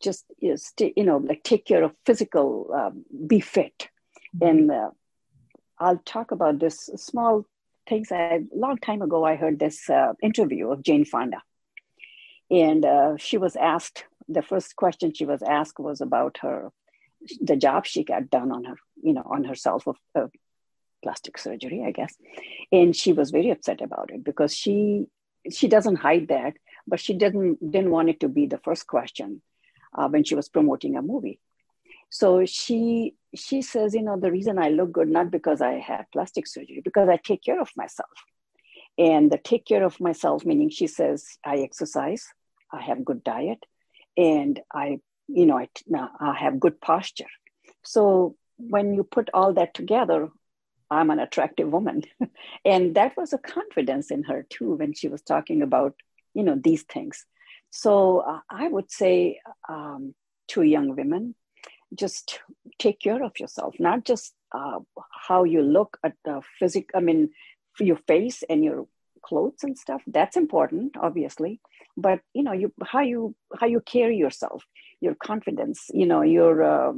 just 0.00 0.24
you 0.40 1.04
know, 1.04 1.18
like 1.18 1.42
take 1.42 1.66
care 1.66 1.82
of 1.82 1.92
physical, 2.06 2.70
um, 2.72 3.04
be 3.26 3.40
fit. 3.40 3.88
Mm-hmm. 4.34 4.46
And 4.46 4.70
uh, 4.70 4.90
I'll 5.78 5.98
talk 5.98 6.30
about 6.30 6.60
this 6.60 6.88
small 6.96 7.44
things. 7.86 8.10
A 8.10 8.40
long 8.54 8.78
time 8.78 9.02
ago, 9.02 9.24
I 9.24 9.34
heard 9.36 9.58
this 9.58 9.90
uh, 9.90 10.14
interview 10.22 10.70
of 10.70 10.82
Jane 10.82 11.04
Fonda 11.04 11.42
and 12.50 12.84
uh, 12.84 13.16
she 13.16 13.38
was 13.38 13.56
asked 13.56 14.04
the 14.28 14.42
first 14.42 14.76
question 14.76 15.12
she 15.12 15.24
was 15.24 15.42
asked 15.42 15.78
was 15.78 16.00
about 16.00 16.38
her 16.42 16.70
the 17.40 17.56
job 17.56 17.86
she 17.86 18.04
got 18.04 18.30
done 18.30 18.52
on 18.52 18.64
her 18.64 18.76
you 19.02 19.12
know 19.12 19.24
on 19.24 19.44
herself 19.44 19.86
of 19.86 19.96
uh, 20.14 20.26
plastic 21.02 21.38
surgery 21.38 21.84
i 21.86 21.90
guess. 21.90 22.14
And 22.72 22.94
she 22.94 23.12
was 23.12 23.30
very 23.30 23.50
upset 23.50 23.80
about 23.80 24.10
it 24.12 24.24
because 24.24 24.54
she 24.54 25.06
she 25.50 25.68
doesn't 25.68 25.96
hide 25.96 26.28
that 26.28 26.54
but 26.86 27.00
she 27.00 27.14
didn't 27.14 27.58
didn't 27.72 27.90
want 27.90 28.10
it 28.10 28.20
to 28.20 28.28
be 28.28 28.46
the 28.46 28.58
first 28.58 28.86
question 28.86 29.42
uh, 29.96 30.08
when 30.08 30.24
she 30.24 30.34
was 30.34 30.48
promoting 30.48 30.96
a 30.96 31.02
movie. 31.02 31.40
So 32.10 32.44
she 32.46 33.14
she 33.34 33.62
says 33.62 33.94
you 33.94 34.02
know 34.02 34.18
the 34.18 34.30
reason 34.30 34.58
i 34.58 34.68
look 34.70 34.92
good 34.92 35.08
not 35.08 35.30
because 35.30 35.60
i 35.60 35.74
had 35.74 36.06
plastic 36.12 36.46
surgery 36.46 36.80
because 36.82 37.08
i 37.08 37.16
take 37.16 37.42
care 37.42 37.60
of 37.60 37.70
myself. 37.76 38.10
And 38.96 39.30
the 39.30 39.38
take 39.38 39.64
care 39.64 39.84
of 39.84 40.00
myself 40.00 40.44
meaning 40.44 40.70
she 40.70 40.86
says 40.86 41.38
i 41.44 41.58
exercise 41.58 42.26
I 42.72 42.82
have 42.82 43.04
good 43.04 43.24
diet, 43.24 43.64
and 44.16 44.60
I, 44.72 45.00
you 45.26 45.46
know, 45.46 45.58
I, 45.58 45.68
I 46.20 46.34
have 46.34 46.60
good 46.60 46.80
posture. 46.80 47.30
So 47.82 48.36
when 48.58 48.94
you 48.94 49.04
put 49.04 49.30
all 49.32 49.54
that 49.54 49.74
together, 49.74 50.28
I'm 50.90 51.10
an 51.10 51.20
attractive 51.20 51.70
woman. 51.70 52.02
and 52.64 52.94
that 52.94 53.16
was 53.16 53.32
a 53.32 53.38
confidence 53.38 54.10
in 54.10 54.24
her 54.24 54.46
too 54.48 54.74
when 54.74 54.94
she 54.94 55.08
was 55.08 55.22
talking 55.22 55.62
about, 55.62 55.94
you 56.34 56.42
know, 56.42 56.58
these 56.62 56.82
things. 56.82 57.24
So 57.70 58.20
uh, 58.20 58.40
I 58.50 58.68
would 58.68 58.90
say 58.90 59.40
um, 59.68 60.14
to 60.48 60.62
young 60.62 60.96
women, 60.96 61.34
just 61.94 62.40
take 62.78 63.00
care 63.00 63.22
of 63.22 63.38
yourself, 63.38 63.74
not 63.78 64.04
just 64.04 64.34
uh, 64.52 64.78
how 65.10 65.44
you 65.44 65.62
look 65.62 65.98
at 66.04 66.14
the 66.24 66.40
physical, 66.58 66.98
I 66.98 67.00
mean, 67.00 67.30
your 67.78 67.98
face 68.08 68.42
and 68.48 68.64
your 68.64 68.86
clothes 69.28 69.62
and 69.62 69.76
stuff. 69.76 70.02
That's 70.06 70.36
important, 70.36 70.96
obviously, 71.00 71.60
but 71.96 72.20
you 72.34 72.42
know, 72.42 72.52
you 72.52 72.72
how 72.84 73.00
you 73.00 73.34
how 73.58 73.66
you 73.66 73.80
carry 73.80 74.16
yourself, 74.16 74.64
your 75.00 75.14
confidence, 75.14 75.90
you 75.92 76.06
know, 76.06 76.22
your 76.22 76.62
uh, 76.62 76.92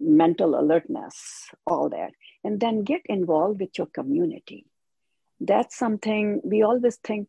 mental 0.00 0.58
alertness, 0.58 1.48
all 1.66 1.88
that, 1.90 2.12
and 2.44 2.60
then 2.60 2.84
get 2.84 3.02
involved 3.06 3.60
with 3.60 3.76
your 3.78 3.86
community. 3.86 4.66
That's 5.40 5.76
something 5.76 6.40
we 6.44 6.62
always 6.62 6.96
think. 6.96 7.28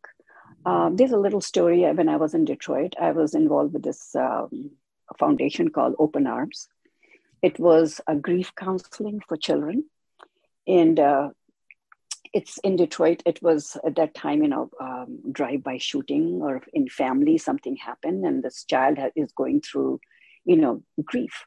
Uh, 0.65 0.89
there's 0.93 1.11
a 1.11 1.17
little 1.25 1.41
story 1.41 1.81
when 1.93 2.09
I 2.09 2.17
was 2.17 2.33
in 2.33 2.45
Detroit. 2.45 2.93
I 2.99 3.11
was 3.11 3.33
involved 3.33 3.73
with 3.73 3.83
this 3.83 4.15
um, 4.15 4.71
foundation 5.17 5.69
called 5.69 5.95
Open 5.97 6.27
Arms 6.27 6.67
it 7.41 7.59
was 7.59 7.99
a 8.07 8.15
grief 8.15 8.53
counseling 8.55 9.21
for 9.27 9.37
children. 9.37 9.85
And 10.67 10.99
uh, 10.99 11.29
it's 12.33 12.57
in 12.59 12.75
Detroit. 12.75 13.23
It 13.25 13.41
was 13.41 13.77
at 13.85 13.95
that 13.95 14.13
time, 14.13 14.41
you 14.43 14.49
know, 14.49 14.69
um, 14.79 15.19
drive-by 15.31 15.77
shooting 15.77 16.39
or 16.41 16.61
in 16.73 16.87
family 16.87 17.37
something 17.37 17.75
happened, 17.75 18.25
and 18.25 18.43
this 18.43 18.63
child 18.63 18.97
is 19.15 19.31
going 19.33 19.61
through, 19.61 19.99
you 20.45 20.57
know, 20.57 20.83
grief. 21.03 21.45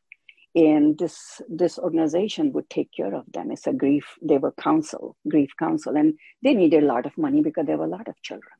And 0.55 0.97
this 0.97 1.43
this 1.49 1.78
organization 1.78 2.53
would 2.53 2.70
take 2.70 2.91
care 2.93 3.12
of 3.12 3.24
them. 3.32 3.51
It's 3.51 3.66
a 3.66 3.72
grief. 3.72 4.16
They 4.22 4.39
were 4.39 4.53
counsel, 4.53 5.16
grief 5.28 5.51
counsel, 5.59 5.97
and 5.97 6.14
they 6.43 6.55
needed 6.55 6.85
a 6.85 6.87
lot 6.87 7.07
of 7.07 7.18
money 7.18 7.43
because 7.43 7.66
there 7.66 7.76
were 7.76 7.87
a 7.87 7.89
lot 7.89 8.07
of 8.07 8.22
children. 8.22 8.53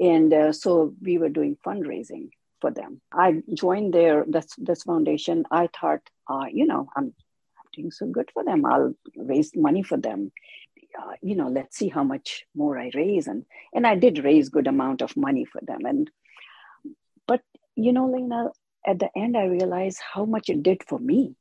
And 0.00 0.32
uh, 0.32 0.52
so 0.52 0.94
we 1.02 1.18
were 1.18 1.28
doing 1.28 1.56
fundraising 1.66 2.28
for 2.60 2.70
them. 2.70 3.00
I 3.12 3.42
joined 3.52 3.94
their 3.94 4.24
this 4.28 4.46
this 4.58 4.84
foundation. 4.84 5.44
I 5.50 5.68
thought, 5.80 6.02
uh, 6.28 6.46
you 6.52 6.66
know, 6.66 6.88
I'm, 6.96 7.06
I'm 7.06 7.68
doing 7.72 7.90
so 7.90 8.06
good 8.06 8.30
for 8.32 8.44
them. 8.44 8.64
I'll 8.64 8.94
raise 9.16 9.50
money 9.56 9.82
for 9.82 9.96
them. 9.96 10.30
Uh, 10.98 11.12
you 11.22 11.36
know, 11.36 11.48
let's 11.48 11.76
see 11.76 11.88
how 11.88 12.04
much 12.04 12.44
more 12.54 12.78
I 12.78 12.90
raise, 12.94 13.26
and 13.26 13.44
and 13.72 13.86
I 13.86 13.94
did 13.96 14.24
raise 14.24 14.48
good 14.48 14.66
amount 14.66 15.02
of 15.02 15.16
money 15.16 15.44
for 15.44 15.60
them. 15.62 15.84
And 15.84 16.10
but 17.26 17.42
you 17.76 17.92
know, 17.92 18.06
Lena, 18.08 18.50
at 18.86 18.98
the 18.98 19.10
end, 19.16 19.36
I 19.36 19.44
realized 19.44 20.00
how 20.14 20.24
much 20.24 20.48
it 20.48 20.62
did 20.62 20.82
for 20.86 20.98
me. 20.98 21.34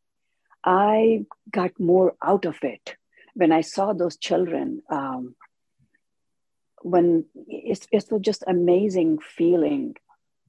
I 0.63 1.25
got 1.49 1.79
more 1.79 2.15
out 2.23 2.45
of 2.45 2.57
it 2.61 2.95
when 3.35 3.51
I 3.51 3.61
saw 3.61 3.93
those 3.93 4.17
children. 4.17 4.81
Um, 4.89 5.35
when 6.81 7.25
it's, 7.47 7.87
it's 7.91 8.09
just 8.21 8.43
amazing 8.47 9.19
feeling 9.19 9.95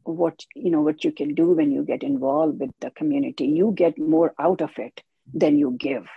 what 0.05 0.45
you 0.55 0.71
know 0.71 0.81
what 0.81 1.05
you 1.05 1.13
can 1.13 1.35
do 1.35 1.51
when 1.51 1.71
you 1.71 1.83
get 1.83 2.03
involved 2.03 2.59
with 2.61 2.71
the 2.81 2.91
community 2.91 3.47
you 3.47 3.73
get 3.75 3.99
more 3.99 4.35
out 4.39 4.63
of 4.63 4.71
it 4.79 5.03
than 5.35 5.59
you 5.59 5.77
give 5.79 6.09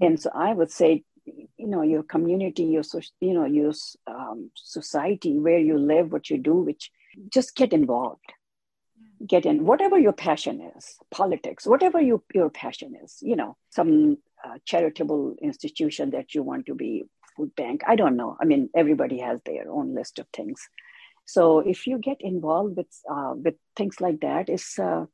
and 0.00 0.18
so 0.20 0.30
i 0.34 0.52
would 0.52 0.70
say 0.70 1.04
you 1.26 1.66
know 1.66 1.82
your 1.82 2.02
community 2.02 2.64
your 2.64 2.82
you 3.20 3.34
know 3.34 3.44
your 3.44 3.72
um, 4.06 4.50
society 4.54 5.38
where 5.38 5.58
you 5.58 5.78
live 5.78 6.12
what 6.12 6.30
you 6.30 6.38
do 6.38 6.54
which 6.54 6.90
just 7.28 7.56
get 7.56 7.72
involved. 7.72 8.20
Get 9.26 9.46
in 9.46 9.64
whatever 9.64 9.98
your 9.98 10.12
passion 10.12 10.60
is 10.76 10.96
politics 11.10 11.66
whatever 11.66 12.00
you, 12.00 12.22
your 12.34 12.50
passion 12.50 12.94
is 13.02 13.18
you 13.22 13.34
know 13.34 13.56
some 13.70 14.18
uh, 14.44 14.58
charitable 14.66 15.36
institution 15.40 16.10
that 16.10 16.34
you 16.34 16.42
want 16.42 16.66
to 16.66 16.74
be 16.74 17.04
food 17.34 17.54
bank 17.56 17.82
i 17.86 17.96
don't 17.96 18.16
know. 18.16 18.36
I 18.40 18.44
mean 18.44 18.68
everybody 18.74 19.18
has 19.20 19.40
their 19.44 19.70
own 19.70 19.94
list 19.94 20.18
of 20.18 20.26
things. 20.34 20.68
So 21.26 21.58
if 21.58 21.86
you 21.86 21.98
get 21.98 22.18
involved 22.20 22.76
with 22.76 22.86
uh, 23.10 23.34
with 23.34 23.56
things 23.74 24.00
like 24.00 24.20
that, 24.20 24.48
is 24.48 24.78
uh, 24.78 25.06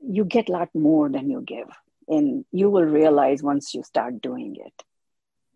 you 0.00 0.24
get 0.24 0.48
a 0.48 0.52
lot 0.52 0.68
more 0.74 1.08
than 1.08 1.30
you 1.30 1.42
give, 1.42 1.68
and 2.08 2.44
you 2.50 2.68
will 2.70 2.84
realize 2.84 3.42
once 3.42 3.72
you 3.72 3.82
start 3.84 4.20
doing 4.20 4.56
it. 4.58 4.82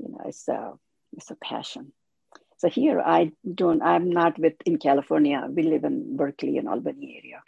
You 0.03 0.12
know, 0.12 0.22
it's 0.24 0.48
a 0.48 0.72
it's 1.16 1.30
a 1.30 1.36
passion. 1.36 1.92
So 2.59 2.68
here 2.68 3.01
I 3.01 3.32
don't. 3.55 3.82
I'm 3.82 4.11
not 4.11 4.38
with 4.38 4.55
in 4.66 4.78
California. 4.78 5.46
We 5.48 5.62
live 5.62 5.84
in 5.84 6.16
Berkeley 6.16 6.59
and 6.59 6.68
Albany 6.68 7.20
area. 7.22 7.42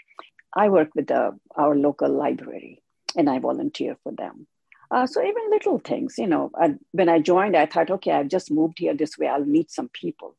I 0.54 0.68
work 0.68 0.90
with 0.94 1.06
the, 1.06 1.38
our 1.56 1.74
local 1.74 2.10
library, 2.10 2.82
and 3.16 3.28
I 3.28 3.38
volunteer 3.38 3.96
for 4.02 4.12
them. 4.12 4.46
Uh, 4.90 5.06
so 5.06 5.22
even 5.22 5.50
little 5.50 5.78
things, 5.78 6.16
you 6.18 6.26
know, 6.26 6.50
I, 6.54 6.74
when 6.90 7.08
I 7.08 7.18
joined, 7.18 7.56
I 7.56 7.64
thought, 7.64 7.90
okay, 7.90 8.12
I've 8.12 8.28
just 8.28 8.50
moved 8.50 8.78
here 8.78 8.94
this 8.94 9.16
way. 9.16 9.26
I'll 9.26 9.44
meet 9.44 9.70
some 9.70 9.88
people. 9.88 10.36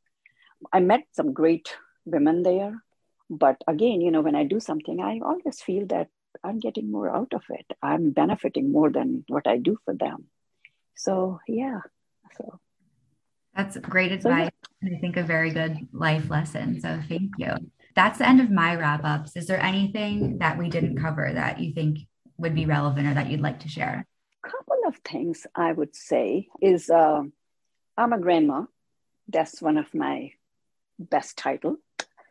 I 0.72 0.80
met 0.80 1.02
some 1.12 1.34
great 1.34 1.76
women 2.06 2.44
there. 2.44 2.76
But 3.30 3.58
again, 3.68 4.02
you 4.02 4.12
know, 4.12 4.22
when 4.22 4.36
I 4.36 4.44
do 4.44 4.60
something, 4.60 5.02
I 5.02 5.20
always 5.26 5.62
feel 5.62 5.88
that 5.88 6.10
I'm 6.44 6.60
getting 6.60 6.92
more 6.92 7.10
out 7.10 7.34
of 7.34 7.42
it. 7.50 7.66
I'm 7.82 8.12
benefiting 8.12 8.72
more 8.72 8.92
than 8.92 9.26
what 9.28 9.48
I 9.48 9.58
do 9.58 9.78
for 9.86 9.96
them. 9.96 10.26
So, 10.96 11.40
yeah. 11.48 11.80
So 12.38 12.60
that's 13.56 13.78
great 13.78 14.12
advice. 14.12 14.48
So, 14.48 14.70
yeah. 14.82 14.88
And 14.88 14.96
I 14.96 15.00
think 15.00 15.18
a 15.18 15.24
very 15.24 15.52
good 15.52 15.78
life 15.92 16.30
lesson. 16.30 16.82
So, 16.82 17.00
thank 17.08 17.32
you. 17.38 17.54
That's 17.96 18.18
the 18.18 18.28
end 18.28 18.42
of 18.42 18.50
my 18.50 18.76
wrap 18.76 19.04
ups. 19.04 19.36
Is 19.36 19.48
there 19.48 19.62
anything 19.62 20.40
that 20.40 20.58
we 20.58 20.70
didn't 20.70 21.00
cover 21.00 21.32
that 21.34 21.60
you 21.60 21.74
think 21.74 22.00
would 22.38 22.56
be 22.56 22.66
relevant 22.66 23.08
or 23.08 23.14
that 23.14 23.30
you'd 23.30 23.42
like 23.42 23.60
to 23.60 23.70
share? 23.70 24.08
A 24.44 24.48
couple 24.48 24.78
of 24.88 24.98
things 24.98 25.46
I 25.56 25.72
would 25.72 25.96
say 25.96 26.48
is 26.62 26.90
uh, 26.90 27.22
I'm 27.98 28.14
a 28.14 28.20
grandma. 28.20 28.64
That's 29.28 29.62
one 29.62 29.78
of 29.78 29.94
my 29.94 30.32
best 31.00 31.38
title. 31.38 31.78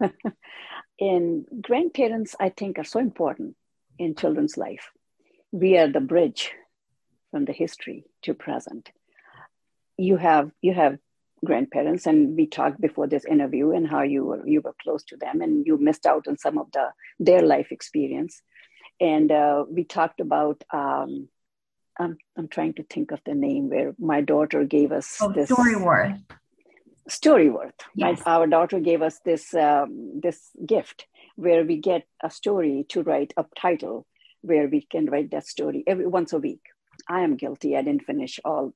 and 1.00 1.46
grandparents, 1.60 2.34
I 2.38 2.48
think, 2.48 2.78
are 2.78 2.84
so 2.84 2.98
important 2.98 3.56
in 3.98 4.14
children's 4.16 4.56
life. 4.56 4.90
We 5.52 5.78
are 5.78 5.88
the 5.88 6.00
bridge 6.00 6.52
from 7.30 7.44
the 7.44 7.52
history 7.52 8.04
to 8.22 8.34
present. 8.34 8.90
You 9.96 10.16
have 10.16 10.50
you 10.60 10.74
have 10.74 10.98
grandparents, 11.44 12.06
and 12.06 12.36
we 12.36 12.46
talked 12.46 12.80
before 12.80 13.06
this 13.06 13.24
interview 13.24 13.72
and 13.72 13.86
how 13.86 14.02
you 14.02 14.24
were 14.24 14.46
you 14.46 14.60
were 14.60 14.74
close 14.82 15.02
to 15.04 15.16
them, 15.16 15.40
and 15.40 15.66
you 15.66 15.78
missed 15.78 16.06
out 16.06 16.28
on 16.28 16.38
some 16.38 16.58
of 16.58 16.70
the 16.72 16.90
their 17.18 17.42
life 17.42 17.72
experience. 17.72 18.40
And 19.00 19.30
uh, 19.30 19.64
we 19.68 19.84
talked 19.84 20.20
about. 20.20 20.62
Um, 20.72 21.28
I'm, 22.00 22.16
I'm 22.38 22.48
trying 22.48 22.72
to 22.74 22.84
think 22.84 23.10
of 23.10 23.20
the 23.26 23.34
name 23.34 23.68
where 23.68 23.94
my 23.98 24.22
daughter 24.22 24.64
gave 24.64 24.92
us 24.92 25.18
oh, 25.20 25.30
this 25.30 25.50
Storyworth. 25.50 26.18
Storyworth. 27.06 27.80
Yes. 27.94 28.22
My, 28.24 28.32
our 28.32 28.46
daughter 28.46 28.80
gave 28.80 29.02
us 29.02 29.20
this 29.26 29.52
um, 29.52 30.20
this 30.22 30.40
gift 30.64 31.06
where 31.36 31.64
we 31.64 31.76
get 31.76 32.06
a 32.22 32.30
story 32.30 32.86
to 32.88 33.02
write 33.02 33.34
a 33.36 33.44
title 33.56 34.06
where 34.42 34.68
we 34.68 34.82
can 34.82 35.06
write 35.06 35.30
that 35.30 35.46
story 35.46 35.84
every 35.86 36.06
once 36.06 36.32
a 36.32 36.38
week. 36.38 36.62
I 37.08 37.20
am 37.20 37.36
guilty. 37.36 37.76
I 37.76 37.82
didn't 37.82 38.04
finish 38.04 38.38
all, 38.44 38.72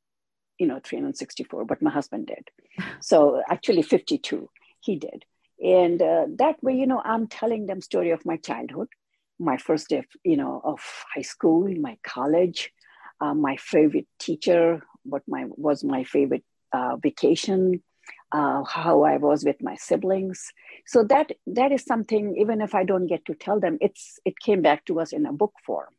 you 0.58 0.66
know, 0.66 0.80
364, 0.82 1.64
but 1.64 1.82
my 1.82 1.90
husband 1.90 2.26
did. 2.26 2.50
So 3.00 3.42
actually 3.48 3.82
52, 3.82 4.48
he 4.80 4.96
did. 4.96 5.24
And 5.62 6.02
uh, 6.02 6.26
that 6.36 6.62
way, 6.62 6.74
you 6.74 6.86
know, 6.86 7.00
I'm 7.04 7.26
telling 7.28 7.66
them 7.66 7.80
story 7.80 8.10
of 8.10 8.26
my 8.26 8.36
childhood, 8.36 8.88
my 9.38 9.56
first 9.56 9.88
day, 9.88 9.98
of, 9.98 10.06
you 10.24 10.36
know, 10.36 10.60
of 10.64 10.80
high 11.14 11.22
school, 11.22 11.68
my 11.80 11.96
college, 12.02 12.72
uh, 13.20 13.34
my 13.34 13.56
favorite 13.56 14.06
teacher, 14.18 14.82
what 15.04 15.22
my 15.26 15.44
was 15.48 15.82
my 15.82 16.04
favorite 16.04 16.44
uh, 16.72 16.96
vacation, 16.96 17.82
uh, 18.32 18.64
how 18.64 19.04
I 19.04 19.16
was 19.16 19.44
with 19.44 19.62
my 19.62 19.76
siblings. 19.76 20.52
So 20.86 21.04
that 21.04 21.32
that 21.46 21.72
is 21.72 21.84
something. 21.84 22.36
Even 22.36 22.60
if 22.60 22.74
I 22.74 22.84
don't 22.84 23.06
get 23.06 23.24
to 23.26 23.34
tell 23.34 23.58
them, 23.58 23.78
it's 23.80 24.18
it 24.24 24.38
came 24.38 24.60
back 24.60 24.84
to 24.86 25.00
us 25.00 25.12
in 25.12 25.24
a 25.24 25.32
book 25.32 25.54
form, 25.64 25.94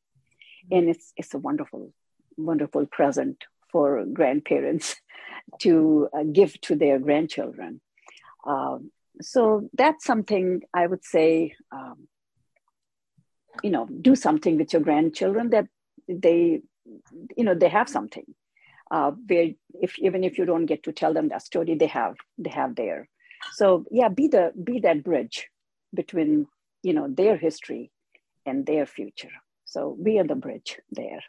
and 0.72 0.90
it's 0.90 1.14
it's 1.18 1.34
a 1.34 1.40
wonderful, 1.40 1.94
wonderful 2.38 2.86
present 2.86 3.44
for 3.72 4.06
grandparents 4.06 4.96
to 5.60 6.10
uh, 6.14 6.24
give 6.24 6.60
to 6.62 6.76
their 6.76 7.00
grandchildren. 7.00 7.82
Um, 8.46 8.92
so 9.22 9.70
that's 9.74 10.06
something 10.06 10.62
I 10.74 10.88
would 10.88 11.04
say. 11.04 11.56
Um, 11.72 12.08
you 13.64 13.72
know, 13.72 13.88
do 13.88 14.16
something 14.16 14.56
with 14.58 14.72
your 14.72 14.84
grandchildren 14.84 15.50
that 15.50 15.66
they, 16.08 16.62
you 17.36 17.44
know, 17.44 17.56
they 17.56 17.70
have 17.70 17.90
something 17.90 18.36
uh, 18.92 19.12
where 19.28 19.50
if 19.74 19.98
even 20.00 20.24
if 20.24 20.38
you 20.38 20.46
don't 20.46 20.66
get 20.66 20.84
to 20.84 20.92
tell 20.92 21.14
them 21.14 21.30
that 21.30 21.42
story, 21.42 21.76
they 21.76 21.88
have 21.88 22.16
they 22.38 22.50
have 22.50 22.76
there. 22.76 23.08
So 23.54 23.86
yeah, 23.92 24.10
be 24.10 24.28
the 24.28 24.52
be 24.62 24.80
that 24.80 25.04
bridge 25.04 25.48
between 25.94 26.48
you 26.84 26.94
know 26.94 27.08
their 27.10 27.38
history 27.38 27.92
and 28.46 28.66
their 28.66 28.86
future. 28.86 29.32
So 29.66 29.96
we 30.00 30.20
are 30.20 30.24
the 30.24 30.36
bridge 30.36 30.80
there. 30.92 31.22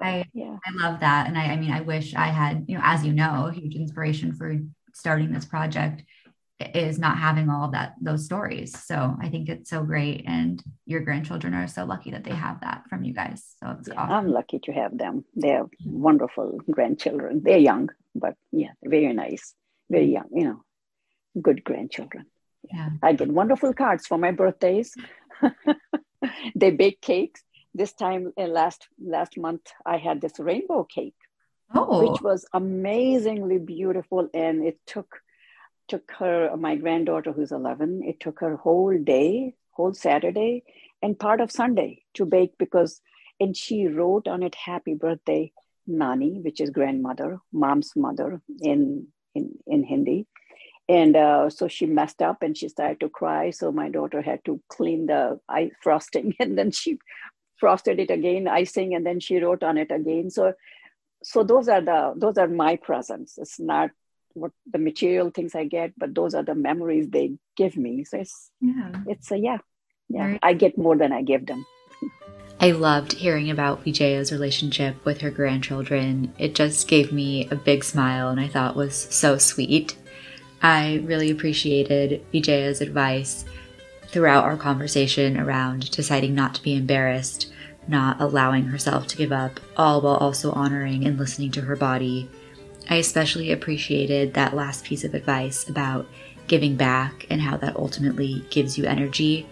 I 0.00 0.24
yeah, 0.32 0.56
I 0.66 0.70
love 0.82 1.00
that, 1.00 1.28
and 1.28 1.38
I 1.38 1.44
I 1.52 1.56
mean 1.56 1.70
I 1.70 1.80
wish 1.80 2.14
I 2.14 2.26
had 2.26 2.64
you 2.68 2.76
know 2.76 2.82
as 2.84 3.04
you 3.04 3.12
know 3.12 3.46
a 3.46 3.52
huge 3.52 3.74
inspiration 3.74 4.34
for 4.34 4.56
starting 4.92 5.32
this 5.32 5.44
project 5.44 6.04
is 6.74 6.98
not 6.98 7.18
having 7.18 7.50
all 7.50 7.68
that 7.72 7.94
those 8.00 8.24
stories. 8.24 8.78
So 8.78 9.16
I 9.20 9.28
think 9.28 9.48
it's 9.48 9.70
so 9.70 9.82
great, 9.82 10.24
and 10.26 10.62
your 10.86 11.00
grandchildren 11.00 11.54
are 11.54 11.66
so 11.68 11.84
lucky 11.84 12.10
that 12.10 12.24
they 12.24 12.34
have 12.34 12.60
that 12.60 12.84
from 12.88 13.04
you 13.04 13.12
guys. 13.12 13.44
So 13.60 13.76
it's 13.78 13.88
yeah, 13.88 13.94
awesome. 14.00 14.14
I'm 14.14 14.28
lucky 14.28 14.60
to 14.64 14.72
have 14.72 14.96
them. 14.96 15.24
They're 15.34 15.66
wonderful 15.84 16.60
grandchildren. 16.70 17.42
They're 17.44 17.58
young, 17.58 17.90
but 18.14 18.34
yeah, 18.52 18.72
very 18.84 19.12
nice, 19.12 19.54
very 19.90 20.06
young. 20.06 20.28
You 20.32 20.44
know, 20.44 20.64
good 21.40 21.64
grandchildren. 21.64 22.26
Yeah. 22.72 22.90
I 23.02 23.12
get 23.12 23.28
wonderful 23.28 23.74
cards 23.74 24.06
for 24.06 24.18
my 24.18 24.30
birthdays. 24.30 24.94
they 26.54 26.70
bake 26.70 27.00
cakes. 27.00 27.42
This 27.74 27.92
time 27.92 28.32
uh, 28.38 28.44
last 28.44 28.88
last 29.00 29.36
month 29.36 29.72
I 29.84 29.96
had 29.98 30.20
this 30.20 30.38
rainbow 30.38 30.84
cake, 30.84 31.16
oh. 31.74 32.10
which 32.10 32.20
was 32.22 32.46
amazingly 32.52 33.58
beautiful, 33.58 34.28
and 34.32 34.64
it 34.64 34.78
took 34.86 35.20
took 35.88 36.10
her 36.18 36.56
my 36.56 36.76
granddaughter 36.76 37.30
who's 37.30 37.52
11 37.52 38.00
it 38.04 38.18
took 38.18 38.40
her 38.40 38.56
whole 38.56 38.96
day 39.04 39.54
whole 39.72 39.92
saturday 39.92 40.62
and 41.02 41.18
part 41.18 41.42
of 41.42 41.52
sunday 41.52 42.02
to 42.14 42.24
bake 42.24 42.54
because 42.58 43.02
and 43.38 43.54
she 43.54 43.86
wrote 43.86 44.26
on 44.26 44.42
it 44.42 44.54
happy 44.54 44.94
birthday 44.94 45.52
nani 45.86 46.40
which 46.40 46.58
is 46.58 46.70
grandmother 46.70 47.38
mom's 47.52 47.92
mother 47.96 48.40
in 48.62 49.06
in, 49.34 49.58
in 49.66 49.84
hindi. 49.84 50.26
And 50.88 51.16
uh, 51.16 51.50
so 51.50 51.68
she 51.68 51.86
messed 51.86 52.20
up 52.20 52.42
and 52.42 52.56
she 52.56 52.68
started 52.68 53.00
to 53.00 53.08
cry. 53.08 53.50
So 53.50 53.72
my 53.72 53.88
daughter 53.88 54.20
had 54.20 54.44
to 54.44 54.60
clean 54.68 55.06
the 55.06 55.40
ice 55.48 55.72
frosting 55.82 56.34
and 56.40 56.58
then 56.58 56.70
she 56.70 56.98
frosted 57.58 58.00
it 58.00 58.10
again 58.10 58.48
icing 58.48 58.94
and 58.94 59.06
then 59.06 59.20
she 59.20 59.38
wrote 59.38 59.62
on 59.62 59.78
it 59.78 59.90
again 59.90 60.30
so 60.30 60.52
so 61.22 61.42
those 61.42 61.68
are 61.68 61.80
the 61.80 62.14
those 62.16 62.36
are 62.38 62.48
my 62.48 62.76
presents 62.76 63.38
it's 63.38 63.58
not 63.58 63.90
what 64.34 64.50
the 64.70 64.78
material 64.78 65.30
things 65.30 65.54
i 65.54 65.64
get 65.64 65.92
but 65.96 66.14
those 66.14 66.34
are 66.34 66.42
the 66.42 66.54
memories 66.54 67.08
they 67.08 67.32
give 67.56 67.76
me 67.76 68.04
so 68.04 68.18
it's 68.18 68.50
yeah 68.60 68.92
it's 69.06 69.30
a 69.30 69.38
yeah 69.38 69.58
yeah 70.08 70.26
right. 70.26 70.40
i 70.42 70.52
get 70.52 70.76
more 70.76 70.96
than 70.96 71.12
i 71.12 71.22
give 71.22 71.46
them 71.46 71.64
I 72.60 72.70
loved 72.70 73.12
hearing 73.12 73.50
about 73.50 73.84
Vijaya's 73.84 74.32
relationship 74.32 75.04
with 75.04 75.20
her 75.20 75.30
grandchildren. 75.30 76.32
It 76.38 76.54
just 76.54 76.88
gave 76.88 77.12
me 77.12 77.48
a 77.50 77.56
big 77.56 77.82
smile 77.84 78.28
and 78.28 78.40
I 78.40 78.48
thought 78.48 78.76
was 78.76 78.94
so 79.10 79.38
sweet. 79.38 79.96
I 80.62 81.02
really 81.04 81.30
appreciated 81.30 82.24
Vijaya's 82.32 82.80
advice 82.80 83.44
throughout 84.08 84.44
our 84.44 84.56
conversation 84.56 85.38
around 85.38 85.90
deciding 85.90 86.34
not 86.34 86.54
to 86.54 86.62
be 86.62 86.74
embarrassed, 86.74 87.52
not 87.88 88.20
allowing 88.20 88.64
herself 88.64 89.06
to 89.08 89.16
give 89.16 89.32
up, 89.32 89.60
all 89.76 90.00
while 90.00 90.16
also 90.16 90.52
honoring 90.52 91.06
and 91.06 91.18
listening 91.18 91.50
to 91.52 91.62
her 91.62 91.76
body. 91.76 92.28
I 92.88 92.96
especially 92.96 93.50
appreciated 93.50 94.34
that 94.34 94.54
last 94.54 94.84
piece 94.84 95.04
of 95.04 95.14
advice 95.14 95.68
about 95.68 96.06
giving 96.46 96.76
back 96.76 97.26
and 97.30 97.40
how 97.40 97.56
that 97.56 97.76
ultimately 97.76 98.44
gives 98.50 98.76
you 98.76 98.84
energy. 98.84 99.46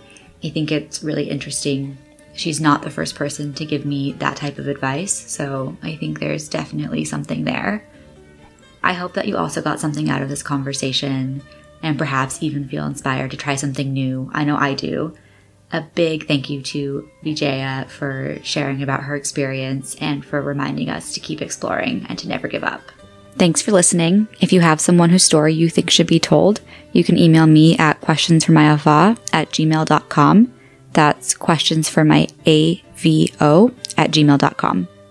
I 0.44 0.50
think 0.50 0.70
it's 0.70 1.02
really 1.02 1.30
interesting. 1.30 1.96
She's 2.34 2.60
not 2.60 2.82
the 2.82 2.90
first 2.90 3.14
person 3.14 3.52
to 3.54 3.64
give 3.64 3.84
me 3.84 4.12
that 4.12 4.36
type 4.36 4.58
of 4.58 4.68
advice, 4.68 5.12
so 5.12 5.76
I 5.82 5.96
think 5.96 6.18
there's 6.18 6.48
definitely 6.48 7.04
something 7.04 7.44
there. 7.44 7.84
I 8.82 8.94
hope 8.94 9.14
that 9.14 9.28
you 9.28 9.36
also 9.36 9.62
got 9.62 9.80
something 9.80 10.10
out 10.10 10.22
of 10.22 10.28
this 10.28 10.42
conversation 10.42 11.42
and 11.82 11.98
perhaps 11.98 12.42
even 12.42 12.68
feel 12.68 12.86
inspired 12.86 13.30
to 13.32 13.36
try 13.36 13.56
something 13.56 13.92
new. 13.92 14.30
I 14.32 14.44
know 14.44 14.56
I 14.56 14.74
do. 14.74 15.16
A 15.72 15.80
big 15.94 16.28
thank 16.28 16.50
you 16.50 16.62
to 16.62 17.08
Vijaya 17.24 17.88
for 17.88 18.38
sharing 18.42 18.82
about 18.82 19.04
her 19.04 19.16
experience 19.16 19.96
and 20.00 20.24
for 20.24 20.40
reminding 20.40 20.90
us 20.90 21.14
to 21.14 21.20
keep 21.20 21.40
exploring 21.40 22.06
and 22.08 22.18
to 22.18 22.28
never 22.28 22.46
give 22.46 22.62
up. 22.62 22.82
Thanks 23.36 23.62
for 23.62 23.72
listening. 23.72 24.28
If 24.40 24.52
you 24.52 24.60
have 24.60 24.80
someone 24.80 25.10
whose 25.10 25.24
story 25.24 25.54
you 25.54 25.70
think 25.70 25.90
should 25.90 26.06
be 26.06 26.20
told, 26.20 26.60
you 26.92 27.02
can 27.02 27.16
email 27.16 27.46
me 27.46 27.76
at 27.78 28.00
questionsformyava 28.02 29.18
at 29.32 29.48
gmail.com. 29.50 30.52
That's 30.92 31.34
questions 31.34 31.88
for 31.88 32.04
my 32.04 32.26
AVO 32.44 33.74
at 33.96 34.10
gmail.com. 34.10 34.88